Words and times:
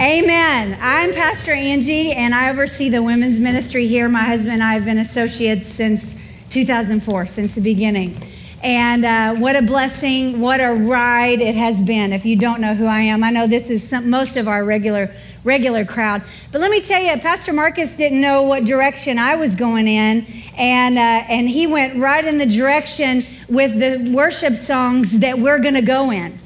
Amen. 0.00 0.78
I'm 0.80 1.12
Pastor 1.12 1.50
Angie, 1.50 2.12
and 2.12 2.32
I 2.32 2.50
oversee 2.50 2.88
the 2.88 3.02
women's 3.02 3.40
ministry 3.40 3.88
here. 3.88 4.08
My 4.08 4.22
husband 4.22 4.52
and 4.52 4.62
I 4.62 4.74
have 4.74 4.84
been 4.84 4.98
associates 4.98 5.66
since 5.66 6.14
2004, 6.50 7.26
since 7.26 7.56
the 7.56 7.60
beginning. 7.60 8.16
And 8.62 9.04
uh, 9.04 9.34
what 9.34 9.56
a 9.56 9.62
blessing, 9.62 10.40
what 10.40 10.60
a 10.60 10.72
ride 10.72 11.40
it 11.40 11.56
has 11.56 11.82
been. 11.82 12.12
If 12.12 12.24
you 12.24 12.36
don't 12.36 12.60
know 12.60 12.76
who 12.76 12.86
I 12.86 13.00
am, 13.00 13.24
I 13.24 13.30
know 13.30 13.48
this 13.48 13.70
is 13.70 13.88
some, 13.88 14.08
most 14.08 14.36
of 14.36 14.46
our 14.46 14.62
regular 14.62 15.12
regular 15.42 15.84
crowd. 15.84 16.22
But 16.52 16.60
let 16.60 16.70
me 16.70 16.80
tell 16.80 17.02
you, 17.02 17.16
Pastor 17.18 17.52
Marcus 17.52 17.90
didn't 17.96 18.20
know 18.20 18.42
what 18.42 18.64
direction 18.64 19.18
I 19.18 19.34
was 19.34 19.56
going 19.56 19.88
in, 19.88 20.24
and 20.56 20.96
uh, 20.96 21.00
and 21.00 21.48
he 21.48 21.66
went 21.66 21.96
right 21.98 22.24
in 22.24 22.38
the 22.38 22.46
direction 22.46 23.24
with 23.48 23.80
the 23.80 24.12
worship 24.12 24.54
songs 24.54 25.18
that 25.18 25.40
we're 25.40 25.58
going 25.58 25.74
to 25.74 25.82
go 25.82 26.12
in. 26.12 26.38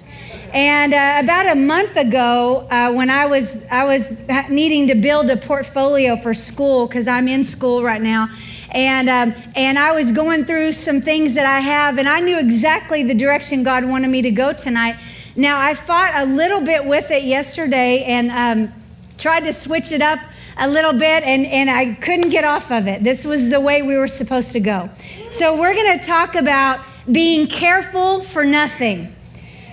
And 0.52 0.92
uh, 0.92 1.20
about 1.24 1.50
a 1.50 1.54
month 1.54 1.96
ago, 1.96 2.68
uh, 2.70 2.92
when 2.92 3.08
I 3.08 3.24
was 3.24 3.64
I 3.70 3.84
was 3.84 4.12
needing 4.50 4.88
to 4.88 4.94
build 4.94 5.30
a 5.30 5.36
portfolio 5.38 6.14
for 6.14 6.34
school 6.34 6.86
because 6.86 7.08
I'm 7.08 7.26
in 7.26 7.42
school 7.44 7.82
right 7.82 8.02
now, 8.02 8.28
and 8.70 9.08
um, 9.08 9.34
and 9.56 9.78
I 9.78 9.92
was 9.92 10.12
going 10.12 10.44
through 10.44 10.72
some 10.72 11.00
things 11.00 11.32
that 11.34 11.46
I 11.46 11.60
have, 11.60 11.96
and 11.96 12.06
I 12.06 12.20
knew 12.20 12.38
exactly 12.38 13.02
the 13.02 13.14
direction 13.14 13.62
God 13.62 13.86
wanted 13.86 14.08
me 14.08 14.20
to 14.20 14.30
go 14.30 14.52
tonight. 14.52 14.96
Now 15.36 15.58
I 15.58 15.72
fought 15.72 16.12
a 16.16 16.26
little 16.26 16.60
bit 16.60 16.84
with 16.84 17.10
it 17.10 17.22
yesterday, 17.22 18.04
and 18.04 18.30
um, 18.30 18.74
tried 19.16 19.44
to 19.44 19.54
switch 19.54 19.90
it 19.90 20.02
up 20.02 20.18
a 20.58 20.68
little 20.68 20.92
bit, 20.92 21.22
and 21.22 21.46
and 21.46 21.70
I 21.70 21.94
couldn't 21.94 22.28
get 22.28 22.44
off 22.44 22.70
of 22.70 22.86
it. 22.86 23.02
This 23.02 23.24
was 23.24 23.48
the 23.48 23.60
way 23.60 23.80
we 23.80 23.96
were 23.96 24.06
supposed 24.06 24.52
to 24.52 24.60
go. 24.60 24.90
So 25.30 25.58
we're 25.58 25.74
going 25.74 25.98
to 25.98 26.04
talk 26.04 26.34
about 26.34 26.80
being 27.10 27.46
careful 27.46 28.20
for 28.20 28.44
nothing. 28.44 29.16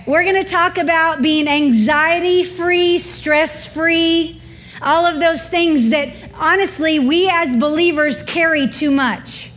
We're 0.06 0.24
going 0.24 0.42
to 0.42 0.50
talk 0.50 0.78
about 0.78 1.20
being 1.20 1.46
anxiety 1.46 2.42
free, 2.42 2.98
stress 2.98 3.70
free, 3.70 4.40
all 4.80 5.04
of 5.04 5.20
those 5.20 5.46
things 5.46 5.90
that 5.90 6.14
honestly 6.34 6.98
we 6.98 7.28
as 7.28 7.54
believers 7.54 8.22
carry 8.22 8.66
too 8.66 8.90
much. 8.90 9.52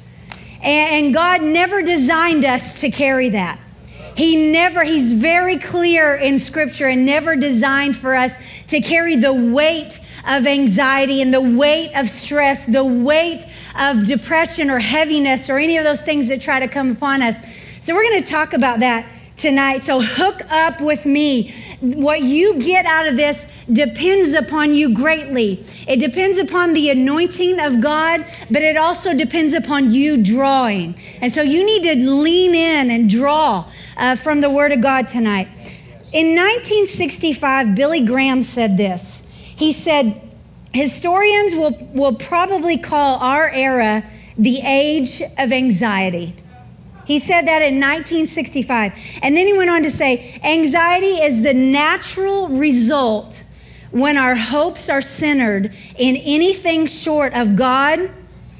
And 0.61 1.13
God 1.13 1.41
never 1.41 1.81
designed 1.81 2.43
us 2.43 2.81
to 2.81 2.91
carry 2.91 3.29
that. 3.29 3.57
He 4.17 4.51
never, 4.51 4.83
he's 4.83 5.13
very 5.13 5.57
clear 5.57 6.13
in 6.15 6.37
scripture 6.39 6.87
and 6.87 7.05
never 7.05 7.37
designed 7.37 7.95
for 7.95 8.13
us 8.13 8.33
to 8.67 8.81
carry 8.81 9.15
the 9.15 9.33
weight 9.33 9.97
of 10.27 10.45
anxiety 10.45 11.21
and 11.21 11.33
the 11.33 11.41
weight 11.41 11.93
of 11.95 12.09
stress, 12.09 12.65
the 12.65 12.83
weight 12.83 13.45
of 13.79 14.05
depression 14.05 14.69
or 14.69 14.79
heaviness 14.79 15.49
or 15.49 15.57
any 15.57 15.77
of 15.77 15.85
those 15.85 16.01
things 16.01 16.27
that 16.27 16.41
try 16.41 16.59
to 16.59 16.67
come 16.67 16.91
upon 16.91 17.21
us. 17.21 17.37
So 17.81 17.95
we're 17.95 18.03
going 18.03 18.21
to 18.21 18.29
talk 18.29 18.53
about 18.53 18.81
that 18.81 19.05
tonight. 19.43 19.83
So 19.83 20.01
hook 20.01 20.41
up 20.49 20.79
with 20.79 21.05
me. 21.05 21.53
What 21.81 22.23
you 22.23 22.59
get 22.61 22.85
out 22.85 23.07
of 23.07 23.17
this 23.17 23.51
depends 23.71 24.31
upon 24.31 24.73
you 24.73 24.95
greatly. 24.95 25.65
It 25.85 25.97
depends 25.97 26.37
upon 26.37 26.73
the 26.73 26.89
anointing 26.89 27.59
of 27.59 27.81
God, 27.81 28.25
but 28.49 28.61
it 28.61 28.77
also 28.77 29.13
depends 29.13 29.53
upon 29.53 29.91
you 29.91 30.23
drawing. 30.23 30.95
And 31.19 31.29
so 31.29 31.41
you 31.41 31.65
need 31.65 31.83
to 31.83 32.09
lean 32.09 32.55
in 32.55 32.89
and 32.89 33.09
draw 33.09 33.69
uh, 33.97 34.15
from 34.15 34.39
the 34.39 34.49
Word 34.49 34.71
of 34.71 34.81
God 34.81 35.09
tonight. 35.09 35.49
In 36.13 36.35
1965, 36.35 37.75
Billy 37.75 38.05
Graham 38.05 38.43
said 38.43 38.77
this. 38.77 39.27
He 39.33 39.73
said, 39.73 40.21
Historians 40.73 41.53
will, 41.53 41.77
will 41.93 42.15
probably 42.15 42.77
call 42.77 43.19
our 43.19 43.49
era 43.49 44.05
the 44.37 44.61
age 44.61 45.21
of 45.37 45.51
anxiety. 45.51 46.33
He 47.05 47.19
said 47.19 47.43
that 47.47 47.61
in 47.61 47.79
1965. 47.79 48.93
And 49.21 49.35
then 49.35 49.47
he 49.47 49.57
went 49.57 49.69
on 49.69 49.83
to 49.83 49.91
say 49.91 50.39
anxiety 50.43 51.21
is 51.21 51.43
the 51.43 51.53
natural 51.53 52.49
result 52.49 53.43
when 53.93 54.17
our 54.17 54.35
hopes 54.35 54.89
are 54.89 55.03
centered 55.03 55.71
in 55.97 56.15
anything 56.15 56.87
short 56.87 57.33
of 57.33 57.55
God 57.55 58.11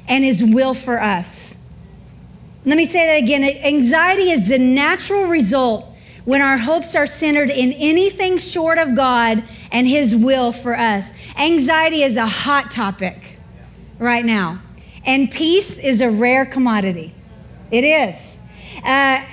and 0.06 0.24
His 0.24 0.44
will 0.44 0.74
for 0.74 1.00
us. 1.00 1.60
Let 2.64 2.76
me 2.76 2.86
say 2.86 3.06
that 3.06 3.24
again. 3.24 3.42
Anxiety 3.42 4.30
is 4.30 4.48
the 4.48 4.58
natural 4.58 5.26
result 5.26 5.92
when 6.24 6.40
our 6.40 6.56
hopes 6.56 6.94
are 6.94 7.06
centered 7.06 7.50
in 7.50 7.72
anything 7.72 8.38
short 8.38 8.78
of 8.78 8.94
God 8.94 9.42
and 9.72 9.88
His 9.88 10.14
will 10.14 10.52
for 10.52 10.78
us. 10.78 11.12
Anxiety 11.36 12.02
is 12.02 12.16
a 12.16 12.26
hot 12.26 12.70
topic 12.70 13.38
right 13.98 14.24
now, 14.24 14.62
and 15.04 15.30
peace 15.30 15.78
is 15.78 16.00
a 16.00 16.10
rare 16.10 16.46
commodity. 16.46 17.12
It 17.70 17.82
is. 17.82 18.33
Uh, 18.84 19.24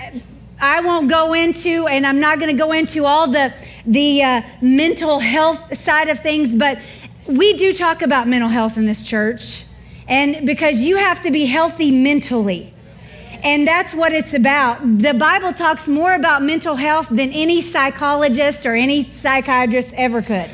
I 0.62 0.82
won't 0.82 1.10
go 1.10 1.34
into, 1.34 1.88
and 1.88 2.06
I'm 2.06 2.20
not 2.20 2.40
going 2.40 2.56
to 2.56 2.58
go 2.58 2.72
into 2.72 3.06
all 3.06 3.28
the 3.28 3.54
the 3.86 4.24
uh, 4.24 4.42
mental 4.62 5.20
health 5.20 5.76
side 5.76 6.08
of 6.08 6.20
things, 6.20 6.54
but 6.54 6.80
we 7.28 7.58
do 7.58 7.74
talk 7.74 8.02
about 8.02 8.28
mental 8.28 8.50
health 8.50 8.78
in 8.78 8.86
this 8.86 9.04
church, 9.04 9.66
and 10.08 10.46
because 10.46 10.82
you 10.82 10.98
have 10.98 11.22
to 11.24 11.32
be 11.32 11.46
healthy 11.46 11.92
mentally. 11.92 12.74
And 13.44 13.68
that's 13.68 13.96
what 13.96 14.14
it's 14.14 14.36
about. 14.36 15.00
The 15.00 15.16
Bible 15.16 15.52
talks 15.52 15.88
more 15.88 16.14
about 16.14 16.44
mental 16.44 16.76
health 16.76 17.10
than 17.10 17.32
any 17.32 17.62
psychologist 17.64 18.68
or 18.68 18.76
any 18.76 19.04
psychiatrist 19.04 19.96
ever 19.96 20.22
could. 20.22 20.52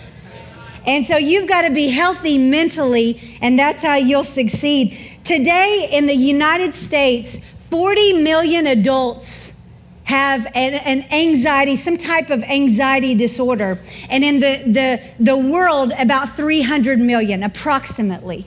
And 0.85 1.05
so 1.05 1.17
you've 1.17 1.49
got 1.49 1.63
to 1.63 1.73
be 1.73 1.89
healthy 1.89 2.37
mentally, 2.37 3.37
and 3.41 3.59
that's 3.59 3.83
how 3.83 3.95
you'll 3.95 4.23
succeed. 4.23 4.97
Today 5.25 5.89
in 5.91 6.05
the 6.05 6.15
United 6.15 6.75
States, 6.75 7.45
40 7.69 8.21
million 8.21 8.67
adults 8.67 9.59
have 10.07 10.45
an, 10.55 10.73
an, 10.73 11.05
anxiety, 11.11 11.75
some 11.75 11.97
type 11.97 12.29
of 12.29 12.41
anxiety 12.43 13.13
disorder. 13.13 13.77
And 14.09 14.23
in 14.23 14.39
the, 14.39 14.63
the, 14.65 15.13
the 15.19 15.37
world, 15.37 15.91
about 15.99 16.35
300 16.37 16.97
million, 16.97 17.43
approximately. 17.43 18.45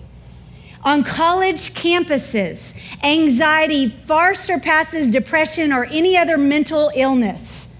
On 0.83 1.05
college 1.05 1.75
campuses, 1.75 2.81
anxiety 3.05 3.89
far 3.89 4.35
surpasses 4.35 5.11
depression 5.11 5.71
or 5.71 5.85
any 5.85 6.17
other 6.17 6.39
mental 6.39 6.91
illness. 6.95 7.77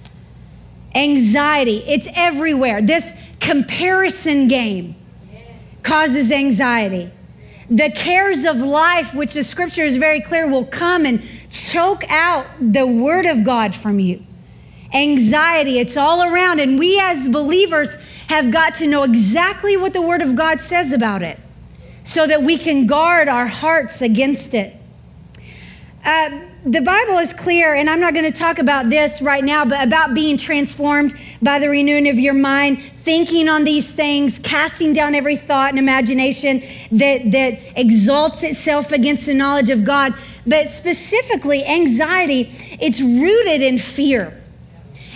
Anxiety, 0.95 1.79
it's 1.87 2.09
everywhere. 2.15 2.83
This 2.83 3.19
comparison 3.41 4.49
game 4.49 4.95
causes 5.83 6.31
anxiety. 6.31 7.11
The 7.71 7.91
cares 7.91 8.45
of 8.45 8.57
life, 8.57 9.15
which 9.15 9.33
the 9.35 9.45
scripture 9.45 9.85
is 9.85 9.97
very 9.97 10.21
clear, 10.21 10.49
will 10.49 10.65
come 10.65 11.07
and 11.07 11.23
choke 11.51 12.03
out 12.11 12.47
the 12.61 12.87
word 12.87 13.27
of 13.27 13.45
God 13.45 13.75
from 13.75 14.01
you. 14.01 14.27
Anxiety, 14.93 15.79
it's 15.79 15.97
all 15.97 16.23
around. 16.23 16.59
And 16.59 16.79
we 16.79 16.99
as 16.99 17.29
believers 17.29 17.95
have 18.27 18.53
got 18.53 18.75
to 18.77 18.87
know 18.87 19.05
exactly 19.05 19.77
what 19.77 19.93
the 19.93 20.03
word 20.03 20.21
of 20.21 20.35
God 20.35 20.61
says 20.61 20.93
about 20.93 21.23
it 21.23 21.39
so 22.03 22.27
that 22.27 22.43
we 22.43 22.59
can 22.59 22.87
guard 22.89 23.29
our 23.29 23.47
hearts 23.47 24.03
against 24.03 24.53
it. 24.53 24.77
Uh, 26.05 26.41
the 26.65 26.83
Bible 26.83 27.17
is 27.17 27.33
clear, 27.33 27.75
and 27.75 27.89
I'm 27.89 28.01
not 28.01 28.13
going 28.13 28.31
to 28.31 28.39
talk 28.39 28.59
about 28.59 28.91
this 28.91 29.23
right 29.23 29.43
now, 29.43 29.65
but 29.65 29.83
about 29.83 30.13
being 30.13 30.37
transformed 30.37 31.15
by 31.41 31.59
the 31.59 31.71
renewing 31.71 32.07
of 32.07 32.19
your 32.19 32.35
mind, 32.35 32.83
thinking 32.83 33.49
on 33.49 33.65
these 33.65 33.91
things, 33.91 34.39
casting 34.39 34.93
down 34.93 35.15
every 35.15 35.37
thought 35.37 35.71
and 35.71 35.79
imagination 35.79 36.61
that, 36.93 37.31
that 37.33 37.59
exalts 37.77 38.43
itself 38.43 38.93
against 38.93 39.25
the 39.25 39.33
knowledge 39.33 39.71
of 39.71 39.87
God. 39.87 40.13
But 40.47 40.71
specifically, 40.71 41.65
anxiety, 41.65 42.51
it's 42.79 43.01
rooted 43.01 43.63
in 43.63 43.79
fear. 43.79 44.39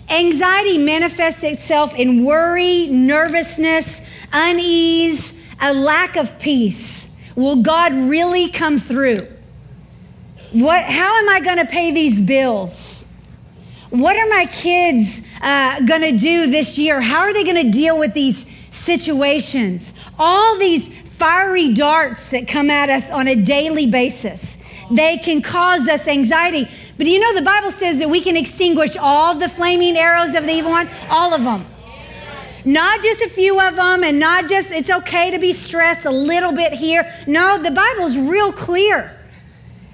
Anxiety 0.09 0.79
manifests 0.79 1.43
itself 1.43 1.95
in 1.95 2.25
worry, 2.25 2.87
nervousness, 2.87 4.09
unease, 4.33 5.45
a 5.61 5.75
lack 5.75 6.17
of 6.17 6.39
peace. 6.39 7.15
Will 7.37 7.63
God 7.63 7.93
really 7.93 8.51
come 8.51 8.79
through? 8.79 9.27
What, 10.55 10.85
how 10.85 11.19
am 11.19 11.29
I 11.29 11.41
going 11.41 11.57
to 11.57 11.65
pay 11.65 11.91
these 11.91 12.21
bills? 12.21 13.05
What 13.91 14.17
are 14.17 14.29
my 14.29 14.47
kids 14.47 15.27
uh, 15.43 15.81
going 15.81 16.03
to 16.03 16.17
do 16.17 16.49
this 16.49 16.79
year? 16.79 17.01
How 17.01 17.23
are 17.23 17.33
they 17.33 17.43
going 17.43 17.67
to 17.67 17.73
deal 17.73 17.99
with 17.99 18.15
these 18.15 18.47
situations? 18.71 19.99
All 20.17 20.57
these 20.57 20.97
fiery 20.97 21.75
darts 21.75 22.31
that 22.31 22.47
come 22.47 22.71
at 22.71 22.89
us 22.89 23.11
on 23.11 23.27
a 23.27 23.35
daily 23.35 23.91
basis. 23.91 24.63
They 24.93 25.17
can 25.19 25.43
cause 25.43 25.89
us 25.89 26.07
anxiety. 26.07 26.69
But 26.99 27.09
you 27.09 27.19
know, 27.19 27.35
the 27.35 27.45
Bible 27.45 27.73
says 27.73 27.99
that 27.99 28.09
we 28.09 28.21
can 28.21 28.37
extinguish 28.37 28.97
all 28.97 29.35
the 29.35 29.49
flaming 29.49 29.97
arrows 29.97 30.37
of 30.37 30.45
the 30.45 30.53
evil 30.53 30.71
one, 30.71 30.89
all 31.11 31.35
of 31.35 31.43
them. 31.43 31.67
Not 32.65 33.03
just 33.03 33.21
a 33.23 33.29
few 33.29 33.61
of 33.61 33.75
them, 33.75 34.05
and 34.05 34.21
not 34.21 34.49
just, 34.49 34.71
it's 34.71 34.91
okay 34.91 35.33
to 35.33 35.41
be 35.41 35.53
stressed 35.53 36.07
a 36.07 36.13
little 36.13 36.53
bit 36.53 36.75
here. 36.75 37.13
No, 37.27 37.61
the 37.61 37.73
Bible's 37.73 38.17
real 38.17 38.53
clear 38.53 39.11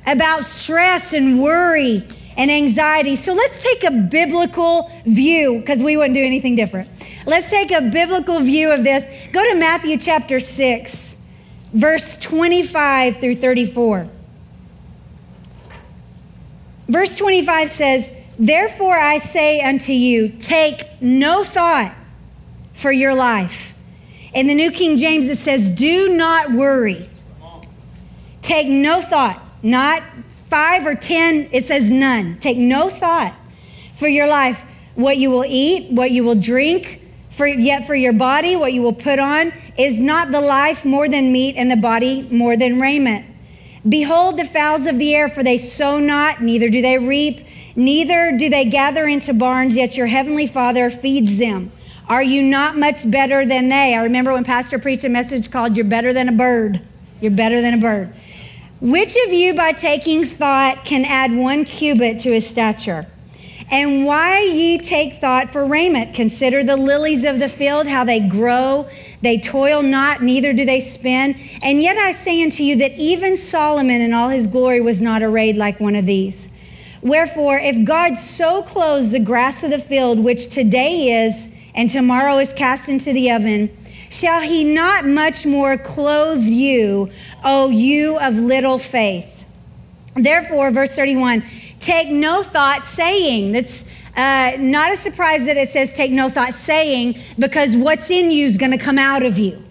about 0.06 0.44
stress 0.44 1.12
and 1.12 1.40
worry 1.40 2.06
and 2.36 2.50
anxiety. 2.50 3.16
So 3.16 3.34
let's 3.34 3.62
take 3.62 3.84
a 3.84 3.90
biblical 3.90 4.90
view 5.04 5.58
because 5.60 5.82
we 5.82 5.96
wouldn't 5.96 6.14
do 6.14 6.24
anything 6.24 6.56
different. 6.56 6.88
Let's 7.26 7.50
take 7.50 7.70
a 7.70 7.82
biblical 7.82 8.40
view 8.40 8.70
of 8.70 8.82
this. 8.82 9.04
Go 9.32 9.42
to 9.52 9.58
Matthew 9.58 9.98
chapter 9.98 10.40
6, 10.40 11.22
verse 11.72 12.18
25 12.20 13.18
through 13.18 13.34
34. 13.34 14.08
Verse 16.88 17.16
25 17.16 17.70
says, 17.70 18.12
Therefore 18.38 18.98
I 18.98 19.18
say 19.18 19.60
unto 19.60 19.92
you, 19.92 20.30
take 20.40 20.82
no 21.00 21.44
thought 21.44 21.94
for 22.72 22.90
your 22.90 23.14
life 23.14 23.78
In 24.32 24.46
the 24.46 24.54
New 24.54 24.70
King 24.70 24.96
James, 24.96 25.28
it 25.28 25.36
says, 25.36 25.68
Do 25.68 26.16
not 26.16 26.52
worry. 26.52 27.08
Take 28.42 28.68
no 28.68 29.00
thought. 29.00 29.44
Not 29.62 30.02
five 30.48 30.86
or 30.86 30.94
ten, 30.94 31.48
it 31.52 31.66
says 31.66 31.90
none. 31.90 32.38
Take 32.38 32.56
no 32.56 32.88
thought 32.88 33.34
for 33.94 34.08
your 34.08 34.26
life, 34.26 34.64
what 34.94 35.18
you 35.18 35.30
will 35.30 35.44
eat, 35.46 35.92
what 35.92 36.10
you 36.10 36.24
will 36.24 36.34
drink, 36.34 37.02
for 37.30 37.46
yet 37.46 37.86
for 37.86 37.94
your 37.94 38.12
body, 38.12 38.56
what 38.56 38.72
you 38.72 38.82
will 38.82 38.92
put 38.92 39.18
on, 39.18 39.52
is 39.78 40.00
not 40.00 40.32
the 40.32 40.40
life 40.40 40.84
more 40.84 41.08
than 41.08 41.32
meat 41.32 41.54
and 41.56 41.70
the 41.70 41.76
body 41.76 42.28
more 42.30 42.56
than 42.56 42.80
raiment. 42.80 43.26
Behold 43.88 44.38
the 44.38 44.44
fowls 44.44 44.86
of 44.86 44.98
the 44.98 45.14
air, 45.14 45.28
for 45.28 45.42
they 45.42 45.56
sow 45.56 45.98
not, 46.00 46.42
neither 46.42 46.68
do 46.68 46.82
they 46.82 46.98
reap, 46.98 47.46
neither 47.76 48.36
do 48.36 48.48
they 48.48 48.64
gather 48.64 49.06
into 49.06 49.32
barns, 49.32 49.76
yet 49.76 49.96
your 49.96 50.06
heavenly 50.06 50.46
Father 50.46 50.90
feeds 50.90 51.38
them. 51.38 51.70
Are 52.08 52.22
you 52.22 52.42
not 52.42 52.76
much 52.76 53.08
better 53.10 53.46
than 53.46 53.68
they? 53.68 53.94
I 53.94 54.02
remember 54.02 54.32
when 54.32 54.44
Pastor 54.44 54.78
preached 54.78 55.04
a 55.04 55.08
message 55.08 55.50
called 55.50 55.76
You're 55.76 55.86
Better 55.86 56.12
Than 56.12 56.28
a 56.28 56.32
Bird. 56.32 56.80
You're 57.20 57.30
better 57.30 57.62
than 57.62 57.74
a 57.74 57.78
bird. 57.78 58.12
Which 58.80 59.14
of 59.26 59.32
you, 59.32 59.52
by 59.52 59.72
taking 59.72 60.24
thought, 60.24 60.86
can 60.86 61.04
add 61.04 61.34
one 61.34 61.66
cubit 61.66 62.18
to 62.20 62.32
his 62.32 62.46
stature? 62.46 63.06
And 63.70 64.06
why 64.06 64.40
ye 64.40 64.78
take 64.78 65.20
thought 65.20 65.50
for 65.50 65.66
raiment? 65.66 66.14
Consider 66.14 66.64
the 66.64 66.76
lilies 66.76 67.24
of 67.24 67.38
the 67.38 67.48
field, 67.48 67.86
how 67.86 68.04
they 68.04 68.26
grow. 68.26 68.88
They 69.20 69.38
toil 69.38 69.82
not, 69.82 70.22
neither 70.22 70.54
do 70.54 70.64
they 70.64 70.80
spin. 70.80 71.38
And 71.62 71.82
yet 71.82 71.98
I 71.98 72.12
say 72.12 72.42
unto 72.42 72.62
you 72.62 72.74
that 72.76 72.92
even 72.92 73.36
Solomon 73.36 74.00
in 74.00 74.14
all 74.14 74.30
his 74.30 74.46
glory 74.46 74.80
was 74.80 75.02
not 75.02 75.22
arrayed 75.22 75.56
like 75.56 75.78
one 75.78 75.94
of 75.94 76.06
these. 76.06 76.50
Wherefore, 77.02 77.58
if 77.58 77.84
God 77.84 78.16
so 78.16 78.62
clothes 78.62 79.12
the 79.12 79.20
grass 79.20 79.62
of 79.62 79.70
the 79.70 79.78
field, 79.78 80.20
which 80.20 80.48
today 80.48 81.26
is, 81.26 81.54
and 81.74 81.90
tomorrow 81.90 82.38
is 82.38 82.54
cast 82.54 82.88
into 82.88 83.12
the 83.12 83.30
oven, 83.30 83.76
shall 84.10 84.42
he 84.42 84.64
not 84.64 85.06
much 85.06 85.46
more 85.46 85.78
clothe 85.78 86.42
you, 86.42 87.10
O 87.42 87.70
you 87.70 88.18
of 88.18 88.34
little 88.34 88.78
faith? 88.78 89.46
Therefore, 90.14 90.70
verse 90.70 90.90
31 90.90 91.42
take 91.78 92.10
no 92.10 92.42
thought 92.42 92.86
saying, 92.86 93.52
that's 93.52 93.90
uh, 94.14 94.52
not 94.58 94.92
a 94.92 94.96
surprise 94.98 95.46
that 95.46 95.56
it 95.56 95.70
says 95.70 95.94
take 95.94 96.10
no 96.10 96.28
thought 96.28 96.52
saying, 96.52 97.18
because 97.38 97.74
what's 97.74 98.10
in 98.10 98.30
you 98.30 98.44
is 98.44 98.58
going 98.58 98.72
to 98.72 98.78
come 98.78 98.98
out 98.98 99.22
of 99.22 99.38
you. 99.38 99.64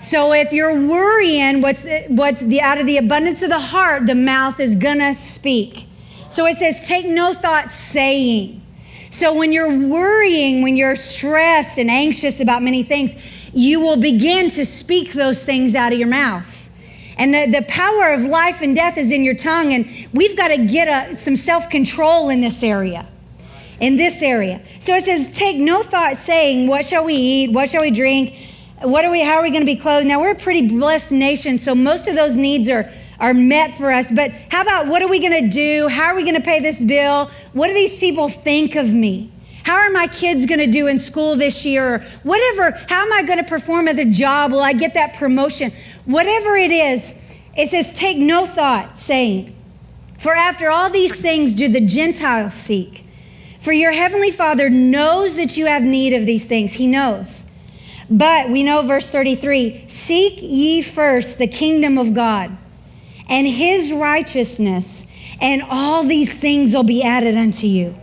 So 0.00 0.32
if 0.32 0.50
you're 0.50 0.74
worrying, 0.88 1.60
what's, 1.60 1.84
what's 2.08 2.40
the, 2.40 2.62
out 2.62 2.78
of 2.78 2.86
the 2.86 2.96
abundance 2.96 3.42
of 3.42 3.50
the 3.50 3.60
heart, 3.60 4.06
the 4.06 4.14
mouth 4.14 4.58
is 4.58 4.76
going 4.76 4.98
to 4.98 5.12
speak. 5.12 5.84
So 6.30 6.46
it 6.46 6.56
says, 6.56 6.86
take 6.86 7.06
no 7.06 7.34
thought 7.34 7.70
saying. 7.70 8.62
So 9.10 9.34
when 9.34 9.52
you're 9.52 9.76
worrying, 9.76 10.62
when 10.62 10.76
you're 10.76 10.96
stressed 10.96 11.78
and 11.78 11.90
anxious 11.90 12.40
about 12.40 12.62
many 12.62 12.82
things, 12.82 13.14
you 13.52 13.80
will 13.80 14.00
begin 14.00 14.50
to 14.52 14.64
speak 14.64 15.12
those 15.12 15.44
things 15.44 15.74
out 15.74 15.92
of 15.92 15.98
your 15.98 16.08
mouth. 16.08 16.60
And 17.16 17.34
the, 17.34 17.60
the 17.60 17.66
power 17.66 18.14
of 18.14 18.22
life 18.22 18.62
and 18.62 18.74
death 18.74 18.96
is 18.96 19.10
in 19.10 19.24
your 19.24 19.34
tongue. 19.34 19.72
And 19.72 19.86
we've 20.12 20.36
got 20.36 20.48
to 20.48 20.66
get 20.66 20.88
a, 21.12 21.16
some 21.16 21.36
self 21.36 21.68
control 21.68 22.30
in 22.30 22.40
this 22.40 22.62
area. 22.62 23.06
In 23.78 23.96
this 23.96 24.22
area. 24.22 24.62
So 24.78 24.94
it 24.94 25.04
says, 25.04 25.30
take 25.32 25.56
no 25.56 25.82
thought 25.82 26.16
saying, 26.16 26.66
What 26.66 26.84
shall 26.84 27.04
we 27.04 27.14
eat? 27.14 27.52
What 27.52 27.68
shall 27.68 27.82
we 27.82 27.90
drink? 27.90 28.34
What 28.82 29.04
are 29.04 29.10
we, 29.10 29.22
how 29.22 29.34
are 29.34 29.42
we 29.42 29.50
going 29.50 29.60
to 29.60 29.66
be 29.66 29.76
clothed? 29.76 30.06
Now, 30.06 30.20
we're 30.20 30.32
a 30.32 30.38
pretty 30.38 30.66
blessed 30.66 31.10
nation, 31.10 31.58
so 31.58 31.74
most 31.74 32.08
of 32.08 32.14
those 32.14 32.34
needs 32.34 32.66
are, 32.70 32.90
are 33.18 33.34
met 33.34 33.76
for 33.76 33.92
us. 33.92 34.10
But 34.10 34.30
how 34.50 34.62
about 34.62 34.86
what 34.86 35.02
are 35.02 35.08
we 35.08 35.20
going 35.20 35.44
to 35.44 35.50
do? 35.50 35.88
How 35.88 36.04
are 36.06 36.16
we 36.16 36.22
going 36.22 36.36
to 36.36 36.40
pay 36.40 36.60
this 36.60 36.82
bill? 36.82 37.30
What 37.52 37.66
do 37.66 37.74
these 37.74 37.98
people 37.98 38.30
think 38.30 38.76
of 38.76 38.90
me? 38.90 39.30
How 39.64 39.76
are 39.76 39.90
my 39.90 40.06
kids 40.06 40.46
going 40.46 40.60
to 40.60 40.66
do 40.66 40.86
in 40.86 40.98
school 40.98 41.36
this 41.36 41.64
year? 41.64 41.94
Or 41.94 41.98
whatever, 42.22 42.72
how 42.88 43.02
am 43.04 43.12
I 43.12 43.22
going 43.22 43.38
to 43.38 43.48
perform 43.48 43.88
at 43.88 43.96
the 43.96 44.04
job? 44.04 44.52
Will 44.52 44.62
I 44.62 44.72
get 44.72 44.94
that 44.94 45.14
promotion? 45.14 45.72
Whatever 46.04 46.56
it 46.56 46.70
is, 46.70 47.20
it 47.56 47.70
says, 47.70 47.94
take 47.94 48.16
no 48.16 48.46
thought, 48.46 48.98
saying, 48.98 49.56
For 50.18 50.34
after 50.34 50.70
all 50.70 50.90
these 50.90 51.20
things 51.20 51.52
do 51.52 51.68
the 51.68 51.80
Gentiles 51.80 52.54
seek. 52.54 53.04
For 53.60 53.72
your 53.72 53.92
heavenly 53.92 54.30
Father 54.30 54.70
knows 54.70 55.36
that 55.36 55.56
you 55.56 55.66
have 55.66 55.82
need 55.82 56.14
of 56.14 56.24
these 56.24 56.46
things. 56.46 56.74
He 56.74 56.86
knows. 56.86 57.50
But 58.08 58.50
we 58.50 58.64
know, 58.64 58.82
verse 58.82 59.10
33 59.10 59.84
Seek 59.86 60.38
ye 60.40 60.82
first 60.82 61.38
the 61.38 61.46
kingdom 61.46 61.98
of 61.98 62.14
God 62.14 62.56
and 63.28 63.46
his 63.46 63.92
righteousness, 63.92 65.06
and 65.40 65.62
all 65.62 66.02
these 66.02 66.38
things 66.38 66.74
will 66.74 66.82
be 66.82 67.02
added 67.02 67.36
unto 67.36 67.66
you. 67.66 67.96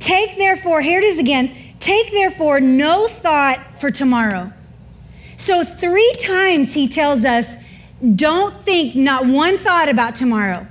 Take 0.00 0.36
therefore, 0.36 0.80
here 0.80 0.98
it 0.98 1.04
is 1.04 1.18
again, 1.18 1.54
take 1.78 2.10
therefore 2.10 2.58
no 2.60 3.06
thought 3.06 3.80
for 3.80 3.90
tomorrow. 3.90 4.52
So, 5.36 5.64
three 5.64 6.16
times 6.18 6.74
he 6.74 6.88
tells 6.88 7.24
us, 7.24 7.56
don't 8.14 8.54
think 8.64 8.96
not 8.96 9.26
one 9.26 9.56
thought 9.56 9.88
about 9.88 10.16
tomorrow. 10.16 10.66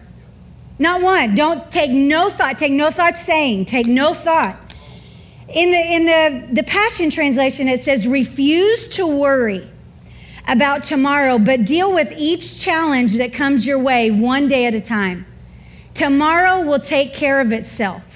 Not 0.80 1.02
one. 1.02 1.36
Don't 1.36 1.72
take 1.72 1.92
no 1.92 2.30
thought. 2.30 2.58
Take 2.58 2.72
no 2.72 2.90
thought 2.90 3.18
saying. 3.18 3.66
Take 3.66 3.86
no 3.86 4.14
thought. 4.14 4.58
In 5.50 5.72
the, 5.72 5.78
in 5.78 6.06
the, 6.06 6.62
the 6.62 6.64
Passion 6.64 7.10
Translation, 7.10 7.68
it 7.68 7.80
says, 7.80 8.08
refuse 8.08 8.88
to 8.90 9.06
worry 9.06 9.68
about 10.48 10.84
tomorrow, 10.84 11.38
but 11.38 11.66
deal 11.66 11.94
with 11.94 12.14
each 12.18 12.62
challenge 12.62 13.18
that 13.18 13.34
comes 13.34 13.68
your 13.68 13.80
way 13.80 14.10
one 14.10 14.48
day 14.48 14.66
at 14.66 14.74
a 14.74 14.82
time. 14.82 15.26
Tomorrow 15.94 16.62
will 16.64 16.80
take 16.80 17.14
care 17.14 17.42
of 17.42 17.52
itself. 17.52 18.09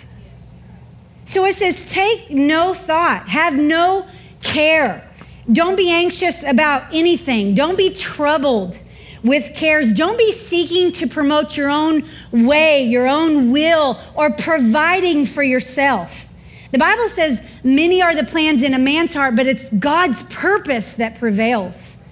So 1.25 1.45
it 1.45 1.55
says, 1.55 1.89
take 1.89 2.29
no 2.29 2.73
thought, 2.73 3.29
have 3.29 3.55
no 3.55 4.07
care. 4.41 5.09
Don't 5.51 5.75
be 5.75 5.89
anxious 5.89 6.43
about 6.43 6.93
anything, 6.93 7.53
don't 7.53 7.77
be 7.77 7.89
troubled 7.89 8.77
with 9.23 9.55
cares. 9.55 9.93
Don't 9.93 10.17
be 10.17 10.31
seeking 10.31 10.91
to 10.93 11.07
promote 11.07 11.55
your 11.55 11.69
own 11.69 12.03
way, 12.31 12.83
your 12.83 13.07
own 13.07 13.51
will, 13.51 13.99
or 14.15 14.29
providing 14.29 15.25
for 15.25 15.41
yourself. 15.41 16.33
The 16.71 16.77
Bible 16.77 17.07
says, 17.07 17.45
Many 17.63 18.01
are 18.01 18.13
the 18.13 18.25
plans 18.25 18.61
in 18.61 18.73
a 18.73 18.79
man's 18.79 19.13
heart, 19.13 19.35
but 19.35 19.47
it's 19.47 19.69
God's 19.69 20.23
purpose 20.23 20.93
that 20.93 21.17
prevails. 21.17 22.03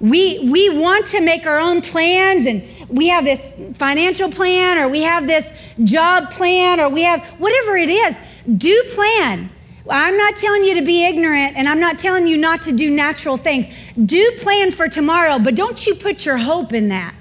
We, 0.00 0.48
we 0.50 0.80
want 0.80 1.08
to 1.08 1.20
make 1.20 1.44
our 1.44 1.58
own 1.58 1.82
plans 1.82 2.46
and 2.46 2.62
we 2.88 3.08
have 3.08 3.24
this 3.24 3.54
financial 3.76 4.30
plan 4.30 4.78
or 4.78 4.88
we 4.88 5.02
have 5.02 5.26
this 5.26 5.52
job 5.84 6.30
plan 6.30 6.80
or 6.80 6.88
we 6.88 7.02
have 7.02 7.24
whatever 7.38 7.76
it 7.76 7.88
is. 7.88 8.16
Do 8.56 8.82
plan. 8.94 9.50
I'm 9.88 10.16
not 10.16 10.36
telling 10.36 10.64
you 10.64 10.76
to 10.76 10.82
be 10.82 11.06
ignorant 11.06 11.56
and 11.56 11.68
I'm 11.68 11.80
not 11.80 11.98
telling 11.98 12.26
you 12.26 12.36
not 12.36 12.62
to 12.62 12.72
do 12.72 12.90
natural 12.90 13.36
things. 13.36 13.66
Do 14.02 14.32
plan 14.38 14.70
for 14.70 14.88
tomorrow, 14.88 15.38
but 15.38 15.54
don't 15.54 15.86
you 15.86 15.94
put 15.94 16.24
your 16.24 16.36
hope 16.36 16.72
in 16.72 16.88
that. 16.88 17.14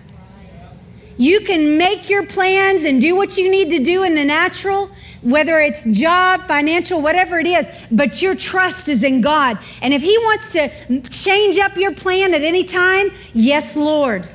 You 1.18 1.42
can 1.42 1.78
make 1.78 2.10
your 2.10 2.26
plans 2.26 2.86
and 2.86 3.02
do 3.02 3.16
what 3.16 3.38
you 3.38 3.52
need 3.52 3.72
to 3.78 3.84
do 3.84 4.04
in 4.04 4.16
the 4.16 4.24
natural, 4.24 4.90
whether 5.22 5.60
it's 5.60 5.84
job, 5.84 6.48
financial, 6.48 7.02
whatever 7.02 7.40
it 7.40 7.48
is, 7.48 7.68
but 7.92 8.22
your 8.22 8.36
trust 8.36 8.88
is 8.88 9.04
in 9.04 9.20
God. 9.20 9.58
And 9.82 9.94
if 9.94 10.02
He 10.02 10.18
wants 10.20 10.54
to 10.54 11.02
change 11.10 11.58
up 11.58 11.76
your 11.76 11.94
plan 11.94 12.34
at 12.34 12.42
any 12.42 12.64
time, 12.64 13.10
yes, 13.34 13.76
Lord. 13.76 14.28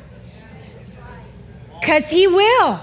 Because 1.80 2.10
He 2.10 2.26
will. 2.26 2.80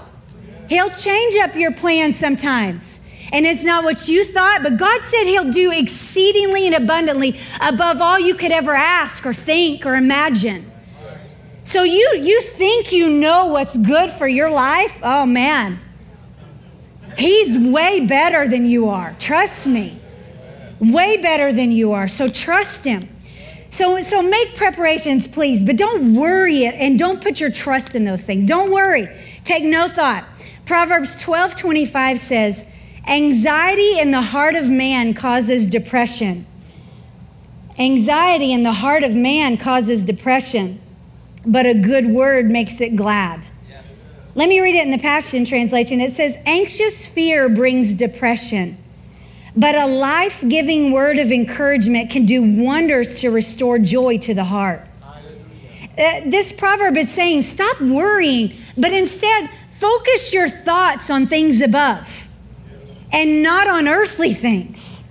He'll 0.68 0.90
change 0.90 1.36
up 1.36 1.54
your 1.54 1.72
plan 1.72 2.14
sometimes 2.14 3.02
and 3.32 3.46
it's 3.46 3.64
not 3.64 3.82
what 3.82 4.08
you 4.08 4.26
thought, 4.26 4.62
but 4.62 4.76
God 4.76 5.00
said 5.02 5.24
He'll 5.24 5.50
do 5.50 5.72
exceedingly 5.72 6.66
and 6.66 6.74
abundantly 6.74 7.40
above 7.60 8.02
all 8.02 8.20
you 8.20 8.34
could 8.34 8.52
ever 8.52 8.74
ask 8.74 9.24
or 9.24 9.32
think 9.32 9.86
or 9.86 9.94
imagine. 9.94 10.70
So 11.64 11.82
you 11.82 12.20
you 12.20 12.42
think 12.42 12.92
you 12.92 13.08
know 13.08 13.46
what's 13.46 13.76
good 13.78 14.10
for 14.10 14.28
your 14.28 14.50
life? 14.50 15.00
Oh 15.02 15.24
man. 15.24 15.80
He's 17.16 17.56
way 17.56 18.06
better 18.06 18.46
than 18.48 18.66
you 18.66 18.90
are. 18.90 19.16
Trust 19.18 19.66
me. 19.66 19.98
Way 20.78 21.20
better 21.22 21.52
than 21.52 21.72
you 21.72 21.92
are. 21.92 22.08
So 22.08 22.28
trust 22.28 22.84
him. 22.84 23.08
So 23.70 24.02
so 24.02 24.20
make 24.20 24.56
preparations 24.56 25.26
please, 25.26 25.62
but 25.62 25.76
don't 25.76 26.14
worry 26.14 26.64
it 26.64 26.74
and 26.74 26.98
don't 26.98 27.22
put 27.22 27.40
your 27.40 27.50
trust 27.50 27.94
in 27.94 28.04
those 28.04 28.26
things. 28.26 28.44
Don't 28.44 28.70
worry. 28.70 29.08
Take 29.44 29.64
no 29.64 29.88
thought. 29.88 30.26
Proverbs 30.72 31.22
12:25 31.22 32.16
says, 32.16 32.64
Anxiety 33.06 33.98
in 33.98 34.10
the 34.10 34.22
heart 34.22 34.54
of 34.54 34.70
man 34.70 35.12
causes 35.12 35.66
depression. 35.66 36.46
Anxiety 37.78 38.54
in 38.54 38.62
the 38.62 38.72
heart 38.72 39.02
of 39.02 39.14
man 39.14 39.58
causes 39.58 40.02
depression, 40.02 40.80
but 41.44 41.66
a 41.66 41.74
good 41.74 42.06
word 42.06 42.46
makes 42.46 42.80
it 42.80 42.96
glad. 42.96 43.42
Let 44.34 44.48
me 44.48 44.60
read 44.60 44.74
it 44.74 44.86
in 44.86 44.90
the 44.90 44.98
Passion 44.98 45.44
Translation. 45.44 46.00
It 46.00 46.14
says, 46.14 46.38
Anxious 46.46 47.06
fear 47.06 47.50
brings 47.50 47.92
depression, 47.92 48.78
but 49.54 49.74
a 49.74 49.84
life 49.84 50.42
giving 50.48 50.90
word 50.90 51.18
of 51.18 51.30
encouragement 51.30 52.08
can 52.08 52.24
do 52.24 52.40
wonders 52.64 53.20
to 53.20 53.30
restore 53.30 53.78
joy 53.78 54.16
to 54.16 54.32
the 54.32 54.44
heart. 54.44 54.80
Uh, 55.98 56.22
this 56.24 56.50
proverb 56.50 56.96
is 56.96 57.12
saying, 57.12 57.42
Stop 57.42 57.78
worrying, 57.82 58.54
but 58.78 58.94
instead 58.94 59.50
focus 59.82 60.32
your 60.32 60.48
thoughts 60.48 61.10
on 61.10 61.26
things 61.26 61.60
above 61.60 62.28
and 63.10 63.42
not 63.42 63.66
on 63.66 63.88
earthly 63.88 64.32
things. 64.32 65.10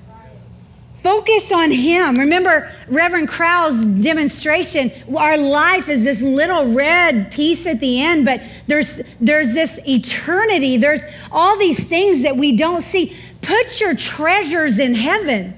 Focus 1.00 1.52
on 1.52 1.72
Him. 1.72 2.16
Remember 2.16 2.72
Reverend 2.88 3.28
Crowell's 3.28 3.84
demonstration. 3.84 4.90
Our 5.14 5.38
life 5.38 5.90
is 5.90 6.06
this 6.06 6.22
little 6.22 6.72
red 6.74 7.34
piece 7.34 7.66
at 7.68 7.82
the 7.82 8.02
end, 8.02 8.24
but 8.24 8.42
there's, 8.68 9.02
there's 9.20 9.54
this 9.54 9.78
eternity. 9.86 10.78
There's 10.78 11.02
all 11.34 11.58
these 11.58 11.90
things 11.90 12.24
that 12.24 12.38
we 12.38 12.56
don't 12.56 12.82
see. 12.82 13.18
Put 13.42 13.82
your 13.82 13.94
treasures 13.94 14.80
in 14.80 14.94
heaven. 14.96 15.54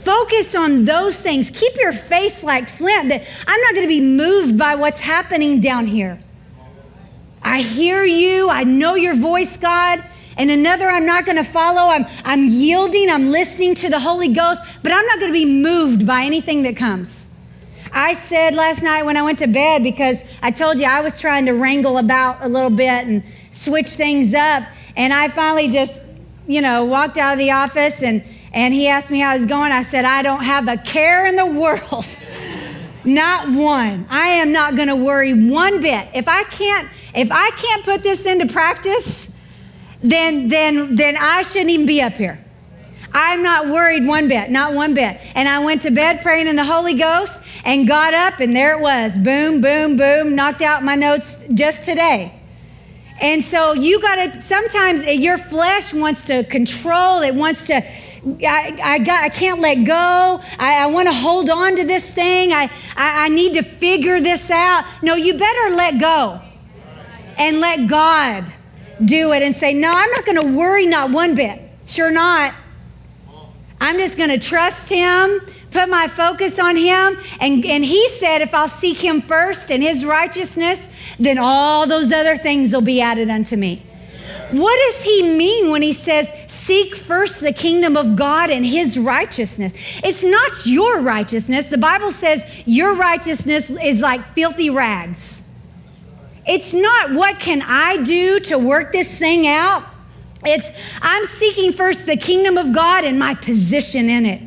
Focus 0.00 0.54
on 0.54 0.84
those 0.84 1.18
things. 1.18 1.48
Keep 1.48 1.76
your 1.76 1.92
face 1.92 2.42
like 2.42 2.68
flint 2.68 3.08
that 3.08 3.22
I'm 3.46 3.60
not 3.62 3.72
going 3.72 3.88
to 3.88 4.00
be 4.00 4.02
moved 4.02 4.58
by 4.58 4.74
what's 4.74 5.00
happening 5.00 5.60
down 5.60 5.86
here. 5.86 6.18
I 7.44 7.62
hear 7.62 8.04
you. 8.04 8.50
I 8.50 8.64
know 8.64 8.94
your 8.94 9.14
voice, 9.14 9.56
God. 9.56 10.04
And 10.36 10.50
another 10.50 10.88
I'm 10.88 11.04
not 11.04 11.24
going 11.26 11.36
to 11.36 11.44
follow. 11.44 11.92
I'm, 11.92 12.06
I'm 12.24 12.46
yielding. 12.46 13.10
I'm 13.10 13.30
listening 13.30 13.74
to 13.76 13.90
the 13.90 14.00
Holy 14.00 14.32
Ghost, 14.32 14.62
but 14.82 14.92
I'm 14.92 15.06
not 15.06 15.20
going 15.20 15.32
to 15.32 15.38
be 15.38 15.44
moved 15.44 16.06
by 16.06 16.22
anything 16.22 16.62
that 16.62 16.76
comes. 16.76 17.28
I 17.92 18.14
said 18.14 18.54
last 18.54 18.82
night 18.82 19.04
when 19.04 19.16
I 19.16 19.22
went 19.22 19.38
to 19.40 19.46
bed, 19.46 19.82
because 19.82 20.22
I 20.40 20.50
told 20.50 20.80
you 20.80 20.86
I 20.86 21.02
was 21.02 21.20
trying 21.20 21.44
to 21.46 21.52
wrangle 21.52 21.98
about 21.98 22.38
a 22.40 22.48
little 22.48 22.70
bit 22.70 23.06
and 23.06 23.22
switch 23.50 23.88
things 23.88 24.32
up. 24.32 24.64
And 24.96 25.12
I 25.12 25.28
finally 25.28 25.68
just, 25.68 26.02
you 26.46 26.62
know, 26.62 26.84
walked 26.84 27.18
out 27.18 27.34
of 27.34 27.38
the 27.38 27.50
office 27.50 28.02
and 28.02 28.24
and 28.54 28.74
he 28.74 28.86
asked 28.88 29.10
me 29.10 29.20
how 29.20 29.30
I 29.30 29.38
was 29.38 29.46
going. 29.46 29.72
I 29.72 29.82
said, 29.82 30.04
I 30.04 30.22
don't 30.22 30.44
have 30.44 30.68
a 30.68 30.76
care 30.76 31.26
in 31.26 31.36
the 31.36 31.46
world. 31.46 32.04
not 33.04 33.48
one. 33.48 34.06
I 34.10 34.28
am 34.28 34.52
not 34.52 34.76
going 34.76 34.88
to 34.88 34.96
worry 34.96 35.32
one 35.32 35.80
bit. 35.80 36.08
If 36.14 36.28
I 36.28 36.44
can't, 36.44 36.88
if 37.14 37.30
I 37.30 37.50
can't 37.50 37.84
put 37.84 38.02
this 38.02 38.26
into 38.26 38.52
practice, 38.52 39.34
then, 40.02 40.48
then, 40.48 40.94
then 40.94 41.16
I 41.16 41.42
shouldn't 41.42 41.70
even 41.70 41.86
be 41.86 42.02
up 42.02 42.14
here. 42.14 42.38
I'm 43.14 43.42
not 43.42 43.68
worried 43.68 44.06
one 44.06 44.28
bit, 44.28 44.50
not 44.50 44.72
one 44.72 44.94
bit. 44.94 45.18
And 45.34 45.48
I 45.48 45.58
went 45.58 45.82
to 45.82 45.90
bed 45.90 46.22
praying 46.22 46.46
in 46.46 46.56
the 46.56 46.64
Holy 46.64 46.94
Ghost 46.94 47.46
and 47.64 47.86
got 47.86 48.14
up, 48.14 48.40
and 48.40 48.56
there 48.56 48.76
it 48.76 48.80
was 48.80 49.16
boom, 49.18 49.60
boom, 49.60 49.96
boom, 49.96 50.34
knocked 50.34 50.62
out 50.62 50.82
my 50.82 50.94
notes 50.94 51.46
just 51.52 51.84
today. 51.84 52.34
And 53.20 53.44
so 53.44 53.74
you 53.74 54.00
got 54.00 54.16
to, 54.16 54.42
sometimes 54.42 55.04
your 55.04 55.38
flesh 55.38 55.92
wants 55.92 56.24
to 56.24 56.42
control, 56.44 57.20
it 57.20 57.34
wants 57.34 57.66
to 57.66 57.84
I, 58.24 58.78
I, 58.80 58.98
got, 59.00 59.24
I 59.24 59.28
can't 59.30 59.58
let 59.58 59.84
go. 59.84 60.40
I, 60.56 60.84
I 60.84 60.86
want 60.86 61.08
to 61.08 61.12
hold 61.12 61.50
on 61.50 61.74
to 61.74 61.84
this 61.84 62.08
thing. 62.08 62.52
I, 62.52 62.70
I, 62.94 63.24
I 63.24 63.28
need 63.28 63.54
to 63.54 63.62
figure 63.62 64.20
this 64.20 64.48
out. 64.48 64.84
No, 65.02 65.16
you 65.16 65.36
better 65.36 65.74
let 65.74 66.00
go 66.00 66.40
and 67.38 67.60
let 67.60 67.88
God 67.88 68.44
do 69.04 69.32
it 69.32 69.42
and 69.42 69.54
say, 69.56 69.74
No, 69.74 69.90
I'm 69.90 70.10
not 70.10 70.24
going 70.24 70.40
to 70.40 70.56
worry, 70.56 70.86
not 70.86 71.10
one 71.10 71.34
bit. 71.34 71.60
Sure 71.86 72.10
not. 72.10 72.54
I'm 73.80 73.96
just 73.96 74.16
going 74.16 74.30
to 74.30 74.38
trust 74.38 74.88
Him, 74.88 75.40
put 75.70 75.88
my 75.88 76.06
focus 76.06 76.58
on 76.58 76.76
Him. 76.76 77.18
And, 77.40 77.64
and 77.66 77.84
He 77.84 78.08
said, 78.10 78.42
If 78.42 78.54
I'll 78.54 78.68
seek 78.68 78.98
Him 78.98 79.20
first 79.20 79.70
and 79.70 79.82
His 79.82 80.04
righteousness, 80.04 80.88
then 81.18 81.38
all 81.38 81.86
those 81.86 82.12
other 82.12 82.36
things 82.36 82.72
will 82.72 82.80
be 82.80 83.00
added 83.00 83.28
unto 83.28 83.56
me. 83.56 83.82
What 84.52 84.78
does 84.86 85.02
he 85.02 85.22
mean 85.22 85.70
when 85.70 85.80
he 85.80 85.94
says, 85.94 86.30
Seek 86.46 86.94
first 86.94 87.40
the 87.40 87.52
kingdom 87.52 87.96
of 87.96 88.16
God 88.16 88.50
and 88.50 88.64
his 88.64 88.98
righteousness? 88.98 89.72
It's 90.04 90.22
not 90.22 90.66
your 90.66 91.00
righteousness. 91.00 91.66
The 91.66 91.78
Bible 91.78 92.12
says 92.12 92.44
your 92.66 92.94
righteousness 92.94 93.70
is 93.70 94.00
like 94.00 94.22
filthy 94.34 94.68
rags. 94.68 95.41
It's 96.46 96.72
not 96.72 97.12
what 97.12 97.38
can 97.38 97.62
I 97.62 98.02
do 98.02 98.40
to 98.40 98.58
work 98.58 98.92
this 98.92 99.18
thing 99.18 99.46
out. 99.46 99.84
It's 100.44 100.70
I'm 101.00 101.24
seeking 101.24 101.72
first 101.72 102.06
the 102.06 102.16
kingdom 102.16 102.58
of 102.58 102.74
God 102.74 103.04
and 103.04 103.18
my 103.18 103.34
position 103.34 104.10
in 104.10 104.26
it. 104.26 104.42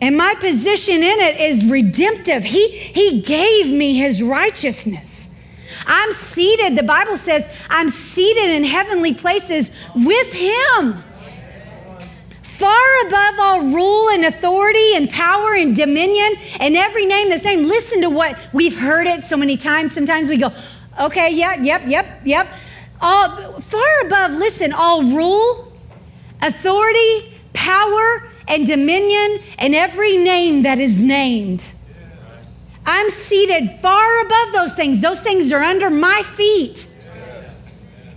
And 0.00 0.16
my 0.16 0.34
position 0.34 0.96
in 0.96 1.20
it 1.20 1.40
is 1.40 1.64
redemptive. 1.64 2.44
He, 2.44 2.68
he 2.68 3.22
gave 3.22 3.68
me 3.68 3.96
his 3.96 4.22
righteousness. 4.22 5.16
I'm 5.86 6.12
seated, 6.12 6.76
the 6.76 6.82
Bible 6.82 7.16
says, 7.16 7.48
I'm 7.70 7.90
seated 7.90 8.50
in 8.50 8.64
heavenly 8.64 9.14
places 9.14 9.70
with 9.94 10.32
Him. 10.32 11.02
Far 12.58 13.06
above 13.06 13.38
all 13.38 13.60
rule 13.60 14.08
and 14.10 14.24
authority 14.24 14.94
and 14.94 15.10
power 15.10 15.54
and 15.54 15.76
dominion 15.76 16.32
and 16.58 16.74
every 16.74 17.04
name 17.04 17.28
that's 17.28 17.44
named. 17.44 17.66
Listen 17.66 18.00
to 18.00 18.08
what 18.08 18.38
we've 18.54 18.78
heard 18.78 19.06
it 19.06 19.22
so 19.24 19.36
many 19.36 19.58
times. 19.58 19.92
Sometimes 19.92 20.30
we 20.30 20.38
go, 20.38 20.50
okay, 20.98 21.34
yep, 21.34 21.58
yep, 21.60 21.82
yep, 21.86 22.22
yep. 22.24 22.48
All, 23.00 23.60
far 23.60 24.00
above, 24.06 24.32
listen, 24.32 24.72
all 24.72 25.02
rule, 25.02 25.70
authority, 26.40 27.34
power, 27.52 28.30
and 28.48 28.66
dominion, 28.66 29.40
and 29.58 29.74
every 29.74 30.16
name 30.16 30.62
that 30.62 30.78
is 30.78 30.98
named. 30.98 31.66
I'm 32.86 33.10
seated 33.10 33.80
far 33.80 34.24
above 34.24 34.52
those 34.52 34.74
things. 34.74 35.02
Those 35.02 35.20
things 35.22 35.52
are 35.52 35.62
under 35.62 35.90
my 35.90 36.22
feet. 36.22 36.86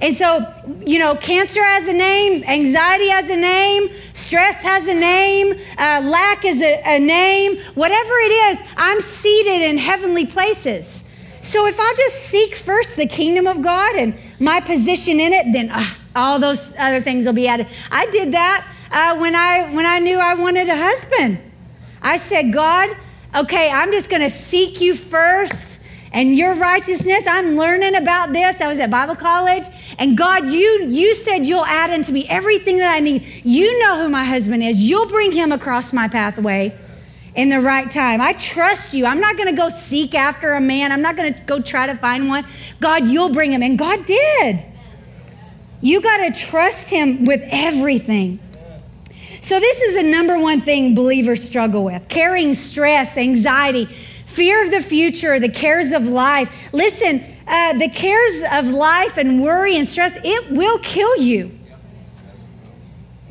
And 0.01 0.15
so, 0.15 0.53
you 0.85 0.97
know, 0.97 1.15
cancer 1.15 1.61
has 1.61 1.87
a 1.87 1.93
name, 1.93 2.43
anxiety 2.45 3.09
has 3.09 3.29
a 3.29 3.35
name, 3.35 3.89
stress 4.13 4.63
has 4.63 4.87
a 4.87 4.93
name, 4.93 5.59
uh, 5.77 6.01
lack 6.05 6.45
is 6.45 6.61
a, 6.61 6.81
a 6.85 6.99
name, 6.99 7.57
whatever 7.75 8.13
it 8.13 8.31
is, 8.31 8.59
I'm 8.77 9.01
seated 9.01 9.69
in 9.69 9.77
heavenly 9.77 10.25
places. 10.25 11.03
So 11.41 11.65
if 11.67 11.79
I'll 11.79 11.95
just 11.95 12.15
seek 12.15 12.55
first 12.55 12.95
the 12.95 13.07
kingdom 13.07 13.45
of 13.45 13.61
God 13.61 13.95
and 13.95 14.13
my 14.39 14.61
position 14.61 15.19
in 15.19 15.33
it, 15.33 15.51
then 15.51 15.69
uh, 15.69 15.85
all 16.15 16.39
those 16.39 16.75
other 16.77 17.01
things 17.01 17.25
will 17.25 17.33
be 17.33 17.47
added. 17.47 17.67
I 17.91 18.05
did 18.05 18.33
that 18.33 18.65
uh, 18.91 19.17
when 19.17 19.35
I 19.35 19.73
when 19.73 19.85
I 19.85 19.99
knew 19.99 20.17
I 20.17 20.35
wanted 20.35 20.69
a 20.69 20.77
husband. 20.77 21.39
I 22.01 22.17
said, 22.17 22.53
God, 22.53 22.95
okay, 23.35 23.69
I'm 23.69 23.91
just 23.91 24.09
going 24.09 24.21
to 24.21 24.29
seek 24.29 24.79
you 24.79 24.95
first 24.95 25.78
and 26.11 26.35
your 26.35 26.55
righteousness. 26.55 27.25
I'm 27.27 27.55
learning 27.55 27.95
about 27.95 28.33
this. 28.33 28.61
I 28.61 28.67
was 28.67 28.79
at 28.79 28.89
Bible 28.89 29.15
college, 29.15 29.63
and 29.97 30.17
God, 30.17 30.47
you 30.47 30.87
you 30.87 31.13
said 31.13 31.45
you'll 31.45 31.65
add 31.65 31.89
unto 31.89 32.11
me 32.11 32.25
everything 32.27 32.77
that 32.77 32.93
I 32.95 32.99
need. 32.99 33.25
You 33.43 33.79
know 33.79 34.01
who 34.01 34.09
my 34.09 34.23
husband 34.23 34.63
is. 34.63 34.81
You'll 34.81 35.07
bring 35.07 35.31
him 35.31 35.51
across 35.51 35.93
my 35.93 36.07
pathway 36.07 36.77
in 37.35 37.49
the 37.49 37.61
right 37.61 37.89
time. 37.89 38.21
I 38.21 38.33
trust 38.33 38.93
you. 38.93 39.05
I'm 39.05 39.19
not 39.19 39.37
going 39.37 39.49
to 39.49 39.55
go 39.55 39.69
seek 39.69 40.15
after 40.15 40.53
a 40.53 40.61
man. 40.61 40.91
I'm 40.91 41.01
not 41.01 41.15
going 41.15 41.33
to 41.33 41.39
go 41.41 41.61
try 41.61 41.87
to 41.87 41.95
find 41.95 42.27
one. 42.27 42.45
God, 42.79 43.07
you'll 43.07 43.33
bring 43.33 43.51
him, 43.51 43.63
and 43.63 43.77
God 43.77 44.05
did. 44.05 44.63
You 45.81 46.01
got 46.01 46.17
to 46.17 46.31
trust 46.31 46.89
him 46.89 47.25
with 47.25 47.41
everything. 47.49 48.39
So, 49.41 49.59
this 49.59 49.81
is 49.81 49.95
a 49.95 50.03
number 50.03 50.37
one 50.37 50.59
thing 50.59 50.95
believers 50.95 51.47
struggle 51.47 51.85
with 51.85 52.09
carrying 52.09 52.53
stress, 52.53 53.17
anxiety, 53.17 53.87
fear 54.39 54.63
of 54.63 54.71
the 54.71 54.79
future, 54.79 55.37
the 55.37 55.49
cares 55.49 55.91
of 55.91 56.07
life. 56.07 56.73
Listen, 56.73 57.21
uh, 57.45 57.73
the 57.73 57.89
cares 57.89 58.41
of 58.53 58.69
life 58.69 59.17
and 59.17 59.41
worry 59.41 59.75
and 59.75 59.85
stress, 59.85 60.17
it 60.23 60.49
will 60.49 60.79
kill 60.79 61.17
you. 61.17 61.51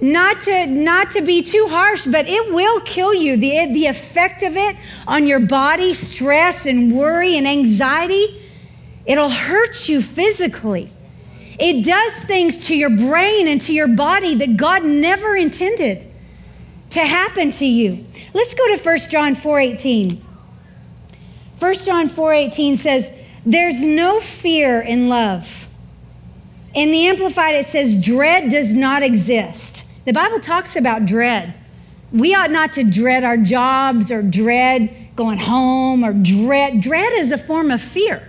Not 0.03 0.43
to, 0.43 0.67
not 0.67 1.12
to 1.12 1.23
be 1.23 1.43
too 1.43 1.69
harsh, 1.71 2.05
but 2.05 2.29
it 2.29 2.53
will 2.53 2.83
kill 2.83 3.15
you. 3.15 3.38
The, 3.38 3.73
the 3.73 3.87
effect 3.87 4.43
of 4.43 4.55
it 4.55 4.77
on 5.07 5.27
your 5.27 5.41
body, 5.41 5.95
stress 5.95 6.67
and 6.67 6.95
worry 6.95 7.38
and 7.38 7.49
anxiety, 7.49 8.43
it'll 9.07 9.31
hurt 9.31 9.88
you 9.88 10.03
physically. 10.03 10.93
It 11.59 11.87
does 11.87 12.23
things 12.25 12.67
to 12.67 12.77
your 12.77 12.91
brain 12.91 13.49
and 13.49 13.62
to 13.62 13.73
your 13.73 13.88
body 13.88 14.35
that 14.35 14.59
God 14.59 14.85
never 14.85 15.35
intended 15.37 16.07
to 16.91 17.00
happen 17.00 17.50
to 17.53 17.65
you. 17.65 18.05
Let's 18.35 18.53
go 18.53 18.77
to 18.77 18.83
1 18.83 19.11
John 19.11 19.35
4:18. 19.35 20.28
1 21.59 21.75
John 21.85 22.09
4:18 22.09 22.77
says, 22.77 23.11
"There's 23.45 23.83
no 23.83 24.21
fear 24.21 24.81
in 24.81 25.09
love." 25.09 25.67
In 26.75 26.93
the 26.93 27.07
Amplified 27.07 27.55
it 27.55 27.67
says, 27.67 28.00
"Dread 28.00 28.50
does 28.50 28.75
not 28.75 29.03
exist." 29.03 29.83
The 30.05 30.12
Bible 30.12 30.38
talks 30.38 30.77
about 30.77 31.07
dread. 31.07 31.55
We 32.12 32.35
ought 32.35 32.50
not 32.50 32.73
to 32.75 32.85
dread 32.85 33.25
our 33.25 33.37
jobs 33.37 34.11
or 34.11 34.23
dread 34.23 34.91
going 35.17 35.38
home 35.38 36.05
or 36.05 36.12
dread. 36.12 36.81
Dread 36.81 37.12
is 37.15 37.33
a 37.33 37.38
form 37.38 37.71
of 37.71 37.83
fear. 37.83 38.23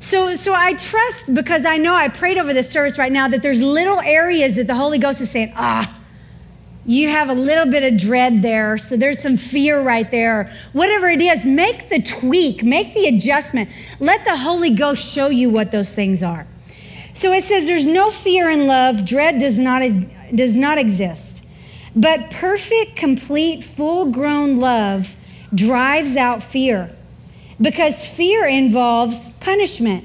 So, 0.00 0.34
so 0.34 0.52
I 0.54 0.74
trust 0.74 1.34
because 1.34 1.64
I 1.64 1.78
know 1.78 1.94
I 1.94 2.08
prayed 2.08 2.36
over 2.36 2.52
this 2.52 2.70
service 2.70 2.98
right 2.98 3.10
now 3.10 3.28
that 3.28 3.42
there's 3.42 3.62
little 3.62 4.00
areas 4.00 4.56
that 4.56 4.66
the 4.66 4.74
Holy 4.74 4.98
Ghost 4.98 5.20
is 5.20 5.30
saying, 5.30 5.52
ah, 5.56 5.92
you 6.86 7.08
have 7.08 7.28
a 7.28 7.34
little 7.34 7.66
bit 7.66 7.82
of 7.82 7.98
dread 7.98 8.42
there, 8.42 8.78
so 8.78 8.96
there's 8.96 9.18
some 9.20 9.36
fear 9.36 9.82
right 9.82 10.08
there. 10.10 10.52
Whatever 10.72 11.08
it 11.08 11.20
is, 11.20 11.44
make 11.44 11.88
the 11.88 12.00
tweak, 12.00 12.62
make 12.62 12.94
the 12.94 13.06
adjustment. 13.06 13.68
Let 13.98 14.24
the 14.24 14.36
Holy 14.36 14.74
Ghost 14.74 15.04
show 15.12 15.26
you 15.26 15.50
what 15.50 15.72
those 15.72 15.94
things 15.94 16.22
are. 16.22 16.46
So 17.12 17.32
it 17.32 17.42
says 17.42 17.66
there's 17.66 17.86
no 17.86 18.10
fear 18.10 18.48
in 18.50 18.68
love, 18.68 19.04
dread 19.04 19.40
does 19.40 19.58
not, 19.58 19.82
does 20.32 20.54
not 20.54 20.78
exist. 20.78 21.44
But 21.96 22.30
perfect, 22.30 22.94
complete, 22.94 23.64
full 23.64 24.12
grown 24.12 24.58
love 24.58 25.18
drives 25.52 26.16
out 26.16 26.42
fear 26.42 26.94
because 27.60 28.06
fear 28.06 28.46
involves 28.46 29.30
punishment. 29.38 30.04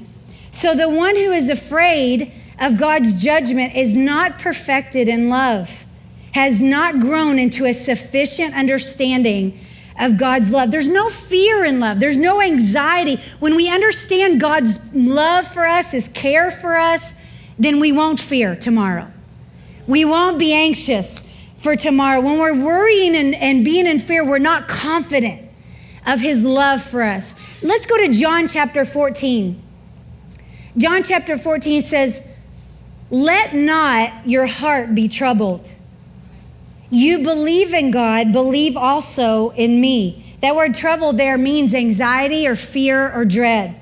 So 0.50 0.74
the 0.74 0.88
one 0.88 1.14
who 1.14 1.30
is 1.30 1.48
afraid 1.48 2.32
of 2.58 2.78
God's 2.78 3.22
judgment 3.22 3.76
is 3.76 3.96
not 3.96 4.38
perfected 4.38 5.08
in 5.08 5.28
love. 5.28 5.84
Has 6.32 6.60
not 6.60 7.00
grown 7.00 7.38
into 7.38 7.66
a 7.66 7.72
sufficient 7.72 8.54
understanding 8.54 9.58
of 9.98 10.16
God's 10.16 10.50
love. 10.50 10.70
There's 10.70 10.88
no 10.88 11.08
fear 11.08 11.64
in 11.64 11.80
love, 11.80 12.00
there's 12.00 12.16
no 12.16 12.40
anxiety. 12.40 13.16
When 13.38 13.54
we 13.56 13.70
understand 13.70 14.40
God's 14.40 14.80
love 14.94 15.46
for 15.46 15.66
us, 15.66 15.92
His 15.92 16.08
care 16.08 16.50
for 16.50 16.76
us, 16.76 17.14
then 17.58 17.80
we 17.80 17.92
won't 17.92 18.18
fear 18.18 18.56
tomorrow. 18.56 19.08
We 19.86 20.04
won't 20.04 20.38
be 20.38 20.52
anxious 20.52 21.28
for 21.58 21.76
tomorrow. 21.76 22.20
When 22.20 22.38
we're 22.38 22.54
worrying 22.54 23.14
and, 23.14 23.34
and 23.34 23.64
being 23.64 23.86
in 23.86 24.00
fear, 24.00 24.24
we're 24.24 24.38
not 24.38 24.68
confident 24.68 25.48
of 26.06 26.20
His 26.20 26.42
love 26.42 26.82
for 26.82 27.02
us. 27.02 27.38
Let's 27.62 27.86
go 27.86 27.96
to 27.98 28.12
John 28.12 28.48
chapter 28.48 28.84
14. 28.84 29.60
John 30.76 31.02
chapter 31.02 31.36
14 31.36 31.82
says, 31.82 32.26
Let 33.10 33.54
not 33.54 34.26
your 34.26 34.46
heart 34.46 34.94
be 34.94 35.08
troubled. 35.08 35.68
You 36.94 37.22
believe 37.22 37.72
in 37.72 37.90
God, 37.90 38.34
believe 38.34 38.76
also 38.76 39.48
in 39.52 39.80
me. 39.80 40.36
That 40.42 40.54
word 40.54 40.74
trouble 40.74 41.14
there 41.14 41.38
means 41.38 41.72
anxiety 41.72 42.46
or 42.46 42.54
fear 42.54 43.10
or 43.10 43.24
dread. 43.24 43.80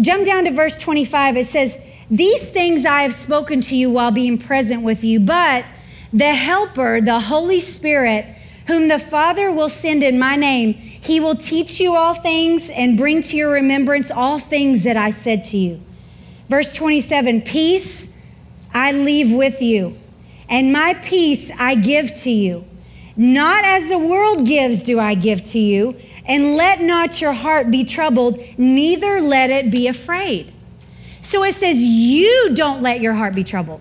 Jump 0.00 0.24
down 0.24 0.44
to 0.44 0.52
verse 0.52 0.78
25. 0.78 1.36
It 1.36 1.46
says, 1.46 1.84
These 2.08 2.48
things 2.52 2.86
I 2.86 3.02
have 3.02 3.12
spoken 3.12 3.60
to 3.62 3.76
you 3.76 3.90
while 3.90 4.12
being 4.12 4.38
present 4.38 4.84
with 4.84 5.02
you, 5.02 5.18
but 5.18 5.64
the 6.12 6.32
Helper, 6.32 7.00
the 7.00 7.18
Holy 7.18 7.58
Spirit, 7.58 8.24
whom 8.68 8.86
the 8.86 9.00
Father 9.00 9.50
will 9.50 9.68
send 9.68 10.04
in 10.04 10.16
my 10.16 10.36
name, 10.36 10.74
he 10.74 11.18
will 11.18 11.34
teach 11.34 11.80
you 11.80 11.96
all 11.96 12.14
things 12.14 12.70
and 12.70 12.96
bring 12.96 13.22
to 13.22 13.36
your 13.36 13.50
remembrance 13.50 14.12
all 14.12 14.38
things 14.38 14.84
that 14.84 14.96
I 14.96 15.10
said 15.10 15.42
to 15.46 15.56
you. 15.56 15.82
Verse 16.48 16.72
27 16.72 17.42
Peace 17.42 18.16
I 18.72 18.92
leave 18.92 19.32
with 19.32 19.60
you 19.60 19.96
and 20.52 20.70
my 20.70 20.92
peace 21.02 21.50
I 21.58 21.74
give 21.74 22.14
to 22.20 22.30
you. 22.30 22.66
Not 23.16 23.64
as 23.64 23.88
the 23.88 23.98
world 23.98 24.46
gives, 24.46 24.82
do 24.82 25.00
I 25.00 25.14
give 25.14 25.42
to 25.46 25.58
you. 25.58 25.96
And 26.26 26.54
let 26.54 26.82
not 26.82 27.22
your 27.22 27.32
heart 27.32 27.70
be 27.70 27.84
troubled, 27.84 28.38
neither 28.58 29.20
let 29.20 29.50
it 29.50 29.70
be 29.70 29.88
afraid. 29.88 30.52
So 31.22 31.42
it 31.42 31.54
says, 31.54 31.82
You 31.82 32.54
don't 32.54 32.82
let 32.82 33.00
your 33.00 33.14
heart 33.14 33.34
be 33.34 33.42
troubled. 33.42 33.80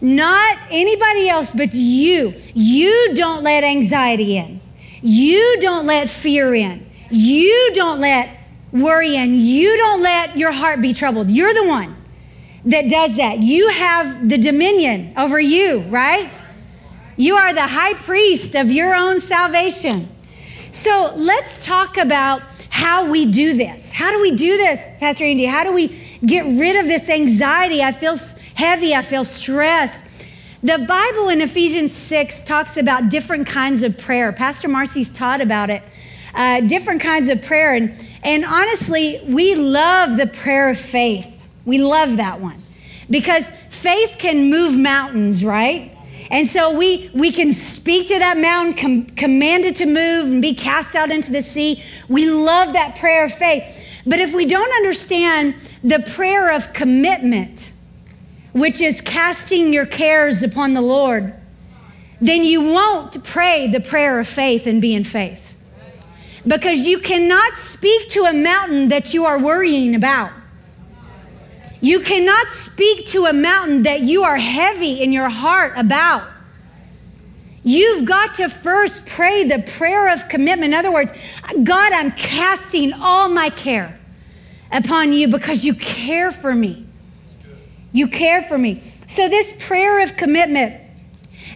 Not 0.00 0.58
anybody 0.70 1.28
else, 1.28 1.52
but 1.52 1.74
you. 1.74 2.34
You 2.54 3.12
don't 3.14 3.44
let 3.44 3.62
anxiety 3.62 4.38
in. 4.38 4.60
You 5.02 5.58
don't 5.60 5.86
let 5.86 6.08
fear 6.08 6.54
in. 6.54 6.88
You 7.10 7.72
don't 7.74 8.00
let 8.00 8.30
worry 8.72 9.16
in. 9.16 9.34
You 9.34 9.76
don't 9.76 10.02
let 10.02 10.38
your 10.38 10.52
heart 10.52 10.80
be 10.80 10.94
troubled. 10.94 11.30
You're 11.30 11.52
the 11.52 11.66
one 11.66 11.97
that 12.68 12.90
does 12.90 13.16
that. 13.16 13.42
You 13.42 13.70
have 13.70 14.28
the 14.28 14.36
dominion 14.36 15.14
over 15.16 15.40
you, 15.40 15.80
right? 15.88 16.30
You 17.16 17.34
are 17.34 17.54
the 17.54 17.66
high 17.66 17.94
priest 17.94 18.54
of 18.54 18.70
your 18.70 18.94
own 18.94 19.20
salvation. 19.20 20.08
So 20.70 21.14
let's 21.16 21.64
talk 21.64 21.96
about 21.96 22.42
how 22.68 23.10
we 23.10 23.32
do 23.32 23.56
this. 23.56 23.90
How 23.90 24.10
do 24.10 24.20
we 24.20 24.36
do 24.36 24.58
this, 24.58 24.80
Pastor 25.00 25.24
Angie? 25.24 25.46
How 25.46 25.64
do 25.64 25.72
we 25.72 25.88
get 26.24 26.44
rid 26.44 26.76
of 26.76 26.84
this 26.84 27.08
anxiety? 27.08 27.82
I 27.82 27.90
feel 27.90 28.16
heavy, 28.54 28.94
I 28.94 29.00
feel 29.00 29.24
stressed. 29.24 30.06
The 30.62 30.78
Bible 30.86 31.30
in 31.30 31.40
Ephesians 31.40 31.92
6 31.92 32.42
talks 32.42 32.76
about 32.76 33.08
different 33.08 33.46
kinds 33.46 33.82
of 33.82 33.96
prayer. 33.96 34.30
Pastor 34.32 34.68
Marcy's 34.68 35.08
taught 35.08 35.40
about 35.40 35.70
it, 35.70 35.82
uh, 36.34 36.60
different 36.60 37.00
kinds 37.00 37.30
of 37.30 37.40
prayer. 37.42 37.74
And, 37.74 37.94
and 38.22 38.44
honestly, 38.44 39.22
we 39.26 39.54
love 39.54 40.18
the 40.18 40.26
prayer 40.26 40.68
of 40.68 40.78
faith. 40.78 41.37
We 41.68 41.76
love 41.76 42.16
that 42.16 42.40
one 42.40 42.56
because 43.10 43.46
faith 43.68 44.16
can 44.18 44.48
move 44.48 44.78
mountains, 44.78 45.44
right? 45.44 45.94
And 46.30 46.48
so 46.48 46.74
we, 46.78 47.10
we 47.12 47.30
can 47.30 47.52
speak 47.52 48.08
to 48.08 48.18
that 48.18 48.38
mountain, 48.38 48.74
com- 48.74 49.06
command 49.16 49.66
it 49.66 49.76
to 49.76 49.84
move 49.84 50.32
and 50.32 50.40
be 50.40 50.54
cast 50.54 50.94
out 50.94 51.10
into 51.10 51.30
the 51.30 51.42
sea. 51.42 51.84
We 52.08 52.30
love 52.30 52.72
that 52.72 52.96
prayer 52.96 53.26
of 53.26 53.34
faith. 53.34 53.64
But 54.06 54.18
if 54.18 54.32
we 54.32 54.46
don't 54.46 54.72
understand 54.76 55.56
the 55.84 55.98
prayer 55.98 56.56
of 56.56 56.72
commitment, 56.72 57.70
which 58.52 58.80
is 58.80 59.02
casting 59.02 59.70
your 59.70 59.84
cares 59.84 60.42
upon 60.42 60.72
the 60.72 60.80
Lord, 60.80 61.34
then 62.18 62.44
you 62.44 62.62
won't 62.62 63.22
pray 63.24 63.66
the 63.66 63.80
prayer 63.80 64.18
of 64.18 64.26
faith 64.26 64.66
and 64.66 64.80
be 64.80 64.94
in 64.94 65.04
faith. 65.04 65.54
Because 66.46 66.86
you 66.86 66.98
cannot 66.98 67.58
speak 67.58 68.08
to 68.12 68.20
a 68.20 68.32
mountain 68.32 68.88
that 68.88 69.12
you 69.12 69.26
are 69.26 69.38
worrying 69.38 69.94
about. 69.94 70.32
You 71.80 72.00
cannot 72.00 72.48
speak 72.48 73.06
to 73.08 73.26
a 73.26 73.32
mountain 73.32 73.84
that 73.84 74.00
you 74.00 74.24
are 74.24 74.36
heavy 74.36 75.00
in 75.00 75.12
your 75.12 75.28
heart 75.28 75.74
about. 75.76 76.28
You've 77.62 78.06
got 78.06 78.34
to 78.34 78.48
first 78.48 79.06
pray 79.06 79.44
the 79.44 79.62
prayer 79.76 80.12
of 80.12 80.28
commitment. 80.28 80.72
In 80.72 80.74
other 80.74 80.92
words, 80.92 81.12
God, 81.62 81.92
I'm 81.92 82.12
casting 82.12 82.92
all 82.92 83.28
my 83.28 83.50
care 83.50 83.98
upon 84.72 85.12
you 85.12 85.28
because 85.28 85.64
you 85.64 85.74
care 85.74 86.32
for 86.32 86.54
me. 86.54 86.86
You 87.92 88.08
care 88.08 88.42
for 88.42 88.58
me. 88.58 88.82
So, 89.06 89.28
this 89.28 89.56
prayer 89.66 90.02
of 90.02 90.16
commitment, 90.16 90.80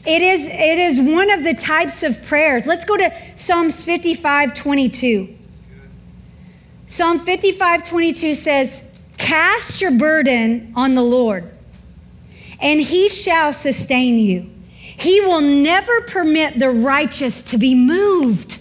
it 0.07 0.23
is, 0.23 0.47
it 0.47 0.79
is 0.79 1.01
one 1.01 1.31
of 1.31 1.45
the 1.45 1.55
types 1.55 2.03
of 2.03 2.23
prayers. 2.25 2.67
Let's 2.67 2.85
go 2.85 2.97
to 2.97 3.13
Psalms 3.37 3.83
55 3.83 4.55
22. 4.55 5.39
Psalm 6.87 7.21
55 7.21 7.89
22 7.89 8.35
says, 8.35 8.92
Cast 9.23 9.81
your 9.81 9.93
burden 9.93 10.73
on 10.75 10.97
the 10.97 11.03
Lord, 11.03 11.55
and 12.61 12.81
he 12.81 13.09
shall 13.09 13.53
sustain 13.53 14.19
you. 14.19 14.51
He 14.75 15.21
will 15.21 15.41
never 15.41 16.01
permit 16.03 16.59
the 16.59 16.71
righteous 16.71 17.41
to 17.47 17.57
be 17.57 17.77
moved. 17.77 18.61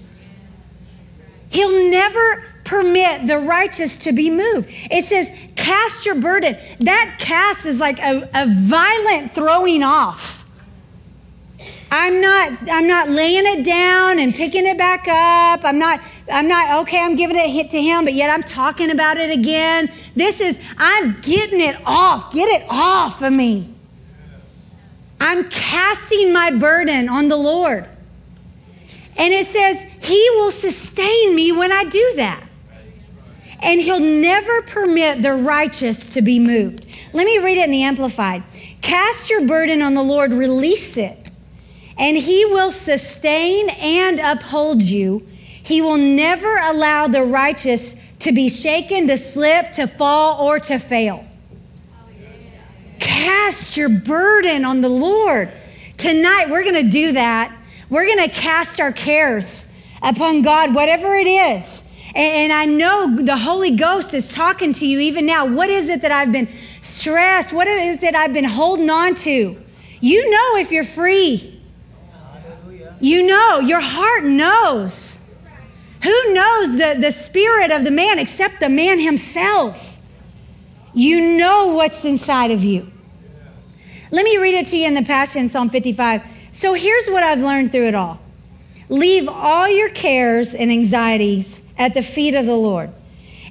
He'll 1.50 1.90
never 1.90 2.44
permit 2.64 3.26
the 3.26 3.40
righteous 3.40 3.96
to 4.04 4.12
be 4.12 4.30
moved. 4.30 4.70
It 4.92 5.04
says, 5.04 5.36
cast 5.56 6.06
your 6.06 6.16
burden. 6.16 6.56
That 6.80 7.16
cast 7.18 7.66
is 7.66 7.80
like 7.80 7.98
a, 8.00 8.30
a 8.36 8.46
violent 8.46 9.32
throwing 9.32 9.82
off. 9.82 10.48
I'm 11.90 12.22
not, 12.22 12.70
I'm 12.70 12.88
not 12.88 13.10
laying 13.10 13.46
it 13.48 13.66
down 13.66 14.20
and 14.20 14.32
picking 14.32 14.68
it 14.68 14.78
back 14.78 15.08
up. 15.08 15.66
I'm 15.66 15.80
not, 15.80 16.02
I'm 16.32 16.48
not, 16.48 16.82
okay, 16.82 17.00
I'm 17.00 17.16
giving 17.16 17.36
it 17.36 17.46
a 17.46 17.50
hit 17.50 17.72
to 17.72 17.82
him, 17.82 18.04
but 18.04 18.14
yet 18.14 18.30
I'm 18.30 18.44
talking 18.44 18.92
about 18.92 19.18
it 19.18 19.32
again. 19.32 19.92
This 20.16 20.42
is, 20.42 20.60
I'm 20.78 21.20
getting 21.22 21.62
it 21.62 21.76
off. 21.86 22.34
Get 22.34 22.48
it 22.62 22.66
off 22.70 23.22
of 23.22 23.34
me. 23.34 23.74
I'm 25.20 25.48
casting 25.50 26.34
my 26.34 26.52
burden 26.52 27.10
on 27.10 27.28
the 27.28 27.38
Lord. 27.38 27.88
And 29.18 29.34
it 29.34 29.46
says, 29.46 29.82
He 30.02 30.30
will 30.36 30.52
sustain 30.52 31.36
me 31.36 31.52
when 31.52 31.72
I 31.72 31.84
do 31.84 32.14
that. 32.16 32.44
And 33.62 33.80
He'll 33.80 34.00
never 34.00 34.64
permit 34.64 35.22
the 35.22 35.34
righteous 35.34 36.12
to 36.14 36.22
be 36.22 36.40
moved. 36.40 36.88
Let 37.14 37.26
me 37.26 37.38
read 37.38 37.58
it 37.58 37.66
in 37.66 37.72
the 37.72 37.84
Amplified. 37.84 38.44
Cast 38.82 39.30
your 39.30 39.46
burden 39.48 39.82
on 39.82 39.94
the 39.94 40.02
Lord, 40.02 40.32
release 40.32 40.98
it 40.98 41.22
and 42.02 42.18
he 42.18 42.46
will 42.46 42.72
sustain 42.72 43.70
and 43.70 44.20
uphold 44.20 44.82
you. 44.82 45.28
He 45.64 45.82
will 45.82 45.98
never 45.98 46.58
allow 46.58 47.08
the 47.08 47.24
righteous 47.24 48.04
to 48.20 48.32
be 48.32 48.50
shaken, 48.50 49.08
to 49.08 49.18
slip, 49.18 49.74
to 49.74 49.88
fall, 49.88 50.46
or 50.46 50.60
to 50.60 50.80
fail. 50.80 51.26
Cast 53.00 53.78
your 53.78 53.90
burden 53.90 54.64
on 54.64 54.82
the 54.82 54.90
Lord. 54.90 55.52
Tonight, 55.98 56.50
we're 56.50 56.64
going 56.64 56.86
to 56.86 56.90
do 56.90 57.14
that. 57.14 57.56
We're 57.90 58.06
going 58.06 58.30
to 58.30 58.34
cast 58.34 58.80
our 58.80 58.92
cares 58.92 59.72
upon 60.02 60.44
God, 60.44 60.74
whatever 60.74 61.16
it 61.16 61.28
is. 61.28 61.90
And 62.14 62.52
I 62.52 62.66
know 62.66 63.16
the 63.16 63.38
Holy 63.38 63.76
Ghost 63.76 64.14
is 64.14 64.34
talking 64.34 64.74
to 64.74 64.88
you 64.88 65.00
even 65.00 65.26
now. 65.26 65.46
What 65.46 65.70
is 65.70 65.90
it 65.90 66.02
that 66.02 66.12
I've 66.12 66.32
been 66.32 66.48
stressed? 66.82 67.54
What 67.54 67.68
is 67.68 68.04
it 68.04 68.16
I've 68.16 68.34
been 68.34 68.44
holding 68.44 68.90
on 68.90 69.16
to? 69.16 69.58
You 70.00 70.32
know 70.32 70.58
if 70.58 70.72
you're 70.72 70.84
free. 70.84 71.60
You 73.00 73.26
know, 73.26 73.60
your 73.60 73.80
heart 73.80 74.24
knows. 74.26 75.21
Who 76.04 76.34
knows 76.34 76.78
the, 76.78 76.98
the 77.00 77.12
spirit 77.12 77.72
of 77.72 77.84
the 77.84 77.92
man 77.92 78.20
except 78.20 78.60
the 78.60 78.70
man 78.70 79.00
himself? 79.00 79.98
You 80.94 81.38
know 81.38 81.74
what's 81.76 82.04
inside 82.04 82.52
of 82.52 82.64
you. 82.64 82.92
Let 84.12 84.26
me 84.26 84.38
read 84.38 84.56
it 84.56 84.68
to 84.68 84.78
you 84.78 84.88
in 84.88 84.94
the 84.94 85.04
Passion, 85.04 85.48
Psalm 85.48 85.70
55. 85.70 86.24
So 86.52 86.74
here's 86.74 87.08
what 87.08 87.24
I've 87.24 87.40
learned 87.40 87.72
through 87.72 87.88
it 87.88 87.96
all 87.96 88.20
leave 88.90 89.30
all 89.30 89.70
your 89.70 89.90
cares 89.90 90.54
and 90.54 90.70
anxieties 90.70 91.66
at 91.78 91.94
the 91.94 92.02
feet 92.02 92.36
of 92.36 92.46
the 92.46 92.56
Lord, 92.56 92.92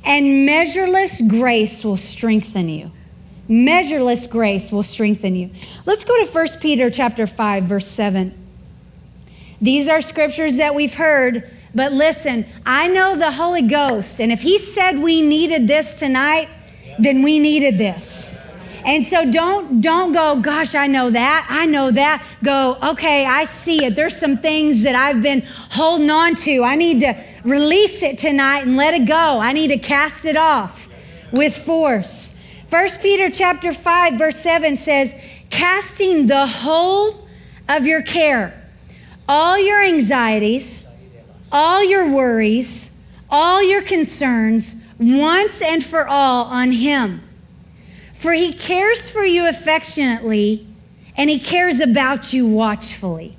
and 0.04 0.44
measureless 0.44 1.22
grace 1.26 1.82
will 1.82 1.96
strengthen 1.96 2.68
you. 2.68 2.90
Measureless 3.48 4.26
grace 4.26 4.70
will 4.70 4.82
strengthen 4.82 5.34
you. 5.34 5.50
Let's 5.86 6.04
go 6.04 6.24
to 6.24 6.30
1 6.30 6.46
Peter 6.60 6.90
chapter 6.90 7.26
5 7.26 7.64
verse 7.64 7.86
7. 7.86 8.36
These 9.60 9.88
are 9.88 10.00
scriptures 10.00 10.58
that 10.58 10.74
we've 10.74 10.94
heard, 10.94 11.50
but 11.74 11.92
listen, 11.92 12.46
I 12.66 12.88
know 12.88 13.16
the 13.16 13.30
Holy 13.30 13.62
Ghost, 13.62 14.20
and 14.20 14.32
if 14.32 14.40
He 14.40 14.58
said 14.58 14.98
we 14.98 15.22
needed 15.22 15.68
this 15.68 15.98
tonight, 15.98 16.48
then 16.98 17.22
we 17.22 17.38
needed 17.38 17.78
this. 17.78 18.30
And 18.84 19.04
so 19.04 19.30
don't 19.30 19.80
don't 19.80 20.12
go, 20.12 20.40
gosh, 20.40 20.74
I 20.74 20.86
know 20.86 21.10
that. 21.10 21.46
I 21.48 21.66
know 21.66 21.90
that. 21.90 22.24
Go, 22.42 22.78
okay, 22.82 23.26
I 23.26 23.44
see 23.44 23.84
it. 23.84 23.94
There's 23.94 24.16
some 24.16 24.38
things 24.38 24.82
that 24.84 24.94
I've 24.94 25.22
been 25.22 25.42
holding 25.70 26.10
on 26.10 26.34
to. 26.36 26.64
I 26.64 26.76
need 26.76 27.00
to 27.00 27.14
release 27.44 28.02
it 28.02 28.18
tonight 28.18 28.60
and 28.60 28.76
let 28.76 28.94
it 28.94 29.06
go. 29.06 29.38
I 29.38 29.52
need 29.52 29.68
to 29.68 29.78
cast 29.78 30.24
it 30.24 30.36
off 30.36 30.88
with 31.32 31.56
force. 31.56 32.38
First 32.68 33.02
Peter 33.02 33.30
chapter 33.30 33.72
5 33.72 34.14
verse 34.14 34.36
7 34.36 34.76
says, 34.76 35.14
"Casting 35.50 36.26
the 36.26 36.46
whole 36.46 37.28
of 37.68 37.86
your 37.86 38.02
care, 38.02 38.54
all 39.28 39.58
your 39.58 39.82
anxieties, 39.82 40.79
all 41.52 41.84
your 41.84 42.08
worries, 42.08 42.92
all 43.28 43.62
your 43.62 43.82
concerns 43.82 44.82
once 44.98 45.62
and 45.62 45.84
for 45.84 46.06
all 46.06 46.44
on 46.44 46.72
him." 46.72 47.22
For 48.14 48.34
he 48.34 48.52
cares 48.52 49.08
for 49.08 49.24
you 49.24 49.48
affectionately 49.48 50.66
and 51.16 51.30
he 51.30 51.38
cares 51.38 51.80
about 51.80 52.32
you 52.32 52.46
watchfully. 52.46 53.36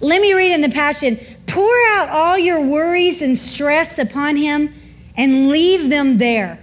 Let 0.00 0.20
me 0.20 0.32
read 0.32 0.52
in 0.52 0.62
the 0.62 0.68
Passion 0.68 1.18
pour 1.46 1.74
out 1.90 2.08
all 2.08 2.38
your 2.38 2.60
worries 2.60 3.20
and 3.20 3.38
stress 3.38 3.98
upon 3.98 4.36
him 4.36 4.72
and 5.16 5.48
leave 5.48 5.90
them 5.90 6.18
there. 6.18 6.58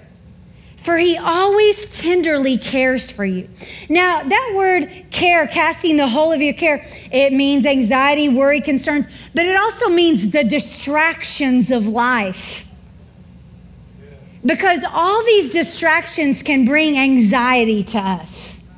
For 0.86 0.98
he 0.98 1.18
always 1.18 2.00
tenderly 2.00 2.60
cares 2.60 3.10
for 3.10 3.26
you. 3.26 3.50
Now, 3.90 4.22
that 4.22 4.54
word 4.56 4.88
care, 5.10 5.48
casting 5.48 5.98
the 5.98 6.08
whole 6.08 6.32
of 6.32 6.44
your 6.44 6.54
care, 6.54 6.86
it 7.12 7.34
means 7.34 7.66
anxiety, 7.66 8.30
worry, 8.30 8.62
concerns, 8.62 9.08
but 9.34 9.48
it 9.48 9.56
also 9.56 9.90
means 9.90 10.32
the 10.32 10.44
distractions 10.44 11.72
of 11.72 11.88
life 11.88 12.72
because 14.46 14.84
all 14.94 15.26
these 15.26 15.52
distractions 15.52 16.44
can 16.44 16.66
bring 16.66 16.96
anxiety 17.00 17.84
to 17.86 17.98
us. 17.98 18.70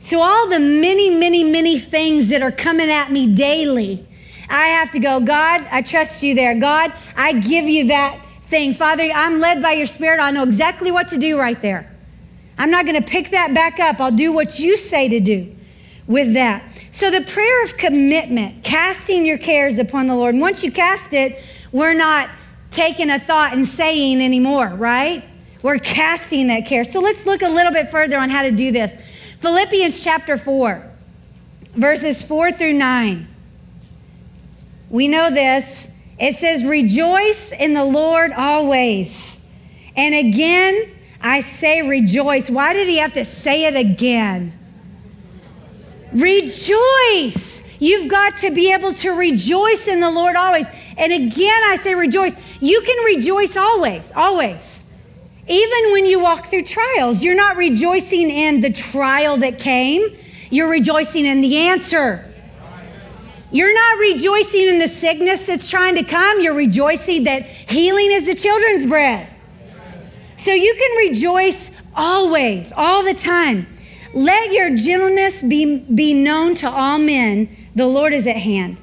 So, 0.00 0.20
all 0.20 0.50
the 0.50 0.60
many, 0.60 1.08
many, 1.08 1.44
many 1.44 1.78
things 1.78 2.28
that 2.28 2.42
are 2.42 2.52
coming 2.52 2.90
at 2.90 3.10
me 3.10 3.34
daily, 3.34 4.06
I 4.50 4.66
have 4.66 4.90
to 4.90 4.98
go, 4.98 5.18
God, 5.18 5.66
I 5.70 5.80
trust 5.80 6.22
you 6.22 6.34
there. 6.34 6.60
God, 6.60 6.92
I 7.16 7.32
give 7.32 7.64
you 7.64 7.86
that 7.86 8.20
thing. 8.54 8.72
Father, 8.72 9.10
I'm 9.12 9.40
led 9.40 9.60
by 9.60 9.72
your 9.72 9.86
spirit. 9.86 10.20
I 10.20 10.30
know 10.30 10.44
exactly 10.44 10.92
what 10.92 11.08
to 11.08 11.18
do 11.18 11.36
right 11.36 11.60
there. 11.60 11.90
I'm 12.56 12.70
not 12.70 12.86
going 12.86 13.02
to 13.02 13.06
pick 13.06 13.30
that 13.30 13.52
back 13.52 13.80
up. 13.80 13.98
I'll 13.98 14.12
do 14.12 14.32
what 14.32 14.60
you 14.60 14.76
say 14.76 15.08
to 15.08 15.18
do 15.18 15.52
with 16.06 16.34
that. 16.34 16.62
So, 16.92 17.10
the 17.10 17.22
prayer 17.22 17.64
of 17.64 17.76
commitment, 17.76 18.62
casting 18.62 19.26
your 19.26 19.38
cares 19.38 19.80
upon 19.80 20.06
the 20.06 20.14
Lord. 20.14 20.34
And 20.36 20.40
once 20.40 20.62
you 20.62 20.70
cast 20.70 21.12
it, 21.14 21.44
we're 21.72 21.94
not 21.94 22.30
taking 22.70 23.10
a 23.10 23.18
thought 23.18 23.54
and 23.54 23.66
saying 23.66 24.22
anymore, 24.22 24.68
right? 24.68 25.24
We're 25.60 25.80
casting 25.80 26.46
that 26.46 26.66
care. 26.66 26.84
So 26.84 27.00
let's 27.00 27.26
look 27.26 27.42
a 27.42 27.48
little 27.48 27.72
bit 27.72 27.88
further 27.88 28.18
on 28.18 28.30
how 28.30 28.42
to 28.42 28.52
do 28.52 28.70
this. 28.70 28.94
Philippians 29.40 30.04
chapter 30.04 30.38
4, 30.38 30.88
verses 31.72 32.22
4 32.22 32.52
through 32.52 32.74
9. 32.74 33.26
We 34.90 35.08
know 35.08 35.30
this. 35.30 35.93
It 36.18 36.36
says, 36.36 36.64
Rejoice 36.64 37.52
in 37.52 37.74
the 37.74 37.84
Lord 37.84 38.32
always. 38.32 39.44
And 39.96 40.14
again, 40.14 40.90
I 41.20 41.40
say 41.40 41.86
rejoice. 41.86 42.50
Why 42.50 42.72
did 42.72 42.88
he 42.88 42.98
have 42.98 43.14
to 43.14 43.24
say 43.24 43.64
it 43.64 43.76
again? 43.76 44.52
Rejoice. 46.12 47.80
You've 47.80 48.10
got 48.10 48.36
to 48.38 48.50
be 48.50 48.72
able 48.72 48.94
to 48.94 49.10
rejoice 49.10 49.88
in 49.88 50.00
the 50.00 50.10
Lord 50.10 50.36
always. 50.36 50.66
And 50.96 51.12
again, 51.12 51.62
I 51.64 51.78
say 51.80 51.94
rejoice. 51.94 52.34
You 52.60 52.80
can 52.82 53.04
rejoice 53.04 53.56
always, 53.56 54.12
always. 54.12 54.84
Even 55.46 55.92
when 55.92 56.06
you 56.06 56.20
walk 56.20 56.46
through 56.46 56.62
trials, 56.62 57.22
you're 57.22 57.36
not 57.36 57.56
rejoicing 57.56 58.30
in 58.30 58.60
the 58.60 58.72
trial 58.72 59.36
that 59.38 59.58
came, 59.58 60.02
you're 60.50 60.70
rejoicing 60.70 61.26
in 61.26 61.40
the 61.40 61.56
answer. 61.56 62.33
You're 63.54 63.72
not 63.72 63.98
rejoicing 64.00 64.62
in 64.62 64.80
the 64.80 64.88
sickness 64.88 65.46
that's 65.46 65.70
trying 65.70 65.94
to 65.94 66.02
come, 66.02 66.40
you're 66.40 66.54
rejoicing 66.54 67.22
that 67.24 67.46
healing 67.46 68.10
is 68.10 68.26
the 68.26 68.34
children's 68.34 68.84
bread. 68.84 69.32
So 70.36 70.50
you 70.50 70.74
can 70.74 71.08
rejoice 71.08 71.80
always, 71.94 72.72
all 72.72 73.04
the 73.04 73.14
time. 73.14 73.68
Let 74.12 74.50
your 74.50 74.76
gentleness 74.76 75.40
be, 75.40 75.86
be 75.94 76.14
known 76.14 76.56
to 76.56 76.68
all 76.68 76.98
men. 76.98 77.48
The 77.76 77.86
Lord 77.86 78.12
is 78.12 78.26
at 78.26 78.38
hand. 78.38 78.76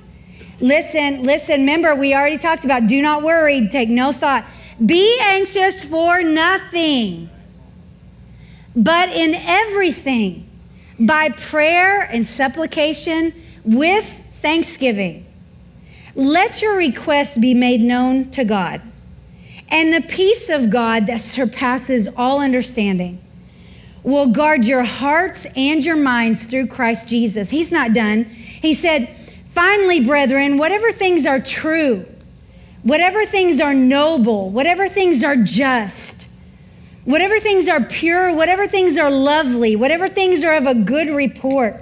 Listen, 0.62 1.24
listen, 1.24 1.60
remember, 1.60 1.94
we 1.94 2.16
already 2.16 2.38
talked 2.38 2.64
about 2.64 2.88
do 2.88 3.02
not 3.02 3.24
worry, 3.24 3.68
take 3.68 3.90
no 3.90 4.14
thought. 4.14 4.46
Be 4.86 5.20
anxious 5.20 5.84
for 5.84 6.22
nothing, 6.24 7.30
but 8.74 9.10
in 9.10 9.36
everything, 9.36 10.50
by 10.98 11.28
prayer 11.28 12.04
and 12.04 12.26
supplication 12.26 13.34
with 13.66 14.21
thanksgiving. 14.42 15.26
Let 16.16 16.62
your 16.62 16.76
requests 16.76 17.38
be 17.38 17.54
made 17.54 17.82
known 17.82 18.32
to 18.32 18.44
God. 18.44 18.82
And 19.70 19.94
the 19.94 20.02
peace 20.02 20.50
of 20.50 20.70
God 20.70 21.08
that 21.08 21.22
surpasses 21.22 22.10
all 22.18 22.42
understanding 22.42 23.22
will 24.04 24.32
guard 24.32 24.66
your 24.66 24.84
hearts 24.84 25.48
and 25.56 25.84
your 25.86 25.96
minds 25.96 26.46
through 26.46 26.68
Christ 26.68 27.08
Jesus. 27.08 27.50
He's 27.50 27.72
not 27.72 27.94
done. 27.94 28.26
He 28.26 28.74
said, 28.74 29.16
Finally, 29.54 30.06
brethren, 30.06 30.58
whatever 30.58 30.92
things 30.92 31.26
are 31.26 31.40
true, 31.40 32.06
whatever 32.84 33.26
things 33.26 33.60
are 33.60 33.74
noble, 33.74 34.50
whatever 34.50 34.88
things 34.88 35.24
are 35.24 35.36
just, 35.36 36.28
whatever 37.04 37.40
things 37.40 37.68
are 37.68 37.84
pure, 37.84 38.34
whatever 38.34 38.68
things 38.68 38.98
are 38.98 39.12
lovely, 39.12 39.76
whatever 39.76 40.08
things 40.08 40.44
are 40.44 40.56
of 40.56 40.68
a 40.68 40.76
good 40.76 41.10
report, 41.10 41.76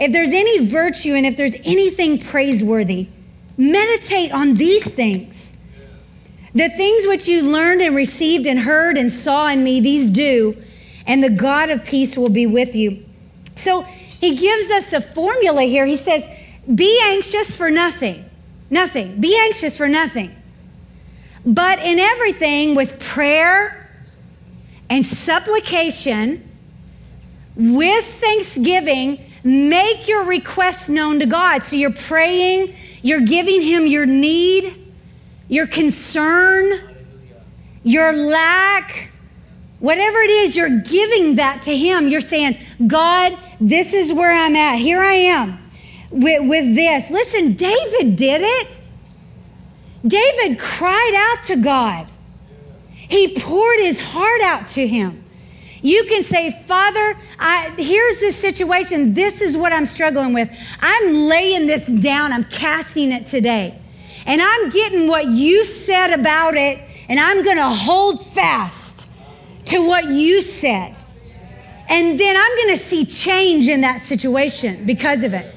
if 0.00 0.12
there's 0.12 0.30
any 0.30 0.66
virtue 0.66 1.14
and 1.14 1.26
if 1.26 1.36
there's 1.36 1.54
anything 1.64 2.18
praiseworthy, 2.18 3.08
meditate 3.56 4.32
on 4.32 4.54
these 4.54 4.92
things. 4.92 5.56
The 6.52 6.68
things 6.68 7.06
which 7.06 7.26
you 7.26 7.42
learned 7.42 7.82
and 7.82 7.96
received 7.96 8.46
and 8.46 8.60
heard 8.60 8.96
and 8.96 9.10
saw 9.10 9.48
in 9.48 9.64
me, 9.64 9.80
these 9.80 10.06
do, 10.06 10.56
and 11.06 11.22
the 11.22 11.30
God 11.30 11.70
of 11.70 11.84
peace 11.84 12.16
will 12.16 12.28
be 12.28 12.46
with 12.46 12.74
you. 12.76 13.04
So 13.56 13.82
he 13.82 14.36
gives 14.36 14.70
us 14.70 14.92
a 14.92 15.00
formula 15.00 15.62
here. 15.62 15.84
He 15.84 15.96
says, 15.96 16.24
be 16.72 17.00
anxious 17.02 17.54
for 17.56 17.70
nothing. 17.70 18.24
Nothing. 18.70 19.20
Be 19.20 19.38
anxious 19.38 19.76
for 19.76 19.88
nothing. 19.88 20.34
But 21.44 21.78
in 21.80 21.98
everything, 21.98 22.74
with 22.74 22.98
prayer 23.00 23.90
and 24.88 25.04
supplication, 25.04 26.48
with 27.56 28.04
thanksgiving, 28.04 29.18
make 29.44 30.08
your 30.08 30.24
request 30.24 30.88
known 30.88 31.20
to 31.20 31.26
God. 31.26 31.62
So 31.62 31.76
you're 31.76 31.92
praying, 31.92 32.74
you're 33.02 33.20
giving 33.20 33.62
Him 33.62 33.86
your 33.86 34.06
need, 34.06 34.74
your 35.48 35.66
concern, 35.66 36.72
your 37.82 38.12
lack, 38.12 39.10
whatever 39.78 40.18
it 40.18 40.30
is, 40.30 40.56
you're 40.56 40.80
giving 40.80 41.36
that 41.36 41.62
to 41.62 41.76
Him. 41.76 42.08
You're 42.08 42.20
saying, 42.22 42.56
God, 42.86 43.38
this 43.60 43.92
is 43.92 44.12
where 44.12 44.32
I'm 44.32 44.56
at. 44.56 44.78
Here 44.78 45.00
I 45.00 45.14
am 45.14 45.58
with, 46.10 46.48
with 46.48 46.74
this. 46.74 47.10
Listen, 47.10 47.52
David 47.52 48.16
did 48.16 48.40
it. 48.42 48.68
David 50.06 50.58
cried 50.58 51.14
out 51.14 51.44
to 51.44 51.56
God. 51.56 52.06
He 52.90 53.38
poured 53.38 53.80
his 53.80 54.00
heart 54.00 54.40
out 54.42 54.66
to 54.68 54.86
him. 54.86 55.23
You 55.84 56.04
can 56.04 56.22
say, 56.22 56.50
Father, 56.66 57.14
I, 57.38 57.74
here's 57.76 58.18
this 58.18 58.36
situation. 58.36 59.12
This 59.12 59.42
is 59.42 59.54
what 59.54 59.70
I'm 59.70 59.84
struggling 59.84 60.32
with. 60.32 60.50
I'm 60.80 61.28
laying 61.28 61.66
this 61.66 61.86
down. 61.86 62.32
I'm 62.32 62.44
casting 62.44 63.12
it 63.12 63.26
today. 63.26 63.78
And 64.24 64.40
I'm 64.40 64.70
getting 64.70 65.08
what 65.08 65.26
you 65.26 65.62
said 65.66 66.18
about 66.18 66.54
it, 66.54 66.78
and 67.10 67.20
I'm 67.20 67.44
going 67.44 67.58
to 67.58 67.68
hold 67.68 68.26
fast 68.28 69.06
to 69.66 69.86
what 69.86 70.06
you 70.06 70.40
said. 70.40 70.96
And 71.90 72.18
then 72.18 72.34
I'm 72.34 72.56
going 72.56 72.74
to 72.74 72.82
see 72.82 73.04
change 73.04 73.68
in 73.68 73.82
that 73.82 74.00
situation 74.00 74.86
because 74.86 75.22
of 75.22 75.34
it. 75.34 75.54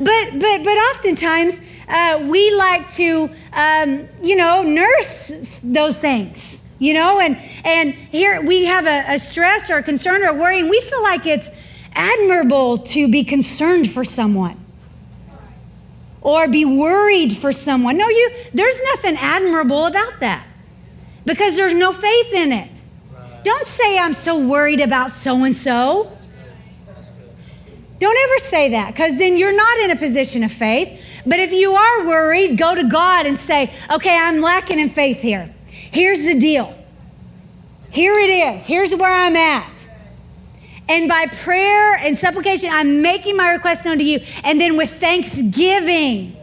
But, 0.00 0.40
but, 0.40 0.64
but 0.64 0.76
oftentimes, 0.90 1.60
uh, 1.88 2.26
we 2.28 2.52
like 2.56 2.92
to, 2.94 3.30
um, 3.52 4.08
you 4.20 4.34
know, 4.34 4.64
nurse 4.64 5.60
those 5.62 6.00
things, 6.00 6.57
you 6.78 6.94
know, 6.94 7.20
and, 7.20 7.36
and 7.64 7.94
here 7.94 8.40
we 8.40 8.66
have 8.66 8.86
a, 8.86 9.14
a 9.14 9.18
stress 9.18 9.70
or 9.70 9.78
a 9.78 9.82
concern 9.82 10.22
or 10.22 10.28
a 10.28 10.34
worry, 10.34 10.60
and 10.60 10.70
we 10.70 10.80
feel 10.80 11.02
like 11.02 11.26
it's 11.26 11.50
admirable 11.92 12.78
to 12.78 13.10
be 13.10 13.24
concerned 13.24 13.90
for 13.90 14.04
someone 14.04 14.58
or 16.20 16.48
be 16.48 16.64
worried 16.64 17.36
for 17.36 17.52
someone. 17.52 17.96
No, 17.96 18.08
you, 18.08 18.30
there's 18.54 18.80
nothing 18.94 19.16
admirable 19.16 19.86
about 19.86 20.20
that 20.20 20.46
because 21.24 21.56
there's 21.56 21.74
no 21.74 21.92
faith 21.92 22.32
in 22.32 22.52
it. 22.52 22.70
Don't 23.44 23.66
say, 23.66 23.98
I'm 23.98 24.14
so 24.14 24.38
worried 24.46 24.80
about 24.80 25.10
so 25.10 25.44
and 25.44 25.56
so. 25.56 26.12
Don't 27.98 28.16
ever 28.16 28.38
say 28.38 28.70
that 28.70 28.92
because 28.92 29.18
then 29.18 29.36
you're 29.36 29.56
not 29.56 29.78
in 29.80 29.90
a 29.90 29.96
position 29.96 30.44
of 30.44 30.52
faith. 30.52 31.04
But 31.26 31.40
if 31.40 31.52
you 31.52 31.72
are 31.72 32.06
worried, 32.06 32.56
go 32.56 32.74
to 32.74 32.88
God 32.88 33.26
and 33.26 33.38
say, 33.38 33.72
okay, 33.90 34.16
I'm 34.16 34.40
lacking 34.40 34.78
in 34.78 34.88
faith 34.88 35.20
here. 35.20 35.52
Here's 35.90 36.24
the 36.24 36.38
deal. 36.38 36.74
Here 37.90 38.18
it 38.18 38.30
is. 38.30 38.66
Here's 38.66 38.94
where 38.94 39.10
I'm 39.10 39.36
at. 39.36 39.78
And 40.88 41.08
by 41.08 41.26
prayer 41.26 41.96
and 41.96 42.16
supplication, 42.16 42.70
I'm 42.72 43.02
making 43.02 43.36
my 43.36 43.50
request 43.50 43.84
known 43.84 43.98
to 43.98 44.04
you. 44.04 44.20
And 44.42 44.60
then 44.60 44.76
with 44.76 44.90
thanksgiving, 44.90 46.36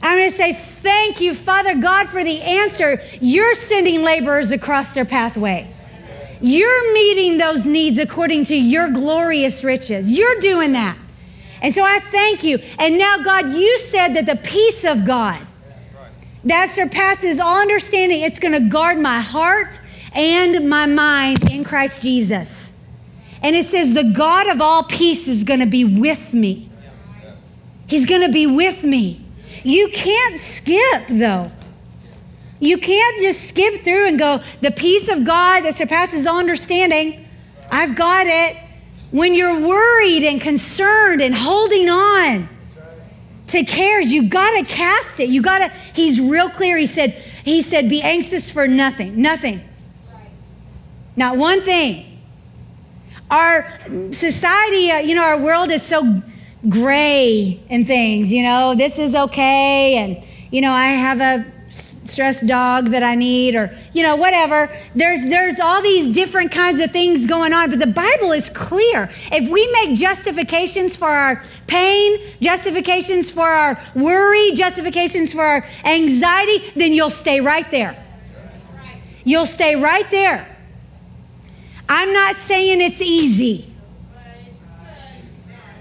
I'm 0.00 0.18
going 0.18 0.30
to 0.30 0.36
say, 0.36 0.52
Thank 0.52 1.20
you, 1.20 1.34
Father 1.34 1.74
God, 1.80 2.08
for 2.08 2.22
the 2.22 2.40
answer. 2.40 3.02
You're 3.20 3.54
sending 3.56 4.04
laborers 4.04 4.52
across 4.52 4.94
their 4.94 5.04
pathway. 5.04 5.68
You're 6.40 6.94
meeting 6.94 7.36
those 7.38 7.66
needs 7.66 7.98
according 7.98 8.44
to 8.44 8.56
your 8.56 8.92
glorious 8.92 9.64
riches. 9.64 10.06
You're 10.06 10.40
doing 10.40 10.72
that. 10.72 10.96
And 11.60 11.74
so 11.74 11.82
I 11.82 11.98
thank 11.98 12.44
you. 12.44 12.60
And 12.78 12.96
now, 12.96 13.18
God, 13.18 13.52
you 13.52 13.78
said 13.78 14.14
that 14.14 14.26
the 14.26 14.36
peace 14.36 14.84
of 14.84 15.04
God 15.04 15.44
that 16.44 16.70
surpasses 16.70 17.40
all 17.40 17.60
understanding, 17.60 18.20
it's 18.20 18.38
going 18.38 18.52
to 18.52 18.68
guard 18.68 18.98
my 18.98 19.20
heart 19.20 19.80
and 20.12 20.68
my 20.68 20.86
mind 20.86 21.50
in 21.50 21.64
Christ 21.64 22.02
Jesus. 22.02 22.76
And 23.42 23.54
it 23.54 23.66
says, 23.66 23.94
the 23.94 24.12
God 24.16 24.48
of 24.48 24.60
all 24.60 24.82
peace 24.82 25.28
is 25.28 25.44
going 25.44 25.60
to 25.60 25.66
be 25.66 25.84
with 25.84 26.32
me. 26.32 26.70
He's 27.86 28.06
going 28.06 28.22
to 28.22 28.32
be 28.32 28.46
with 28.46 28.84
me. 28.84 29.24
You 29.62 29.90
can't 29.92 30.38
skip, 30.38 31.06
though. 31.08 31.50
You 32.60 32.78
can't 32.78 33.20
just 33.20 33.48
skip 33.48 33.82
through 33.82 34.08
and 34.08 34.18
go, 34.18 34.42
the 34.60 34.70
peace 34.70 35.08
of 35.08 35.24
God 35.24 35.62
that 35.62 35.74
surpasses 35.74 36.26
all 36.26 36.38
understanding, 36.38 37.26
I've 37.70 37.94
got 37.94 38.26
it. 38.26 38.56
When 39.10 39.34
you're 39.34 39.60
worried 39.66 40.24
and 40.24 40.40
concerned 40.40 41.22
and 41.22 41.34
holding 41.34 41.88
on 41.88 42.48
to 43.48 43.64
cares, 43.64 44.12
you 44.12 44.28
got 44.28 44.58
to 44.58 44.64
cast 44.64 45.20
it. 45.20 45.28
You 45.28 45.42
got 45.42 45.58
to, 45.58 45.68
he's 45.94 46.20
real 46.20 46.48
clear. 46.48 46.76
He 46.76 46.86
said, 46.86 47.12
he 47.44 47.62
said, 47.62 47.88
be 47.88 48.02
anxious 48.02 48.50
for 48.50 48.68
nothing, 48.68 49.20
nothing. 49.20 49.60
Not 51.16 51.36
one 51.36 51.62
thing. 51.62 52.20
Our 53.30 53.78
society, 54.12 54.90
uh, 54.90 54.98
you 54.98 55.14
know, 55.14 55.24
our 55.24 55.38
world 55.38 55.70
is 55.70 55.82
so 55.82 56.22
gray 56.68 57.60
in 57.68 57.84
things, 57.84 58.32
you 58.32 58.42
know, 58.42 58.74
this 58.74 58.98
is 58.98 59.14
okay, 59.14 59.96
and, 59.96 60.24
you 60.50 60.60
know, 60.60 60.72
I 60.72 60.88
have 60.88 61.20
a 61.20 61.44
stressed 62.08 62.46
dog 62.46 62.86
that 62.86 63.02
I 63.02 63.14
need, 63.14 63.54
or, 63.54 63.76
you 63.92 64.02
know, 64.02 64.16
whatever. 64.16 64.74
There's, 64.94 65.28
there's 65.28 65.60
all 65.60 65.82
these 65.82 66.12
different 66.12 66.50
kinds 66.50 66.80
of 66.80 66.90
things 66.90 67.26
going 67.26 67.52
on, 67.52 67.70
but 67.70 67.78
the 67.78 67.86
Bible 67.86 68.32
is 68.32 68.48
clear. 68.50 69.10
If 69.30 69.50
we 69.50 69.70
make 69.72 69.98
justifications 69.98 70.96
for 70.96 71.08
our 71.08 71.44
pain, 71.66 72.18
justifications 72.40 73.30
for 73.30 73.46
our 73.46 73.80
worry, 73.94 74.52
justifications 74.54 75.32
for 75.32 75.42
our 75.42 75.66
anxiety, 75.84 76.70
then 76.74 76.92
you'll 76.92 77.10
stay 77.10 77.40
right 77.40 77.70
there. 77.70 78.02
You'll 79.24 79.46
stay 79.46 79.76
right 79.76 80.10
there. 80.10 80.56
I'm 81.88 82.12
not 82.12 82.36
saying 82.36 82.80
it's 82.80 83.00
easy. 83.00 83.67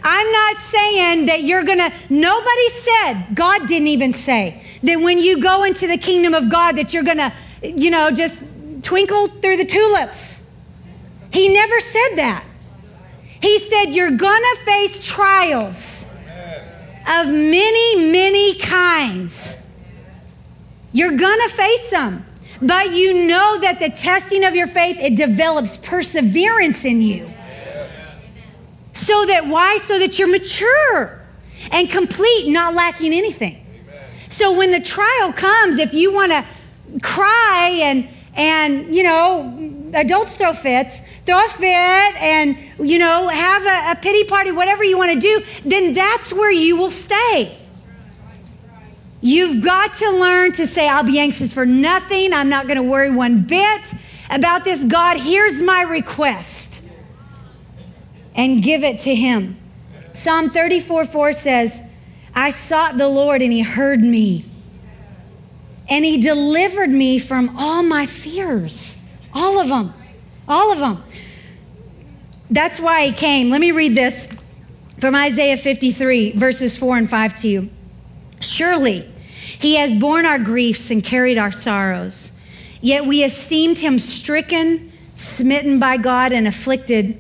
I'm 0.04 0.32
not 0.32 0.58
saying 0.58 1.26
that 1.28 1.44
you're 1.44 1.64
gonna, 1.64 1.92
nobody 2.10 2.70
said, 2.70 3.28
God 3.34 3.68
didn't 3.68 3.88
even 3.88 4.14
say, 4.14 4.64
that 4.84 5.00
when 5.00 5.20
you 5.20 5.42
go 5.42 5.64
into 5.64 5.88
the 5.88 5.98
kingdom 5.98 6.34
of 6.34 6.52
God, 6.52 6.74
that 6.78 6.94
you're 6.94 7.04
gonna, 7.04 7.34
you 7.62 7.90
know, 7.90 8.12
just 8.12 8.44
twinkle 8.84 9.28
through 9.28 9.58
the 9.58 9.66
tulips. 9.66 10.54
He 11.32 11.50
never 11.54 11.80
said 11.80 12.16
that. 12.16 12.44
He 13.42 13.60
said, 13.60 13.86
You're 13.86 14.18
gonna 14.18 14.56
face 14.66 15.06
trials 15.06 16.12
of 17.08 17.28
many, 17.28 18.12
many 18.12 18.58
kinds. 18.60 19.56
You're 20.94 21.18
gonna 21.18 21.50
face 21.50 21.92
them. 21.92 22.26
But 22.62 22.94
you 22.94 23.28
know 23.28 23.60
that 23.60 23.80
the 23.80 23.90
testing 23.90 24.44
of 24.44 24.56
your 24.56 24.68
faith, 24.68 24.98
it 25.00 25.16
develops 25.16 25.78
perseverance 25.78 26.86
in 26.86 27.02
you. 27.02 27.30
So 28.98 29.26
that 29.28 29.46
why? 29.46 29.78
So 29.78 30.00
that 30.00 30.18
you're 30.18 30.28
mature 30.28 31.22
and 31.72 31.88
complete, 31.90 32.50
not 32.50 32.74
lacking 32.74 33.14
anything. 33.14 33.64
So 34.28 34.58
when 34.58 34.72
the 34.72 34.82
trial 34.82 35.32
comes, 35.32 35.78
if 35.78 35.94
you 35.94 36.14
want 36.14 36.32
to 36.32 36.44
cry 37.02 37.80
and 37.82 38.10
and 38.34 38.96
you 38.96 39.04
know, 39.04 39.92
adults 39.94 40.38
throw 40.38 40.54
fits, 40.54 41.08
throw 41.26 41.46
a 41.46 41.48
fit 41.48 41.68
and 41.68 42.58
you 42.80 42.98
know, 42.98 43.30
have 43.30 43.66
a, 43.66 43.92
a 43.92 44.02
pity 44.02 44.24
party, 44.24 44.52
whatever 44.52 44.84
you 44.84 44.98
want 44.98 45.14
to 45.14 45.20
do, 45.20 45.44
then 45.64 45.94
that's 45.94 46.34
where 46.34 46.52
you 46.52 46.76
will 46.76 46.92
stay. 46.92 47.56
You've 49.22 49.64
got 49.64 49.96
to 49.96 50.12
learn 50.12 50.54
to 50.54 50.68
say, 50.68 50.88
I'll 50.88 51.04
be 51.04 51.20
anxious 51.20 51.54
for 51.54 51.66
nothing. 51.66 52.34
I'm 52.34 52.50
not 52.50 52.66
going 52.66 52.78
to 52.78 52.84
worry 52.84 53.12
one 53.12 53.44
bit 53.44 53.94
about 54.30 54.64
this. 54.64 54.84
God, 54.84 55.18
here's 55.18 55.62
my 55.62 55.82
request 55.84 56.67
and 58.38 58.64
give 58.64 58.84
it 58.84 59.00
to 59.00 59.14
him. 59.14 59.58
Psalm 60.14 60.52
34 60.52 61.06
4 61.06 61.34
says, 61.34 61.82
I 62.34 62.52
sought 62.52 62.98
the 62.98 63.08
Lord 63.08 63.42
and 63.42 63.52
he 63.52 63.64
heard 63.64 64.00
me. 64.00 64.46
And 65.90 66.06
he 66.06 66.22
delivered 66.22 66.90
me 66.90 67.18
from 67.18 67.58
all 67.58 67.82
my 67.82 68.06
fears. 68.06 69.02
All 69.34 69.60
of 69.60 69.70
them. 69.70 69.94
All 70.48 70.72
of 70.72 70.80
them. 70.80 71.04
That's 72.50 72.80
why 72.80 73.08
he 73.08 73.14
came. 73.14 73.50
Let 73.50 73.60
me 73.60 73.72
read 73.72 73.96
this 73.96 74.28
from 75.00 75.16
Isaiah 75.16 75.58
53, 75.58 76.32
verses 76.34 76.78
4 76.78 76.98
and 76.98 77.10
5 77.10 77.36
to 77.42 77.48
you. 77.48 77.70
Surely 78.40 79.02
he 79.60 79.76
has 79.76 79.96
borne 79.96 80.26
our 80.26 80.40
griefs 80.40 80.92
and 80.92 81.04
carried 81.04 81.38
our 81.38 81.52
sorrows. 81.52 82.32
Yet 82.82 83.06
we 83.06 83.24
esteemed 83.24 83.80
him 83.80 83.98
stricken, 83.98 84.92
smitten 85.16 85.80
by 85.80 85.98
God, 85.98 86.32
and 86.32 86.48
afflicted. 86.48 87.20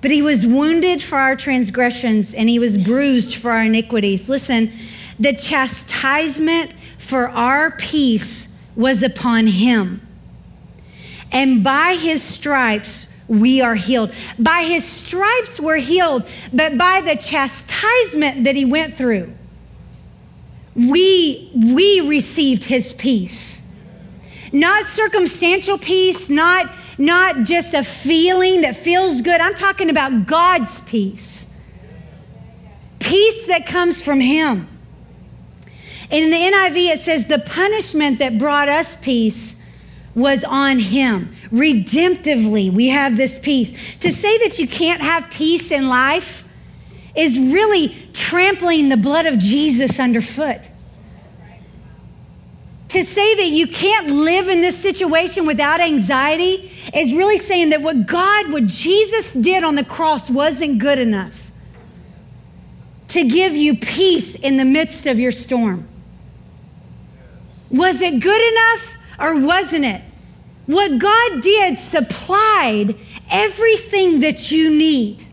But 0.00 0.10
he 0.10 0.22
was 0.22 0.46
wounded 0.46 1.02
for 1.02 1.18
our 1.18 1.36
transgressions 1.36 2.32
and 2.32 2.48
he 2.48 2.58
was 2.58 2.78
bruised 2.78 3.34
for 3.34 3.50
our 3.50 3.64
iniquities. 3.64 4.28
Listen, 4.28 4.72
the 5.18 5.34
chastisement 5.34 6.72
for 6.98 7.28
our 7.28 7.70
peace 7.72 8.58
was 8.74 9.02
upon 9.02 9.46
him. 9.46 10.06
And 11.32 11.62
by 11.62 11.94
his 11.94 12.22
stripes 12.22 13.12
we 13.28 13.60
are 13.60 13.76
healed. 13.76 14.12
By 14.38 14.64
his 14.64 14.84
stripes 14.84 15.60
we're 15.60 15.76
healed, 15.76 16.26
but 16.52 16.76
by 16.76 17.00
the 17.00 17.14
chastisement 17.14 18.44
that 18.44 18.56
he 18.56 18.64
went 18.64 18.96
through, 18.96 19.32
we, 20.74 21.50
we 21.54 22.00
received 22.08 22.64
his 22.64 22.92
peace. 22.92 23.70
Not 24.52 24.84
circumstantial 24.84 25.78
peace, 25.78 26.28
not 26.28 26.70
not 27.00 27.44
just 27.44 27.72
a 27.72 27.82
feeling 27.82 28.60
that 28.60 28.76
feels 28.76 29.22
good. 29.22 29.40
I'm 29.40 29.54
talking 29.54 29.88
about 29.88 30.26
God's 30.26 30.86
peace. 30.86 31.50
Peace 32.98 33.46
that 33.46 33.66
comes 33.66 34.02
from 34.02 34.20
Him. 34.20 34.68
And 36.10 36.24
in 36.24 36.30
the 36.30 36.36
NIV, 36.36 36.92
it 36.92 36.98
says, 36.98 37.26
the 37.26 37.38
punishment 37.38 38.18
that 38.18 38.38
brought 38.38 38.68
us 38.68 39.00
peace 39.00 39.62
was 40.14 40.44
on 40.44 40.78
Him. 40.78 41.34
Redemptively, 41.50 42.70
we 42.70 42.88
have 42.88 43.16
this 43.16 43.38
peace. 43.38 43.98
To 44.00 44.10
say 44.10 44.36
that 44.46 44.58
you 44.58 44.68
can't 44.68 45.00
have 45.00 45.30
peace 45.30 45.70
in 45.70 45.88
life 45.88 46.46
is 47.16 47.38
really 47.38 47.96
trampling 48.12 48.90
the 48.90 48.98
blood 48.98 49.24
of 49.24 49.38
Jesus 49.38 49.98
underfoot. 49.98 50.69
To 52.90 53.04
say 53.04 53.36
that 53.36 53.46
you 53.46 53.68
can't 53.68 54.10
live 54.10 54.48
in 54.48 54.62
this 54.62 54.76
situation 54.76 55.46
without 55.46 55.80
anxiety 55.80 56.72
is 56.92 57.12
really 57.12 57.38
saying 57.38 57.70
that 57.70 57.82
what 57.82 58.06
God, 58.06 58.50
what 58.50 58.66
Jesus 58.66 59.32
did 59.32 59.62
on 59.62 59.76
the 59.76 59.84
cross 59.84 60.28
wasn't 60.28 60.80
good 60.80 60.98
enough 60.98 61.52
to 63.08 63.28
give 63.28 63.54
you 63.54 63.76
peace 63.76 64.34
in 64.34 64.56
the 64.56 64.64
midst 64.64 65.06
of 65.06 65.20
your 65.20 65.30
storm. 65.30 65.86
Was 67.70 68.00
it 68.00 68.20
good 68.20 68.52
enough 68.52 68.96
or 69.20 69.40
wasn't 69.40 69.84
it? 69.84 70.02
What 70.66 70.98
God 70.98 71.42
did 71.42 71.78
supplied 71.78 72.96
everything 73.30 74.20
that 74.20 74.50
you 74.50 74.68
need. 74.68 75.24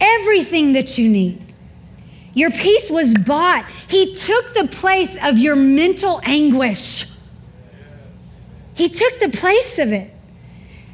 Everything 0.00 0.72
that 0.72 0.96
you 0.96 1.10
need. 1.10 1.49
Your 2.34 2.50
peace 2.50 2.90
was 2.90 3.14
bought. 3.14 3.66
He 3.88 4.14
took 4.14 4.54
the 4.54 4.68
place 4.68 5.16
of 5.22 5.38
your 5.38 5.56
mental 5.56 6.20
anguish. 6.24 7.06
He 8.74 8.88
took 8.88 9.18
the 9.18 9.28
place 9.28 9.78
of 9.78 9.92
it. 9.92 10.10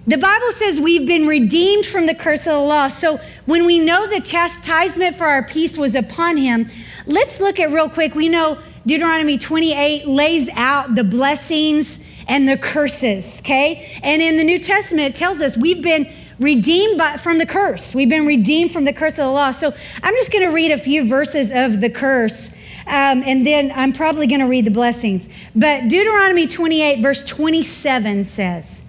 The 0.06 0.18
Bible 0.18 0.52
says 0.52 0.78
we've 0.78 1.06
been 1.06 1.26
redeemed 1.26 1.84
from 1.84 2.06
the 2.06 2.14
curse 2.14 2.46
of 2.46 2.52
the 2.52 2.60
law. 2.60 2.88
So 2.88 3.18
when 3.44 3.66
we 3.66 3.80
know 3.80 4.06
the 4.06 4.20
chastisement 4.20 5.16
for 5.16 5.24
our 5.24 5.42
peace 5.42 5.76
was 5.76 5.94
upon 5.94 6.36
him, 6.36 6.68
let's 7.06 7.40
look 7.40 7.58
at 7.58 7.72
real 7.72 7.88
quick. 7.88 8.14
We 8.14 8.28
know 8.28 8.58
Deuteronomy 8.86 9.36
28 9.36 10.06
lays 10.06 10.48
out 10.54 10.94
the 10.94 11.02
blessings 11.02 12.04
and 12.28 12.48
the 12.48 12.56
curses, 12.56 13.40
okay? 13.40 13.98
And 14.02 14.22
in 14.22 14.36
the 14.36 14.44
New 14.44 14.60
Testament, 14.60 15.08
it 15.08 15.14
tells 15.16 15.40
us 15.40 15.56
we've 15.56 15.82
been 15.82 16.12
redeemed 16.38 16.98
by, 16.98 17.16
from 17.16 17.38
the 17.38 17.46
curse. 17.46 17.94
We've 17.94 18.08
been 18.08 18.26
redeemed 18.26 18.72
from 18.72 18.84
the 18.84 18.92
curse 18.92 19.12
of 19.12 19.24
the 19.24 19.30
law. 19.30 19.50
So 19.50 19.72
I'm 20.02 20.14
just 20.14 20.32
going 20.32 20.46
to 20.46 20.52
read 20.52 20.70
a 20.70 20.78
few 20.78 21.08
verses 21.08 21.50
of 21.52 21.80
the 21.80 21.90
curse. 21.90 22.54
Um, 22.86 23.22
and 23.24 23.46
then 23.46 23.72
I'm 23.74 23.92
probably 23.92 24.26
going 24.26 24.40
to 24.40 24.46
read 24.46 24.64
the 24.64 24.70
blessings. 24.70 25.28
But 25.54 25.88
Deuteronomy 25.88 26.46
28, 26.46 27.02
verse 27.02 27.24
27 27.24 28.24
says, 28.24 28.84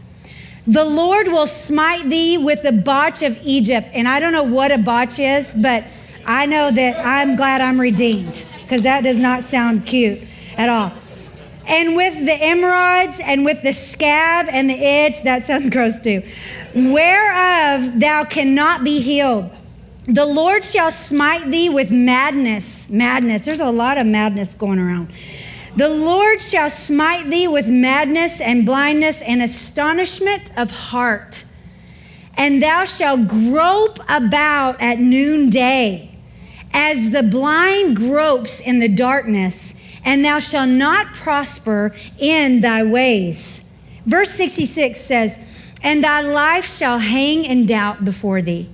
The 0.67 0.85
Lord 0.85 1.27
will 1.27 1.47
smite 1.47 2.07
thee 2.09 2.37
with 2.37 2.61
the 2.63 2.71
botch 2.71 3.23
of 3.23 3.37
Egypt. 3.41 3.87
And 3.93 4.07
I 4.07 4.19
don't 4.19 4.33
know 4.33 4.43
what 4.43 4.71
a 4.71 4.77
botch 4.77 5.17
is, 5.17 5.53
but 5.53 5.85
I 6.25 6.45
know 6.45 6.69
that 6.69 7.03
I'm 7.05 7.35
glad 7.35 7.61
I'm 7.61 7.79
redeemed 7.79 8.45
because 8.61 8.83
that 8.83 9.01
does 9.01 9.17
not 9.17 9.43
sound 9.43 9.85
cute 9.85 10.21
at 10.57 10.69
all. 10.69 10.91
And 11.67 11.97
with 11.97 12.15
the 12.25 12.31
emerods 12.31 13.19
and 13.21 13.43
with 13.43 13.61
the 13.61 13.73
scab 13.73 14.47
and 14.49 14.69
the 14.69 14.73
itch, 14.73 15.23
that 15.23 15.45
sounds 15.45 15.69
gross 15.71 15.99
too, 15.99 16.23
whereof 16.77 17.99
thou 17.99 18.23
cannot 18.23 18.83
be 18.83 19.01
healed. 19.01 19.51
The 20.07 20.25
Lord 20.25 20.63
shall 20.63 20.91
smite 20.91 21.51
thee 21.51 21.69
with 21.69 21.91
madness. 21.91 22.89
Madness. 22.89 23.43
There's 23.43 23.59
a 23.59 23.71
lot 23.71 23.97
of 23.97 24.05
madness 24.05 24.55
going 24.55 24.79
around. 24.79 25.11
The 25.75 25.89
Lord 25.89 26.41
shall 26.41 26.69
smite 26.69 27.29
thee 27.29 27.47
with 27.47 27.67
madness 27.67 28.41
and 28.41 28.65
blindness 28.65 29.21
and 29.21 29.41
astonishment 29.41 30.49
of 30.57 30.71
heart. 30.71 31.43
And 32.35 32.63
thou 32.63 32.85
shalt 32.85 33.27
grope 33.27 33.99
about 34.07 34.79
at 34.79 34.99
noonday, 34.99 36.15
as 36.73 37.09
the 37.09 37.23
blind 37.23 37.95
gropes 37.95 38.59
in 38.59 38.79
the 38.79 38.87
darkness, 38.87 39.79
and 40.03 40.23
thou 40.23 40.39
shalt 40.39 40.69
not 40.69 41.13
prosper 41.13 41.93
in 42.17 42.61
thy 42.61 42.83
ways. 42.83 43.69
Verse 44.05 44.29
66 44.31 45.01
says, 45.01 45.37
And 45.87 46.03
thy 46.03 46.19
life 46.19 46.69
shall 46.69 46.99
hang 46.99 47.45
in 47.45 47.65
doubt 47.65 48.03
before 48.03 48.41
thee, 48.41 48.67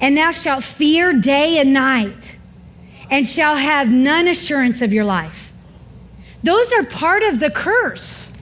and 0.00 0.16
thou 0.16 0.30
shalt 0.30 0.64
fear 0.64 1.12
day 1.12 1.58
and 1.58 1.74
night, 1.74 2.38
and 3.10 3.26
shall 3.26 3.56
have 3.56 3.92
none 3.92 4.26
assurance 4.26 4.80
of 4.80 4.94
your 4.94 5.04
life. 5.04 5.52
Those 6.42 6.72
are 6.72 6.84
part 6.84 7.22
of 7.22 7.38
the 7.38 7.50
curse. 7.50 8.40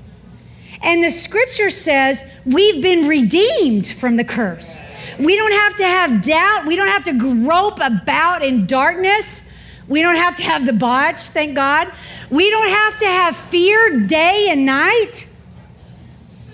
And 0.80 1.02
the 1.02 1.10
scripture 1.10 1.68
says 1.68 2.24
we've 2.46 2.80
been 2.80 3.08
redeemed 3.08 3.88
from 3.88 4.14
the 4.14 4.24
curse. 4.24 4.80
We 5.18 5.34
don't 5.34 5.52
have 5.52 5.76
to 5.78 5.84
have 5.84 6.22
doubt. 6.22 6.66
We 6.66 6.76
don't 6.76 6.86
have 6.86 7.02
to 7.06 7.18
grope 7.18 7.80
about 7.82 8.44
in 8.44 8.66
darkness. 8.66 9.50
We 9.88 10.00
don't 10.00 10.14
have 10.14 10.36
to 10.36 10.44
have 10.44 10.64
the 10.64 10.72
botch, 10.72 11.22
thank 11.22 11.56
God. 11.56 11.92
We 12.30 12.52
don't 12.52 12.68
have 12.68 13.00
to 13.00 13.06
have 13.06 13.34
fear 13.34 13.98
day 14.06 14.46
and 14.48 14.64
night. 14.64 15.26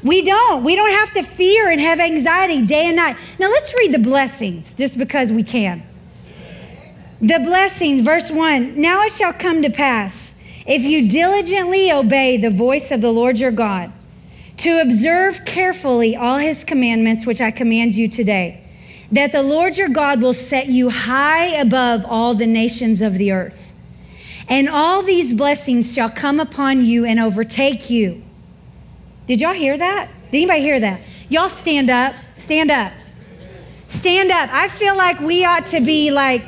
We 0.07 0.23
don't. 0.23 0.63
We 0.63 0.77
don't 0.77 0.93
have 0.93 1.13
to 1.15 1.23
fear 1.25 1.69
and 1.69 1.81
have 1.81 1.99
anxiety 1.99 2.65
day 2.65 2.87
and 2.87 2.97
night. 2.97 3.17
Now 3.41 3.49
let's 3.49 3.75
read 3.75 3.93
the 3.93 3.99
blessings 3.99 4.75
just 4.75 4.97
because 4.97 5.33
we 5.33 5.43
can. 5.43 5.83
The 7.21 7.41
blessings, 7.41 8.03
verse 8.03 8.31
1 8.31 8.81
Now 8.81 9.03
it 9.03 9.13
shall 9.13 9.33
come 9.33 9.63
to 9.63 9.71
pass 9.71 10.39
if 10.65 10.83
you 10.83 11.09
diligently 11.09 11.91
obey 11.91 12.37
the 12.37 12.51
voice 12.51 12.91
of 12.91 13.01
the 13.01 13.13
Lord 13.13 13.39
your 13.39 13.51
God, 13.51 13.93
to 14.59 14.81
observe 14.81 15.45
carefully 15.45 16.15
all 16.15 16.39
his 16.39 16.63
commandments, 16.63 17.27
which 17.27 17.41
I 17.41 17.51
command 17.51 17.95
you 17.95 18.09
today, 18.09 18.65
that 19.11 19.33
the 19.33 19.43
Lord 19.43 19.77
your 19.77 19.89
God 19.89 20.21
will 20.21 20.35
set 20.35 20.67
you 20.67 20.91
high 20.91 21.47
above 21.47 22.05
all 22.05 22.35
the 22.35 22.47
nations 22.47 23.01
of 23.01 23.15
the 23.15 23.33
earth. 23.33 23.75
And 24.49 24.69
all 24.69 25.03
these 25.03 25.35
blessings 25.35 25.95
shall 25.95 26.11
come 26.11 26.39
upon 26.39 26.85
you 26.85 27.05
and 27.05 27.19
overtake 27.19 27.91
you. 27.91 28.26
Did 29.27 29.41
y'all 29.41 29.55
hear 29.55 29.77
that? 29.77 30.09
Did 30.31 30.39
anybody 30.39 30.61
hear 30.61 30.81
that? 30.81 31.01
Y'all 31.29 31.49
stand 31.49 31.91
up. 31.91 32.15
Stand 32.37 32.71
up. 32.71 32.93
Stand 33.89 34.31
up. 34.31 34.51
I 34.53 34.69
feel 34.69 34.97
like 34.97 35.21
we 35.21 35.45
ought 35.45 35.67
to 35.67 35.81
be 35.81 36.11
like, 36.11 36.43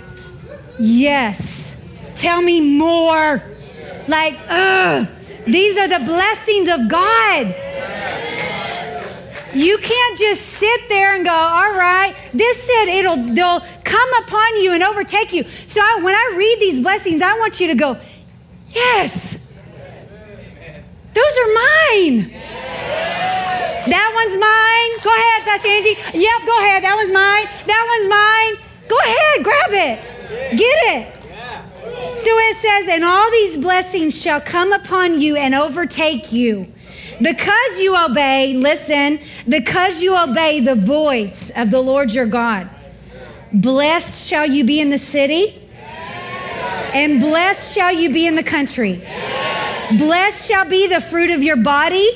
yes, 0.79 1.85
tell 2.17 2.41
me 2.41 2.79
more. 2.79 3.43
Like, 4.07 4.39
ugh, 4.49 5.09
these 5.47 5.77
are 5.77 5.89
the 5.89 6.05
blessings 6.05 6.69
of 6.69 6.89
God. 6.89 7.55
You 9.55 9.79
can't 9.79 10.19
just 10.19 10.43
sit 10.43 10.89
there 10.89 11.17
and 11.17 11.25
go, 11.25 11.33
all 11.33 11.75
right, 11.75 12.15
this 12.33 12.63
said 12.63 12.85
it'll 12.89 13.17
they'll 13.17 13.61
come 13.83 14.23
upon 14.23 14.63
you 14.63 14.73
and 14.73 14.83
overtake 14.83 15.33
you. 15.33 15.45
So 15.67 15.81
I, 15.81 16.01
when 16.03 16.15
I 16.15 16.35
read 16.37 16.59
these 16.61 16.81
blessings, 16.81 17.23
I 17.23 17.39
want 17.39 17.59
you 17.59 17.69
to 17.69 17.75
go, 17.75 17.99
yes, 18.69 19.48
those 21.19 21.35
are 21.43 21.53
mine. 21.67 22.31
That 23.91 24.11
one's 24.15 24.37
mine. 24.39 24.91
Go 25.03 25.11
ahead, 25.11 25.43
Pastor 25.43 25.69
Angie. 25.69 25.97
Yep, 26.15 26.41
go 26.47 26.55
ahead. 26.63 26.85
That 26.85 26.95
one's 26.95 27.11
mine. 27.11 27.47
That 27.67 27.85
one's 27.91 28.07
mine. 28.07 28.55
Go 28.87 28.99
ahead, 29.03 29.45
grab 29.45 29.73
it. 29.73 29.99
Get 30.57 30.79
it. 30.95 31.19
So 32.19 32.31
it 32.31 32.57
says, 32.59 32.89
and 32.89 33.05
all 33.05 33.31
these 33.31 33.57
blessings 33.57 34.21
shall 34.21 34.41
come 34.41 34.73
upon 34.73 35.21
you 35.21 35.37
and 35.37 35.55
overtake 35.55 36.33
you. 36.33 36.73
Because 37.21 37.81
you 37.81 37.97
obey, 37.97 38.55
listen, 38.55 39.19
because 39.49 40.03
you 40.03 40.17
obey 40.17 40.61
the 40.61 40.75
voice 40.75 41.51
of 41.57 41.71
the 41.71 41.81
Lord 41.81 42.13
your 42.13 42.27
God. 42.27 42.69
Blessed 43.53 44.29
shall 44.29 44.47
you 44.47 44.65
be 44.65 44.81
in 44.81 44.91
the 44.91 44.99
city, 44.99 45.69
and 46.95 47.21
blessed 47.21 47.75
shall 47.75 47.93
you 47.93 48.13
be 48.13 48.27
in 48.27 48.37
the 48.37 48.43
country. 48.43 49.03
Blessed 49.97 50.49
shall 50.49 50.69
be 50.69 50.87
the 50.87 51.01
fruit 51.01 51.31
of 51.31 51.43
your 51.43 51.57
body. 51.57 52.07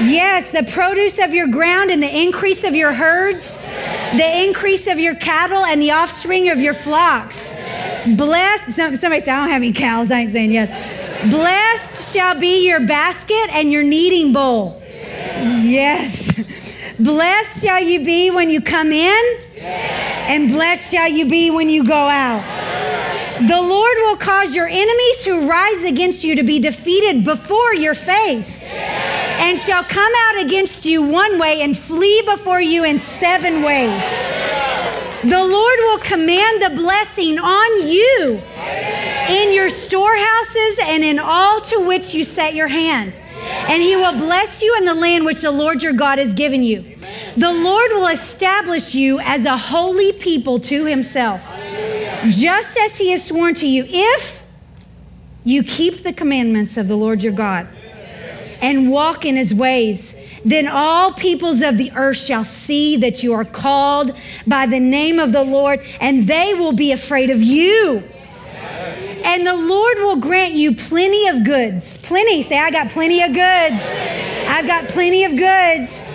Yes, 0.00 0.52
the 0.52 0.62
produce 0.62 1.18
of 1.18 1.34
your 1.34 1.48
ground 1.48 1.90
and 1.90 2.02
the 2.02 2.22
increase 2.22 2.62
of 2.62 2.74
your 2.74 2.92
herds, 2.92 3.60
the 4.16 4.44
increase 4.46 4.86
of 4.86 4.98
your 4.98 5.14
cattle 5.16 5.64
and 5.64 5.82
the 5.82 5.90
offspring 5.90 6.50
of 6.50 6.58
your 6.58 6.74
flocks. 6.74 7.54
Blessed, 8.16 8.72
somebody 8.72 9.20
say, 9.20 9.32
I 9.32 9.40
don't 9.40 9.48
have 9.48 9.62
any 9.62 9.72
cows. 9.72 10.10
I 10.12 10.20
ain't 10.20 10.32
saying 10.32 10.52
yes. 10.52 11.30
Blessed 11.30 12.14
shall 12.14 12.38
be 12.38 12.66
your 12.66 12.86
basket 12.86 13.48
and 13.52 13.72
your 13.72 13.82
kneading 13.82 14.32
bowl. 14.32 14.80
Yes. 14.82 16.30
Blessed 16.98 17.64
shall 17.64 17.82
you 17.82 18.04
be 18.04 18.30
when 18.30 18.50
you 18.50 18.60
come 18.60 18.92
in, 18.92 19.40
and 19.56 20.52
blessed 20.52 20.92
shall 20.92 21.10
you 21.10 21.28
be 21.28 21.50
when 21.50 21.68
you 21.68 21.84
go 21.84 21.94
out. 21.94 22.42
The 23.46 23.60
Lord 23.60 23.96
will 23.98 24.16
cause 24.16 24.54
your 24.54 24.66
enemies 24.66 25.24
who 25.24 25.48
rise 25.48 25.82
against 25.82 26.24
you 26.24 26.34
to 26.36 26.42
be 26.42 26.58
defeated 26.60 27.24
before 27.24 27.74
your 27.74 27.94
face, 27.94 28.64
and 28.64 29.58
shall 29.58 29.84
come 29.84 30.12
out 30.28 30.46
against 30.46 30.86
you 30.86 31.02
one 31.02 31.38
way 31.38 31.60
and 31.60 31.76
flee 31.76 32.22
before 32.24 32.62
you 32.62 32.84
in 32.84 32.98
seven 32.98 33.62
ways. 33.62 34.02
The 35.24 35.44
Lord 35.44 35.78
will 35.80 35.98
command 35.98 36.62
the 36.62 36.70
blessing 36.74 37.38
on 37.38 37.88
you 37.88 38.40
in 39.28 39.54
your 39.54 39.68
storehouses 39.68 40.78
and 40.82 41.04
in 41.04 41.18
all 41.18 41.60
to 41.62 41.86
which 41.86 42.14
you 42.14 42.24
set 42.24 42.54
your 42.54 42.68
hand. 42.68 43.12
And 43.68 43.82
he 43.82 43.94
will 43.94 44.16
bless 44.16 44.62
you 44.62 44.74
in 44.78 44.86
the 44.86 44.94
land 44.94 45.26
which 45.26 45.40
the 45.42 45.50
Lord 45.50 45.82
your 45.82 45.92
God 45.92 46.18
has 46.18 46.32
given 46.32 46.62
you. 46.62 46.96
The 47.36 47.52
Lord 47.52 47.90
will 47.92 48.06
establish 48.06 48.94
you 48.94 49.18
as 49.20 49.44
a 49.44 49.56
holy 49.56 50.12
people 50.12 50.60
to 50.60 50.84
himself, 50.86 51.42
just 52.28 52.76
as 52.76 52.96
he 52.96 53.10
has 53.12 53.24
sworn 53.26 53.54
to 53.54 53.66
you, 53.66 53.84
if 53.86 54.44
you 55.44 55.62
keep 55.62 56.02
the 56.02 56.12
commandments 56.12 56.76
of 56.76 56.88
the 56.88 56.96
Lord 56.96 57.22
your 57.22 57.32
God 57.32 57.66
and 58.60 58.90
walk 58.90 59.24
in 59.24 59.36
his 59.36 59.52
ways 59.52 60.20
then 60.44 60.68
all 60.68 61.12
peoples 61.12 61.62
of 61.62 61.78
the 61.78 61.90
earth 61.96 62.18
shall 62.18 62.44
see 62.44 62.98
that 62.98 63.22
you 63.22 63.32
are 63.32 63.44
called 63.44 64.14
by 64.46 64.66
the 64.66 64.78
name 64.78 65.18
of 65.18 65.32
the 65.32 65.42
Lord, 65.42 65.80
and 66.00 66.26
they 66.26 66.52
will 66.54 66.72
be 66.72 66.92
afraid 66.92 67.30
of 67.30 67.42
you. 67.42 68.02
And 69.24 69.46
the 69.46 69.56
Lord 69.56 69.96
will 69.98 70.16
grant 70.16 70.52
you 70.52 70.74
plenty 70.74 71.28
of 71.28 71.44
goods. 71.44 71.96
Plenty. 71.96 72.42
Say, 72.42 72.58
I 72.58 72.70
got 72.70 72.90
plenty 72.90 73.22
of 73.22 73.30
goods. 73.32 73.94
I've 74.46 74.66
got 74.66 74.84
plenty 74.88 75.24
of 75.24 75.30
goods 75.30 76.06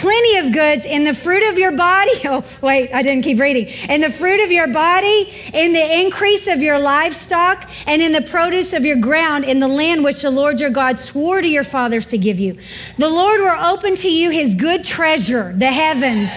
plenty 0.00 0.38
of 0.38 0.52
goods 0.52 0.86
in 0.86 1.04
the 1.04 1.12
fruit 1.12 1.48
of 1.50 1.58
your 1.58 1.72
body. 1.72 2.10
Oh, 2.32 2.44
wait, 2.60 2.92
I 2.94 3.02
didn't 3.02 3.24
keep 3.24 3.40
reading. 3.40 3.66
In 3.88 4.02
the 4.02 4.10
fruit 4.10 4.44
of 4.44 4.52
your 4.52 4.68
body, 4.68 5.24
in 5.52 5.72
the 5.72 6.00
increase 6.00 6.46
of 6.46 6.62
your 6.62 6.78
livestock, 6.78 7.68
and 7.86 8.00
in 8.00 8.12
the 8.12 8.20
produce 8.20 8.72
of 8.72 8.84
your 8.84 8.96
ground, 8.96 9.44
in 9.44 9.58
the 9.58 9.66
land 9.66 10.04
which 10.04 10.22
the 10.22 10.30
Lord 10.30 10.60
your 10.60 10.70
God 10.70 10.96
swore 10.96 11.40
to 11.40 11.48
your 11.48 11.64
fathers 11.64 12.06
to 12.08 12.18
give 12.18 12.38
you. 12.38 12.56
The 12.98 13.08
Lord 13.08 13.40
will 13.40 13.72
open 13.72 13.96
to 13.96 14.08
you 14.08 14.30
his 14.30 14.54
good 14.54 14.84
treasure, 14.84 15.52
the 15.52 15.72
heavens 15.72 16.30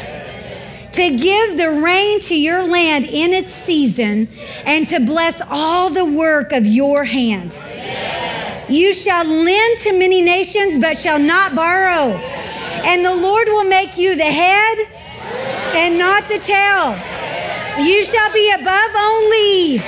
to 0.94 1.18
give 1.18 1.58
the 1.58 1.72
rain 1.72 2.20
to 2.22 2.36
your 2.36 2.64
land 2.64 3.06
in 3.06 3.34
its 3.34 3.52
season, 3.52 4.30
and 4.64 4.88
to 4.88 5.00
bless 5.00 5.42
all 5.50 5.90
the 5.90 6.06
work 6.06 6.52
of 6.52 6.66
your 6.66 7.04
hand. 7.04 7.52
You 8.70 8.94
shall 8.94 9.26
lend 9.26 9.80
to 9.80 9.98
many 9.98 10.22
nations, 10.22 10.80
but 10.80 10.98
shall 10.98 11.20
not 11.20 11.56
borrow. 11.56 12.20
And 12.84 13.04
the 13.04 13.16
Lord 13.16 13.48
will 13.48 13.64
make 13.64 13.98
you 13.98 14.16
the 14.16 14.24
head 14.24 14.78
and 15.76 15.98
not 15.98 16.28
the 16.28 16.40
tail. 16.40 16.98
You 17.84 18.04
shall 18.04 18.32
be 18.32 18.52
above 18.52 18.92
only, 18.96 19.80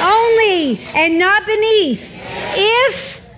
only, 0.00 0.80
and 0.94 1.18
not 1.18 1.44
beneath, 1.44 2.18
if 2.54 3.28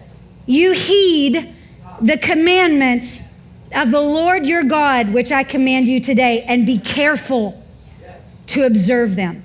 you 0.47 0.73
heed 0.73 1.55
the 2.01 2.19
commandments 2.19 3.33
of 3.75 3.91
the 3.91 4.01
Lord 4.01 4.45
your 4.45 4.63
God, 4.65 5.13
which 5.15 5.33
I 5.33 5.43
command 5.43 5.89
you 5.89 6.01
today, 6.01 6.45
and 6.47 6.67
be 6.67 6.79
careful 6.79 7.61
to 8.49 8.67
observe 8.67 9.17
them. 9.17 9.43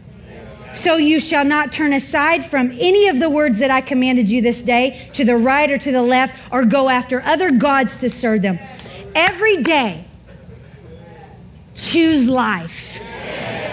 So 0.74 0.98
you 0.98 1.20
shall 1.20 1.46
not 1.46 1.72
turn 1.72 1.94
aside 1.94 2.46
from 2.46 2.72
any 2.72 3.08
of 3.08 3.20
the 3.20 3.30
words 3.30 3.60
that 3.60 3.72
I 3.72 3.82
commanded 3.82 4.30
you 4.30 4.42
this 4.42 4.62
day 4.62 5.10
to 5.14 5.26
the 5.26 5.36
right 5.36 5.70
or 5.72 5.78
to 5.78 5.92
the 5.92 6.02
left, 6.02 6.38
or 6.52 6.66
go 6.66 6.90
after 6.90 7.22
other 7.22 7.52
gods 7.52 8.02
to 8.02 8.10
serve 8.10 8.42
them. 8.42 8.60
Every 9.16 9.64
day, 9.64 10.06
choose 11.76 12.28
life. 12.28 13.02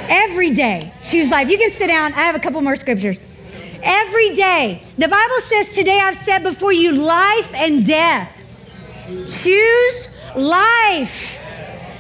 Every 0.09 0.51
day, 0.51 0.93
choose 1.03 1.31
life. 1.31 1.51
You 1.51 1.59
can 1.59 1.71
sit 1.71 1.89
down. 1.89 2.13
I 2.13 2.23
have 2.23 2.35
a 2.35 2.39
couple 2.39 2.61
more 2.63 2.77
scriptures. 2.77 3.19
Every 3.83 4.35
day. 4.35 4.83
The 4.99 5.09
Bible 5.09 5.41
says, 5.41 5.75
Today 5.75 6.01
I've 6.01 6.17
set 6.17 6.43
before 6.43 6.73
you 6.73 6.93
life 6.93 7.55
and 7.55 7.87
death. 7.87 8.33
Choose 9.07 10.17
life 10.35 11.43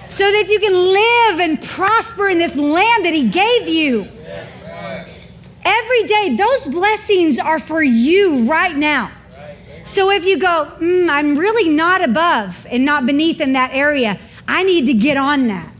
so 0.09 0.25
that 0.25 0.49
you 0.49 0.59
can 0.59 0.73
live 0.73 1.41
and 1.41 1.63
prosper 1.63 2.29
in 2.29 2.39
this 2.39 2.57
land 2.57 3.05
that 3.05 3.13
He 3.15 3.29
gave 3.29 3.69
you. 3.69 4.09
Every 5.65 6.03
day, 6.05 6.37
those 6.37 6.67
blessings 6.67 7.39
are 7.39 7.59
for 7.59 7.83
you 7.83 8.45
right 8.45 8.75
now. 8.75 9.11
So 9.87 10.11
if 10.11 10.25
you 10.25 10.37
go, 10.37 10.73
mm, 10.81 11.09
I'm 11.09 11.39
really 11.39 11.71
not 11.71 12.03
above 12.03 12.67
and 12.69 12.85
not 12.85 13.07
beneath 13.07 13.41
in 13.41 13.53
that 13.53 13.71
area, 13.73 14.19
I 14.49 14.65
need 14.65 14.87
to 14.87 14.95
get 14.95 15.17
on 15.17 15.47
that. 15.47 15.73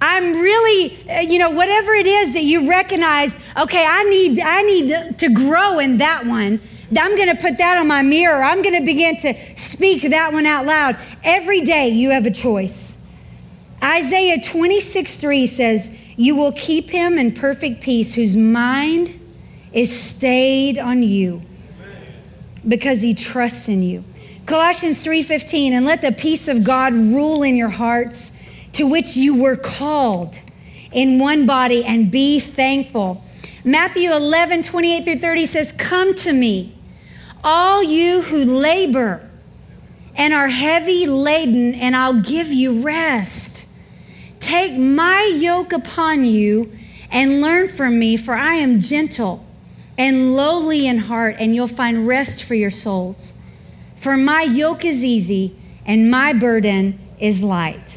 I'm 0.00 0.34
really, 0.34 1.10
uh, 1.10 1.20
you 1.22 1.40
know, 1.40 1.50
whatever 1.50 1.92
it 1.94 2.06
is 2.06 2.34
that 2.34 2.44
you 2.44 2.70
recognize, 2.70 3.36
okay, 3.56 3.84
I 3.84 4.04
need, 4.04 4.40
I 4.40 4.62
need 4.62 5.18
to 5.18 5.34
grow 5.34 5.80
in 5.80 5.98
that 5.98 6.26
one. 6.26 6.60
I'm 6.96 7.16
going 7.16 7.28
to 7.28 7.42
put 7.42 7.58
that 7.58 7.76
on 7.76 7.88
my 7.88 8.02
mirror. 8.02 8.40
I'm 8.40 8.62
going 8.62 8.78
to 8.78 8.86
begin 8.86 9.16
to 9.22 9.34
speak 9.56 10.08
that 10.08 10.32
one 10.32 10.46
out 10.46 10.64
loud. 10.64 10.96
Every 11.24 11.62
day 11.62 11.88
you 11.88 12.10
have 12.10 12.24
a 12.24 12.30
choice. 12.30 13.04
Isaiah 13.82 14.40
26, 14.40 15.16
3 15.16 15.46
says, 15.48 15.98
You 16.16 16.36
will 16.36 16.52
keep 16.52 16.90
him 16.90 17.18
in 17.18 17.32
perfect 17.32 17.80
peace 17.80 18.14
whose 18.14 18.36
mind 18.36 19.18
is 19.72 20.00
stayed 20.00 20.78
on 20.78 21.02
you 21.02 21.42
because 22.68 23.02
he 23.02 23.14
trusts 23.14 23.68
in 23.68 23.82
you. 23.82 24.04
Colossians 24.46 25.04
3:15 25.04 25.72
and 25.72 25.84
let 25.84 26.02
the 26.02 26.12
peace 26.12 26.48
of 26.48 26.64
God 26.64 26.94
rule 26.94 27.42
in 27.42 27.56
your 27.56 27.68
hearts 27.68 28.32
to 28.72 28.86
which 28.86 29.16
you 29.16 29.34
were 29.34 29.56
called 29.56 30.38
in 30.92 31.18
one 31.18 31.46
body 31.46 31.84
and 31.84 32.10
be 32.10 32.40
thankful. 32.40 33.24
Matthew 33.64 34.10
11, 34.10 34.62
28 34.62 35.04
through 35.04 35.18
30 35.18 35.44
says, 35.44 35.72
Come 35.72 36.14
to 36.16 36.32
me, 36.32 36.74
all 37.44 37.82
you 37.82 38.22
who 38.22 38.44
labor 38.44 39.28
and 40.14 40.32
are 40.32 40.48
heavy 40.48 41.06
laden, 41.06 41.74
and 41.74 41.94
I'll 41.94 42.20
give 42.20 42.48
you 42.48 42.82
rest. 42.82 43.66
Take 44.40 44.78
my 44.78 45.30
yoke 45.36 45.72
upon 45.72 46.24
you 46.24 46.72
and 47.10 47.40
learn 47.40 47.68
from 47.68 47.98
me, 47.98 48.16
for 48.16 48.34
I 48.34 48.54
am 48.54 48.80
gentle 48.80 49.44
and 49.98 50.34
lowly 50.34 50.86
in 50.86 50.98
heart, 50.98 51.36
and 51.38 51.54
you'll 51.54 51.68
find 51.68 52.06
rest 52.06 52.44
for 52.44 52.54
your 52.54 52.70
souls. 52.70 53.34
For 53.96 54.16
my 54.16 54.42
yoke 54.42 54.84
is 54.84 55.04
easy 55.04 55.56
and 55.84 56.10
my 56.10 56.32
burden 56.32 56.98
is 57.18 57.42
light. 57.42 57.96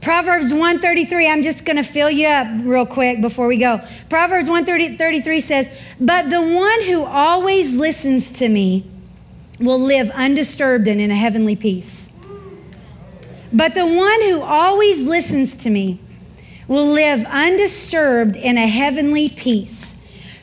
Proverbs 0.00 0.50
133, 0.50 1.28
I'm 1.28 1.42
just 1.42 1.64
going 1.64 1.76
to 1.76 1.84
fill 1.84 2.10
you 2.10 2.26
up 2.26 2.48
real 2.64 2.86
quick 2.86 3.20
before 3.20 3.46
we 3.46 3.56
go. 3.56 3.80
Proverbs 4.08 4.48
133 4.48 5.40
says, 5.40 5.70
But 6.00 6.30
the 6.30 6.40
one 6.40 6.82
who 6.84 7.04
always 7.04 7.74
listens 7.74 8.32
to 8.32 8.48
me 8.48 8.84
will 9.60 9.78
live 9.78 10.10
undisturbed 10.10 10.88
and 10.88 11.00
in 11.00 11.10
a 11.10 11.14
heavenly 11.14 11.54
peace. 11.54 12.12
But 13.52 13.74
the 13.74 13.86
one 13.86 14.22
who 14.22 14.42
always 14.42 15.06
listens 15.06 15.54
to 15.56 15.70
me 15.70 16.00
will 16.66 16.86
live 16.86 17.24
undisturbed 17.26 18.34
in 18.34 18.56
a 18.56 18.66
heavenly 18.66 19.28
peace, 19.28 19.91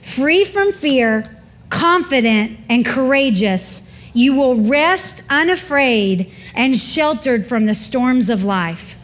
free 0.10 0.44
from 0.44 0.72
fear, 0.72 1.24
confident, 1.70 2.58
and 2.68 2.86
courageous. 2.86 3.92
You 4.14 4.36
will 4.36 4.56
rest 4.56 5.24
unafraid 5.30 6.32
and 6.54 6.76
sheltered 6.76 7.46
from 7.46 7.66
the 7.66 7.76
storms 7.76 8.30
of 8.30 8.44
life. 8.44 8.96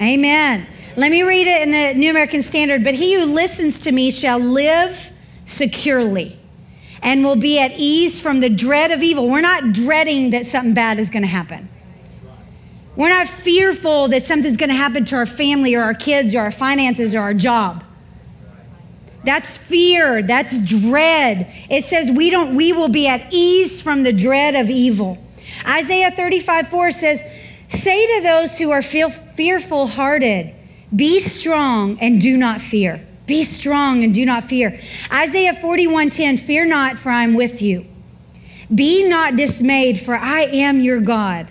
Amen. 0.00 0.66
Let 0.96 1.10
me 1.10 1.22
read 1.22 1.46
it 1.48 1.62
in 1.62 1.72
the 1.72 1.98
New 1.98 2.10
American 2.10 2.42
Standard. 2.42 2.84
But 2.84 2.94
he 2.94 3.14
who 3.14 3.26
listens 3.26 3.78
to 3.80 3.92
me 3.92 4.10
shall 4.10 4.38
live 4.38 5.12
securely 5.44 6.38
and 7.02 7.24
will 7.24 7.36
be 7.36 7.58
at 7.58 7.72
ease 7.76 8.20
from 8.20 8.40
the 8.40 8.48
dread 8.48 8.90
of 8.90 9.02
evil. 9.02 9.28
We're 9.28 9.40
not 9.40 9.72
dreading 9.72 10.30
that 10.30 10.46
something 10.46 10.72
bad 10.72 10.98
is 10.98 11.10
going 11.10 11.22
to 11.22 11.28
happen. 11.28 11.68
We're 12.96 13.08
not 13.08 13.26
fearful 13.26 14.08
that 14.08 14.22
something's 14.22 14.56
going 14.56 14.70
to 14.70 14.76
happen 14.76 15.04
to 15.06 15.16
our 15.16 15.26
family 15.26 15.74
or 15.74 15.82
our 15.82 15.94
kids 15.94 16.34
or 16.34 16.40
our 16.40 16.52
finances 16.52 17.12
or 17.14 17.20
our 17.20 17.34
job. 17.34 17.82
That's 19.24 19.56
fear, 19.56 20.22
that's 20.22 20.64
dread. 20.64 21.52
It 21.70 21.84
says 21.84 22.10
we 22.10 22.30
don't 22.30 22.54
we 22.54 22.72
will 22.72 22.88
be 22.88 23.06
at 23.08 23.32
ease 23.32 23.80
from 23.80 24.02
the 24.02 24.12
dread 24.12 24.54
of 24.54 24.70
evil. 24.70 25.18
Isaiah 25.66 26.10
35 26.10 26.68
4 26.68 26.90
says, 26.90 27.22
Say 27.68 28.06
to 28.18 28.22
those 28.22 28.58
who 28.58 28.70
are 28.70 28.82
fearful 28.82 29.86
hearted, 29.88 30.54
Be 30.94 31.20
strong 31.20 31.98
and 32.00 32.20
do 32.20 32.36
not 32.36 32.60
fear. 32.60 33.00
Be 33.26 33.44
strong 33.44 34.04
and 34.04 34.14
do 34.14 34.26
not 34.26 34.44
fear. 34.44 34.78
Isaiah 35.10 35.54
41:10 35.54 36.38
Fear 36.38 36.66
not 36.66 36.98
for 36.98 37.10
I 37.10 37.24
am 37.24 37.34
with 37.34 37.62
you. 37.62 37.86
Be 38.74 39.08
not 39.08 39.36
dismayed 39.36 40.00
for 40.00 40.14
I 40.14 40.42
am 40.42 40.80
your 40.80 41.00
God. 41.00 41.48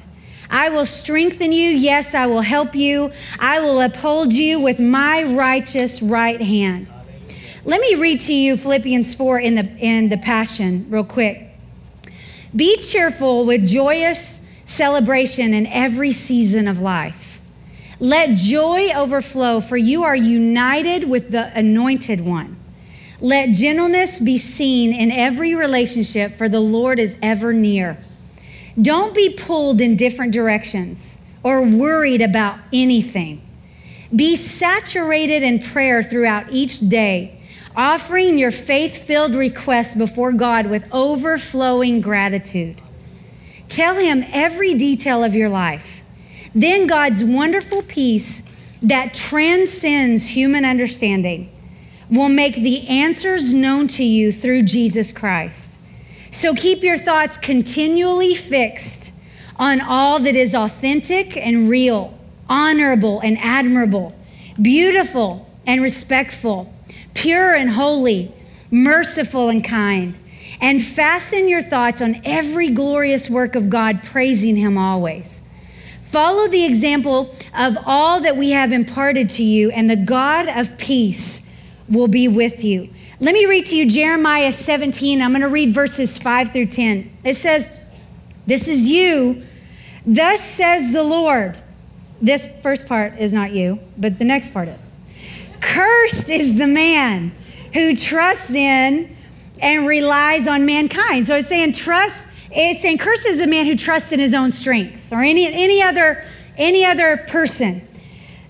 I 0.50 0.70
will 0.70 0.86
strengthen 0.86 1.52
you. 1.52 1.72
Yes, 1.72 2.14
I 2.14 2.28
will 2.28 2.42
help 2.42 2.76
you. 2.76 3.12
I 3.40 3.60
will 3.60 3.82
uphold 3.82 4.34
you 4.34 4.60
with 4.60 4.80
my 4.80 5.24
righteous 5.24 6.02
right 6.02 6.42
hand. 6.42 6.93
Let 7.66 7.80
me 7.80 7.96
read 7.96 8.20
to 8.22 8.34
you 8.34 8.58
Philippians 8.58 9.16
4 9.16 9.40
in 9.40 9.56
the 9.56 9.66
in 9.78 10.10
the 10.10 10.18
Passion 10.18 10.86
real 10.90 11.06
quick. 11.06 11.50
Be 12.54 12.76
cheerful 12.78 13.46
with 13.46 13.66
joyous 13.66 14.46
celebration 14.66 15.54
in 15.54 15.66
every 15.68 16.12
season 16.12 16.68
of 16.68 16.82
life. 16.82 17.40
Let 18.02 18.36
joy 18.36 18.90
overflow, 18.94 19.62
for 19.62 19.78
you 19.78 20.04
are 20.04 20.16
united 20.16 21.10
with 21.10 21.32
the 21.32 21.58
anointed 21.58 22.20
one. 22.20 22.58
Let 23.22 23.54
gentleness 23.54 24.20
be 24.20 24.38
seen 24.38 24.92
in 24.92 25.10
every 25.10 25.56
relationship, 25.56 26.34
for 26.34 26.50
the 26.50 26.60
Lord 26.60 27.00
is 27.00 27.16
ever 27.22 27.54
near. 27.54 27.98
Don't 28.80 29.16
be 29.16 29.34
pulled 29.34 29.80
in 29.80 29.96
different 29.96 30.34
directions 30.34 31.18
or 31.44 31.62
worried 31.62 32.22
about 32.22 32.60
anything. 32.74 33.42
Be 34.14 34.36
saturated 34.36 35.44
in 35.44 35.60
prayer 35.60 36.04
throughout 36.04 36.52
each 36.52 36.82
day, 36.90 37.40
offering 37.76 38.38
your 38.38 38.52
faith 38.52 38.98
filled 39.06 39.36
request 39.36 39.98
before 39.98 40.32
God 40.32 40.68
with 40.68 40.88
overflowing 40.94 42.02
gratitude. 42.02 42.82
Tell 43.70 43.96
him 43.96 44.24
every 44.32 44.74
detail 44.76 45.24
of 45.24 45.34
your 45.34 45.50
life. 45.50 46.04
Then 46.54 46.86
God's 46.88 47.24
wonderful 47.24 47.82
peace 47.82 48.50
that 48.82 49.14
transcends 49.14 50.30
human 50.30 50.66
understanding 50.66 51.50
will 52.10 52.30
make 52.30 52.56
the 52.56 52.88
answers 52.88 53.54
known 53.54 53.88
to 53.88 54.04
you 54.04 54.32
through 54.32 54.64
Jesus 54.64 55.12
Christ. 55.12 55.76
So 56.30 56.54
keep 56.54 56.84
your 56.84 56.98
thoughts 56.98 57.38
continually 57.38 58.36
fixed 58.36 59.14
on 59.58 59.80
all 59.80 60.20
that 60.20 60.36
is 60.36 60.54
authentic 60.54 61.38
and 61.38 61.70
real, 61.70 62.18
honorable 62.50 63.20
and 63.22 63.38
admirable, 63.40 64.14
beautiful 64.62 65.50
and 65.66 65.82
respectful, 65.82 66.73
pure 67.14 67.54
and 67.54 67.72
holy, 67.72 68.34
merciful 68.72 69.50
and 69.50 69.64
kind 69.64 70.18
and 70.64 70.82
fasten 70.82 71.50
your 71.50 71.62
thoughts 71.62 72.02
on 72.02 72.22
every 72.24 72.70
glorious 72.70 73.30
work 73.30 73.54
of 73.54 73.70
God, 73.70 74.02
praising 74.02 74.56
Him 74.56 74.78
always. 74.78 75.46
Follow 76.06 76.48
the 76.48 76.66
example 76.66 77.36
of 77.54 77.78
all 77.86 78.22
that 78.22 78.38
we 78.38 78.52
have 78.52 78.72
imparted 78.72 79.30
to 79.32 79.44
you, 79.44 79.72
and 79.72 79.90
the 79.90 79.98
God 79.98 80.48
of 80.48 80.78
peace 80.78 81.50
will 81.90 82.08
be 82.08 82.30
with 82.30 82.64
you. 82.64 82.90
Let 83.20 83.34
me 83.34 83.46
read 83.46 83.66
to 83.68 83.76
you 83.76 83.90
Jeremiah 83.90 84.54
17. 84.54 85.22
I'm 85.22 85.32
going 85.32 85.42
to 85.42 85.50
read 85.50 85.74
verses 85.74 86.18
5 86.18 86.54
through 86.54 86.68
10. 86.68 87.12
It 87.26 87.36
says, 87.36 87.70
This 88.48 88.70
is 88.70 88.88
you. 88.88 89.44
Thus 90.06 90.40
says 90.40 90.94
the 90.94 91.04
Lord. 91.04 91.58
This 92.22 92.48
first 92.62 92.88
part 92.88 93.18
is 93.20 93.34
not 93.34 93.52
you, 93.52 93.82
but 93.98 94.18
the 94.18 94.24
next 94.24 94.54
part 94.54 94.70
is. 94.70 94.93
Cursed 95.64 96.30
is 96.30 96.58
the 96.58 96.68
man 96.68 97.32
who 97.74 97.96
trusts 97.96 98.52
in 98.52 99.16
and 99.62 99.88
relies 99.88 100.46
on 100.46 100.66
mankind. 100.66 101.26
So 101.26 101.38
it's 101.38 101.48
saying 101.48 101.74
trust, 101.74 102.28
it's 102.52 102.82
saying 102.82 102.98
curses 102.98 103.40
a 103.40 103.48
man 103.48 103.66
who 103.66 103.78
trusts 103.78 104.12
in 104.12 104.20
his 104.20 104.34
own 104.34 104.52
strength 104.52 105.12
or 105.12 105.24
any, 105.24 105.48
any, 105.48 105.82
other, 105.82 106.24
any 106.58 106.84
other 106.84 107.18
person, 107.30 107.88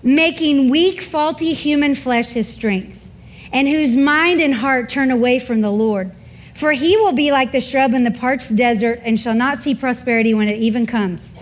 making 0.02 0.68
weak, 0.68 1.00
faulty 1.00 1.52
human 1.52 1.94
flesh 1.94 2.32
his 2.32 2.48
strength, 2.48 3.08
and 3.52 3.68
whose 3.68 3.96
mind 3.96 4.40
and 4.40 4.54
heart 4.54 4.88
turn 4.88 5.12
away 5.12 5.38
from 5.38 5.60
the 5.60 5.70
Lord. 5.70 6.10
For 6.52 6.72
he 6.72 6.96
will 6.96 7.12
be 7.12 7.30
like 7.30 7.52
the 7.52 7.60
shrub 7.60 7.94
in 7.94 8.02
the 8.02 8.10
parched 8.10 8.56
desert 8.56 9.00
and 9.04 9.18
shall 9.18 9.34
not 9.34 9.58
see 9.58 9.74
prosperity 9.74 10.34
when 10.34 10.48
it 10.48 10.58
even 10.58 10.84
comes, 10.84 11.32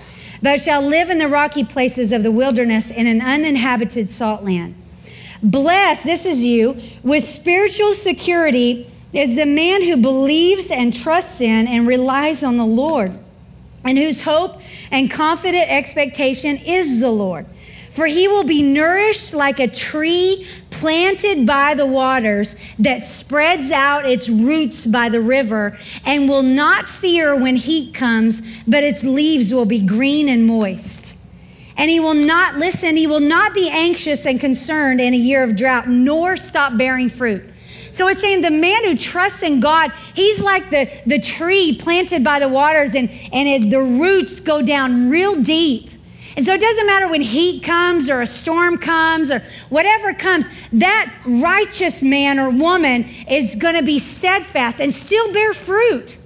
but 0.42 0.60
shall 0.60 0.82
live 0.82 1.08
in 1.08 1.16
the 1.16 1.28
rocky 1.28 1.64
places 1.64 2.12
of 2.12 2.22
the 2.22 2.30
wilderness 2.30 2.90
in 2.90 3.06
an 3.06 3.22
uninhabited 3.22 4.10
salt 4.10 4.44
land. 4.44 4.74
Blessed, 5.42 6.04
this 6.04 6.24
is 6.24 6.44
you, 6.44 6.80
with 7.02 7.24
spiritual 7.24 7.94
security 7.94 8.86
is 9.12 9.36
the 9.36 9.46
man 9.46 9.82
who 9.82 9.96
believes 9.96 10.70
and 10.70 10.94
trusts 10.94 11.40
in 11.40 11.66
and 11.66 11.86
relies 11.86 12.42
on 12.42 12.56
the 12.56 12.66
Lord. 12.66 13.18
and 13.84 13.98
whose 13.98 14.22
hope 14.22 14.60
and 14.90 15.10
confident 15.10 15.68
expectation 15.68 16.56
is 16.58 17.00
the 17.00 17.10
Lord. 17.10 17.46
For 17.90 18.06
he 18.06 18.28
will 18.28 18.44
be 18.44 18.62
nourished 18.62 19.34
like 19.34 19.58
a 19.58 19.66
tree 19.66 20.46
planted 20.70 21.46
by 21.46 21.74
the 21.74 21.84
waters 21.84 22.58
that 22.78 23.04
spreads 23.04 23.70
out 23.70 24.08
its 24.08 24.28
roots 24.28 24.86
by 24.86 25.08
the 25.08 25.20
river 25.20 25.76
and 26.06 26.28
will 26.28 26.44
not 26.44 26.88
fear 26.88 27.36
when 27.36 27.56
heat 27.56 27.92
comes, 27.92 28.40
but 28.66 28.82
its 28.82 29.02
leaves 29.02 29.52
will 29.52 29.66
be 29.66 29.80
green 29.80 30.28
and 30.28 30.46
moist. 30.46 31.01
And 31.76 31.90
he 31.90 32.00
will 32.00 32.14
not 32.14 32.56
listen, 32.56 32.96
he 32.96 33.06
will 33.06 33.20
not 33.20 33.54
be 33.54 33.68
anxious 33.70 34.26
and 34.26 34.38
concerned 34.38 35.00
in 35.00 35.14
a 35.14 35.16
year 35.16 35.42
of 35.42 35.56
drought, 35.56 35.88
nor 35.88 36.36
stop 36.36 36.76
bearing 36.76 37.08
fruit. 37.08 37.44
So 37.92 38.08
it's 38.08 38.22
saying 38.22 38.40
the 38.40 38.50
man 38.50 38.84
who 38.84 38.96
trusts 38.96 39.42
in 39.42 39.60
God, 39.60 39.92
he's 40.14 40.40
like 40.40 40.70
the, 40.70 40.90
the 41.04 41.20
tree 41.20 41.76
planted 41.76 42.24
by 42.24 42.38
the 42.38 42.48
waters, 42.48 42.94
and, 42.94 43.10
and 43.32 43.48
it, 43.48 43.70
the 43.70 43.82
roots 43.82 44.40
go 44.40 44.62
down 44.62 45.10
real 45.10 45.42
deep. 45.42 45.90
And 46.34 46.44
so 46.44 46.54
it 46.54 46.60
doesn't 46.60 46.86
matter 46.86 47.08
when 47.08 47.20
heat 47.20 47.62
comes 47.62 48.08
or 48.08 48.22
a 48.22 48.26
storm 48.26 48.78
comes 48.78 49.30
or 49.30 49.40
whatever 49.68 50.14
comes, 50.14 50.46
that 50.72 51.14
righteous 51.26 52.02
man 52.02 52.38
or 52.38 52.48
woman 52.48 53.04
is 53.28 53.54
going 53.54 53.74
to 53.74 53.82
be 53.82 53.98
steadfast 53.98 54.80
and 54.80 54.94
still 54.94 55.30
bear 55.32 55.52
fruit. 55.52 56.16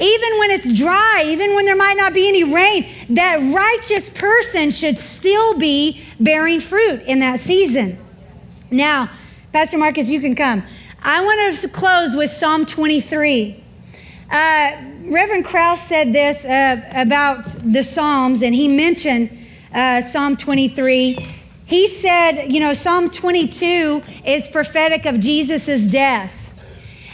Even 0.00 0.38
when 0.38 0.50
it's 0.50 0.72
dry, 0.72 1.24
even 1.26 1.54
when 1.54 1.64
there 1.64 1.76
might 1.76 1.96
not 1.96 2.12
be 2.12 2.28
any 2.28 2.44
rain, 2.44 2.86
that 3.10 3.36
righteous 3.54 4.08
person 4.10 4.70
should 4.70 4.98
still 4.98 5.58
be 5.58 6.02
bearing 6.20 6.60
fruit 6.60 7.02
in 7.06 7.20
that 7.20 7.40
season. 7.40 7.98
Now, 8.70 9.10
Pastor 9.52 9.78
Marcus, 9.78 10.10
you 10.10 10.20
can 10.20 10.34
come. 10.34 10.62
I 11.02 11.24
want 11.24 11.56
to 11.56 11.68
close 11.68 12.16
with 12.16 12.30
Psalm 12.30 12.66
23. 12.66 13.64
Uh, 14.30 14.72
Reverend 15.04 15.44
Krause 15.44 15.80
said 15.80 16.12
this 16.12 16.44
uh, 16.44 16.82
about 16.92 17.44
the 17.44 17.82
Psalms, 17.82 18.42
and 18.42 18.54
he 18.54 18.66
mentioned 18.66 19.30
uh, 19.72 20.00
Psalm 20.00 20.36
23. 20.36 21.16
He 21.66 21.88
said, 21.88 22.46
you 22.52 22.60
know, 22.60 22.72
Psalm 22.72 23.10
22 23.10 24.02
is 24.24 24.48
prophetic 24.48 25.06
of 25.06 25.20
Jesus' 25.20 25.82
death. 25.82 26.45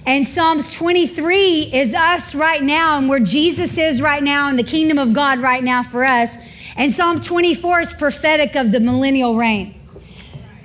And 0.05 0.27
Psalms 0.27 0.75
23 0.75 1.71
is 1.73 1.95
us 1.95 2.35
right 2.35 2.63
now 2.63 2.99
and 2.99 3.09
where 3.09 3.21
Jesus 3.21 3.79
is 3.79 4.03
right 4.03 4.23
now 4.23 4.49
and 4.49 4.59
the 4.59 4.65
kingdom 4.65 4.99
of 4.99 5.13
God 5.13 5.39
right 5.39 5.63
now 5.63 5.85
for 5.85 6.05
us. 6.05 6.37
And 6.77 6.91
Psalm 6.91 7.21
24 7.21 7.81
is 7.83 7.93
prophetic 7.93 8.57
of 8.57 8.73
the 8.73 8.81
millennial 8.81 9.37
reign. 9.37 9.75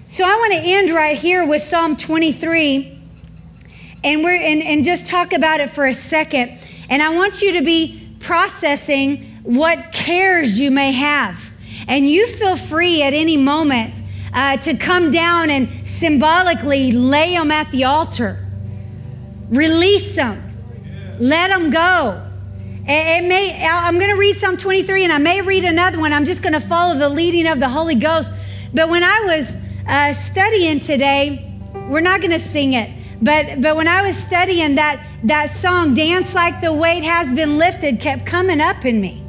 So 0.10 0.24
I 0.26 0.34
want 0.36 0.54
to 0.54 0.60
end 0.60 0.90
right 0.90 1.18
here 1.18 1.46
with 1.46 1.62
Psalm 1.62 1.96
23 1.98 2.98
and 4.04 4.24
we're 4.24 4.36
and, 4.36 4.64
and 4.64 4.84
just 4.84 5.08
talk 5.08 5.34
about 5.34 5.60
it 5.60 5.70
for 5.70 5.86
a 5.86 5.94
second. 5.94 6.58
And 6.90 7.04
I 7.04 7.10
want 7.10 7.42
you 7.42 7.54
to 7.54 7.62
be 7.64 8.18
processing 8.20 9.18
what 9.44 9.92
cares 9.92 10.60
you 10.60 10.72
may 10.72 10.94
have. 10.94 11.52
And 11.88 12.10
you 12.10 12.26
feel 12.28 12.56
free 12.56 13.04
at 13.04 13.14
any 13.14 13.38
moment 13.38 14.02
uh, 14.34 14.58
to 14.58 14.76
come 14.76 15.12
down 15.12 15.52
and 15.52 15.70
symbolically 15.88 16.92
lay 16.92 17.34
them 17.34 17.52
at 17.52 17.70
the 17.72 17.84
altar. 17.84 18.47
Release 19.50 20.16
them. 20.16 20.44
Let 21.20 21.50
them 21.50 21.70
go. 21.70 22.24
It, 22.90 23.28
may, 23.28 23.68
I'm 23.68 23.96
going 23.96 24.12
to 24.12 24.18
read 24.18 24.36
Psalm 24.36 24.56
23 24.56 25.04
and 25.04 25.14
I 25.14 25.18
may 25.18 25.42
read 25.42 25.66
another 25.66 26.00
one. 26.00 26.14
I'm 26.14 26.26
just 26.26 26.42
going 26.42 26.54
to 26.54 26.60
follow 26.60 26.96
the 26.96 27.10
leading 27.10 27.48
of 27.48 27.60
the 27.60 27.68
Holy 27.68 27.96
Ghost. 27.96 28.32
But 28.74 28.90
when 28.90 29.04
I 29.04 29.24
was 29.26 29.56
uh, 29.88 30.14
studying 30.14 30.80
today, 30.80 31.54
we're 31.90 32.02
not 32.02 32.22
going 32.22 32.32
to 32.32 32.40
sing 32.40 32.74
it. 32.74 32.92
But 33.22 33.62
but 33.62 33.76
when 33.76 33.88
I 33.88 34.06
was 34.06 34.16
studying 34.16 34.76
that 34.76 35.04
that 35.24 35.50
song, 35.50 35.96
Dance 35.96 36.36
Like 36.36 36.62
the 36.62 36.72
Weight 36.72 37.04
Has 37.04 37.34
Been 37.34 37.58
Lifted, 37.58 38.00
kept 38.00 38.26
coming 38.26 38.62
up 38.62 38.86
in 38.86 39.02
me. 39.02 39.24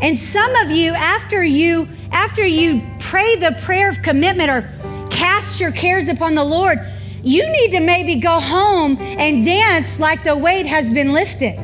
And 0.00 0.18
some 0.18 0.54
of 0.56 0.70
you, 0.70 0.92
after 0.94 1.44
you, 1.44 1.86
after 2.10 2.44
you 2.44 2.82
pray 2.98 3.36
the 3.36 3.56
prayer 3.60 3.90
of 3.90 4.02
commitment 4.02 4.50
or 4.50 4.68
cast 5.10 5.60
your 5.60 5.70
cares 5.70 6.08
upon 6.08 6.34
the 6.34 6.44
Lord, 6.44 6.78
you 7.22 7.50
need 7.50 7.72
to 7.72 7.80
maybe 7.80 8.16
go 8.16 8.40
home 8.40 8.96
and 9.00 9.44
dance 9.44 9.98
like 10.00 10.24
the 10.24 10.36
weight 10.36 10.66
has 10.66 10.92
been 10.92 11.12
lifted. 11.12 11.58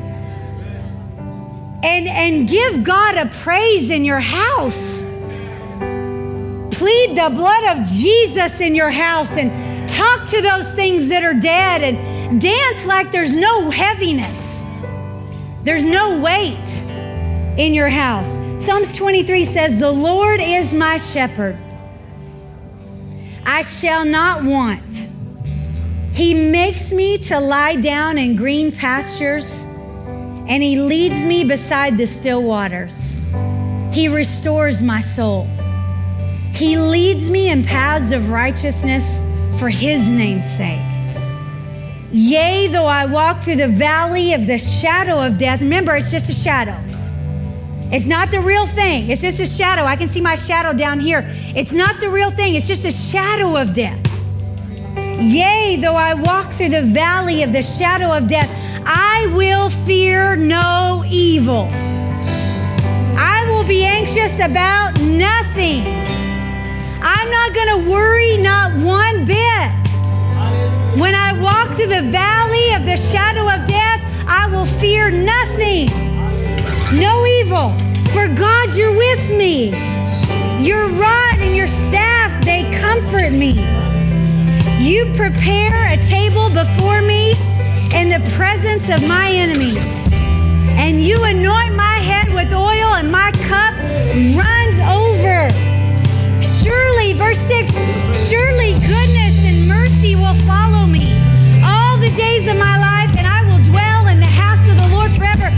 And, 1.83 2.07
and 2.07 2.47
give 2.47 2.83
God 2.83 3.17
a 3.17 3.27
praise 3.27 3.89
in 3.89 4.03
your 4.03 4.19
house. 4.19 5.03
Plead 6.71 7.17
the 7.17 7.31
blood 7.33 7.77
of 7.77 7.87
Jesus 7.87 8.59
in 8.59 8.75
your 8.75 8.89
house 8.89 9.37
and 9.37 9.51
Talk 9.87 10.27
to 10.27 10.41
those 10.41 10.73
things 10.75 11.07
that 11.09 11.23
are 11.23 11.33
dead 11.33 11.81
and 11.81 12.41
dance 12.41 12.85
like 12.85 13.11
there's 13.11 13.35
no 13.35 13.69
heaviness, 13.69 14.63
there's 15.63 15.85
no 15.85 16.19
weight 16.19 16.67
in 17.57 17.73
your 17.73 17.89
house. 17.89 18.37
Psalms 18.63 18.95
23 18.95 19.43
says, 19.45 19.79
The 19.79 19.91
Lord 19.91 20.41
is 20.41 20.73
my 20.73 20.97
shepherd. 20.97 21.57
I 23.45 23.61
shall 23.61 24.03
not 24.03 24.43
want. 24.43 25.06
He 26.17 26.33
makes 26.33 26.91
me 26.91 27.19
to 27.29 27.39
lie 27.39 27.75
down 27.75 28.17
in 28.17 28.35
green 28.35 28.71
pastures, 28.71 29.61
and 30.47 30.63
He 30.63 30.75
leads 30.81 31.23
me 31.23 31.43
beside 31.43 31.95
the 31.95 32.07
still 32.07 32.41
waters. 32.41 33.19
He 33.93 34.07
restores 34.07 34.81
my 34.81 34.99
soul. 34.99 35.43
He 36.53 36.75
leads 36.75 37.29
me 37.29 37.51
in 37.51 37.63
paths 37.63 38.11
of 38.11 38.31
righteousness 38.31 39.19
for 39.59 39.69
his 39.69 40.09
name's 40.09 40.49
sake. 40.49 40.81
Yea, 42.11 42.67
though 42.71 42.87
I 42.87 43.05
walk 43.05 43.43
through 43.43 43.57
the 43.57 43.67
valley 43.67 44.33
of 44.33 44.47
the 44.47 44.57
shadow 44.57 45.23
of 45.23 45.37
death, 45.37 45.61
remember, 45.61 45.95
it's 45.95 46.09
just 46.09 46.31
a 46.31 46.33
shadow. 46.33 46.83
It's 47.95 48.07
not 48.07 48.31
the 48.31 48.39
real 48.39 48.65
thing. 48.65 49.11
It's 49.11 49.21
just 49.21 49.39
a 49.39 49.45
shadow. 49.45 49.83
I 49.83 49.95
can 49.95 50.09
see 50.09 50.21
my 50.21 50.33
shadow 50.33 50.75
down 50.75 50.99
here. 50.99 51.23
It's 51.55 51.73
not 51.73 51.99
the 51.99 52.09
real 52.09 52.31
thing. 52.31 52.55
It's 52.55 52.67
just 52.67 52.85
a 52.85 52.91
shadow 52.91 53.55
of 53.55 53.75
death. 53.75 54.16
Yea, 55.19 55.77
though 55.81 55.95
I 55.95 56.13
walk 56.13 56.51
through 56.51 56.69
the 56.69 56.83
valley 56.83 57.41
of 57.41 57.51
the 57.51 57.63
shadow 57.63 58.15
of 58.15 58.27
death, 58.27 58.49
I 58.85 59.31
will 59.35 59.71
fear 59.71 60.35
no 60.35 61.03
evil. 61.07 61.67
I 63.17 63.45
will 63.49 63.67
be 63.67 63.83
anxious 63.83 64.39
about 64.39 64.99
nothing. 65.01 65.81
I'm 67.01 67.31
not 67.31 67.53
going 67.53 67.83
to 67.83 67.89
worry 67.91 68.37
not 68.37 68.79
one 68.79 69.25
bit. 69.25 69.71
When 71.01 71.15
I 71.15 71.37
walk 71.41 71.75
through 71.75 71.87
the 71.87 72.09
valley 72.11 72.73
of 72.75 72.85
the 72.85 72.97
shadow 72.97 73.49
of 73.49 73.67
death, 73.67 74.01
I 74.27 74.47
will 74.51 74.65
fear 74.65 75.09
nothing, 75.09 75.87
no 76.99 77.25
evil. 77.25 77.69
For 78.13 78.27
God, 78.27 78.75
you're 78.75 78.95
with 78.95 79.29
me. 79.31 79.69
Your 80.63 80.87
rod 80.89 81.39
and 81.39 81.55
your 81.55 81.67
staff, 81.67 82.45
they 82.45 82.63
comfort 82.79 83.31
me. 83.31 83.53
You 84.87 85.03
prepare 85.17 85.91
a 85.91 85.97
table 86.05 86.49
before 86.49 87.01
me 87.01 87.31
in 87.91 88.07
the 88.07 88.23
presence 88.37 88.87
of 88.87 89.05
my 89.05 89.29
enemies. 89.29 90.07
And 90.79 91.01
you 91.01 91.21
anoint 91.25 91.75
my 91.75 91.99
head 91.99 92.31
with 92.33 92.53
oil, 92.53 92.95
and 92.95 93.11
my 93.11 93.31
cup 93.51 93.75
runs 94.39 94.79
over. 94.87 95.51
Surely, 96.39 97.11
verse 97.19 97.37
6 97.37 97.67
surely 98.29 98.79
goodness 98.87 99.35
and 99.43 99.67
mercy 99.67 100.15
will 100.15 100.39
follow 100.47 100.85
me 100.85 101.11
all 101.65 101.97
the 101.97 102.13
days 102.15 102.47
of 102.47 102.57
my 102.57 102.79
life, 102.79 103.11
and 103.17 103.27
I 103.27 103.43
will 103.43 103.61
dwell 103.65 104.07
in 104.07 104.21
the 104.21 104.25
house 104.25 104.63
of 104.71 104.77
the 104.77 104.87
Lord 104.95 105.11
forever. 105.11 105.51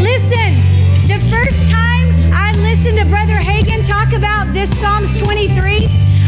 Listen, 0.00 0.56
the 1.04 1.20
first 1.28 1.68
time 1.68 2.08
I 2.32 2.52
listened 2.64 2.96
to 2.96 3.04
Brother 3.04 3.36
Hagin 3.36 3.86
talk 3.86 4.14
about 4.14 4.54
this 4.54 4.70
Psalms 4.80 5.12
23, 5.20 5.84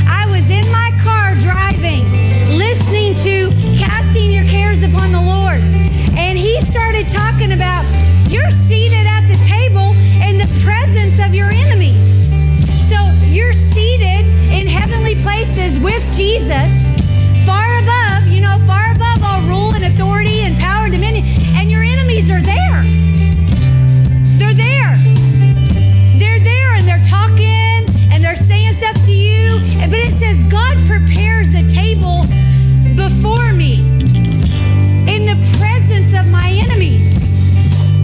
I 0.06 0.28
was 0.30 0.50
in 0.50 0.70
my 0.70 0.92
car 1.00 1.34
driving, 1.36 2.04
to 3.22 3.50
Casting 3.78 4.32
Your 4.32 4.44
Cares 4.44 4.82
Upon 4.82 5.12
the 5.12 5.20
Lord. 5.20 5.60
And 6.18 6.36
he 6.36 6.60
started 6.62 7.08
talking 7.08 7.52
about 7.52 7.86
you're 8.28 8.50
seated 8.50 9.06
at 9.06 9.28
the 9.28 9.38
table 9.46 9.94
in 10.26 10.38
the 10.38 10.50
presence 10.64 11.20
of 11.20 11.32
your 11.32 11.52
enemies. 11.52 12.26
So 12.90 12.98
you're 13.30 13.52
seated 13.52 14.26
in 14.50 14.66
heavenly 14.66 15.14
places 15.22 15.78
with 15.78 16.02
Jesus, 16.16 16.66
far 17.46 17.78
above, 17.78 18.26
you 18.26 18.40
know, 18.40 18.58
far 18.66 18.90
above 18.90 19.22
all 19.22 19.42
rule 19.42 19.72
and 19.72 19.84
authority 19.84 20.40
and 20.40 20.58
power 20.58 20.86
and 20.86 20.92
dominion, 20.92 21.24
and 21.54 21.70
your 21.70 21.84
enemies 21.84 22.28
are 22.28 22.42
there. 22.42 22.82
They're 24.34 24.54
there. 24.54 24.98
They're 26.18 26.40
there 26.40 26.74
and 26.74 26.88
they're 26.88 27.06
talking 27.06 27.86
and 28.10 28.24
they're 28.24 28.34
saying 28.34 28.74
stuff 28.74 28.96
to 29.06 29.12
you. 29.12 29.60
But 29.88 30.00
it 30.00 30.12
says, 30.14 30.42
God 30.44 30.76
prepares 30.88 31.54
a 31.54 31.62
table 31.68 32.24
before 33.08 33.52
me 33.52 33.80
in 35.10 35.26
the 35.26 35.36
presence 35.58 36.12
of 36.14 36.30
my 36.30 36.50
enemies. 36.64 37.14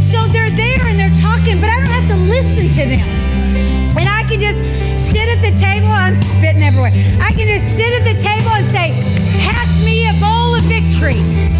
So 0.03 0.19
they're 0.35 0.51
there 0.51 0.83
and 0.89 0.99
they're 0.99 1.15
talking, 1.15 1.61
but 1.61 1.71
I 1.71 1.79
don't 1.79 1.95
have 1.95 2.09
to 2.09 2.17
listen 2.17 2.67
to 2.79 2.85
them. 2.91 3.07
And 3.97 4.09
I 4.09 4.25
can 4.29 4.41
just 4.41 4.59
sit 5.11 5.29
at 5.29 5.41
the 5.41 5.57
table. 5.59 5.87
I'm 5.87 6.15
spitting 6.15 6.63
everywhere. 6.63 6.91
I 7.21 7.31
can 7.31 7.47
just 7.47 7.77
sit 7.77 7.93
at 7.95 8.03
the 8.03 8.19
table 8.21 8.51
and 8.51 8.67
say, 8.67 8.91
Pass 9.47 9.71
me 9.85 10.09
a 10.09 10.15
bowl 10.19 10.57
of 10.57 10.65
victory. 10.65 11.58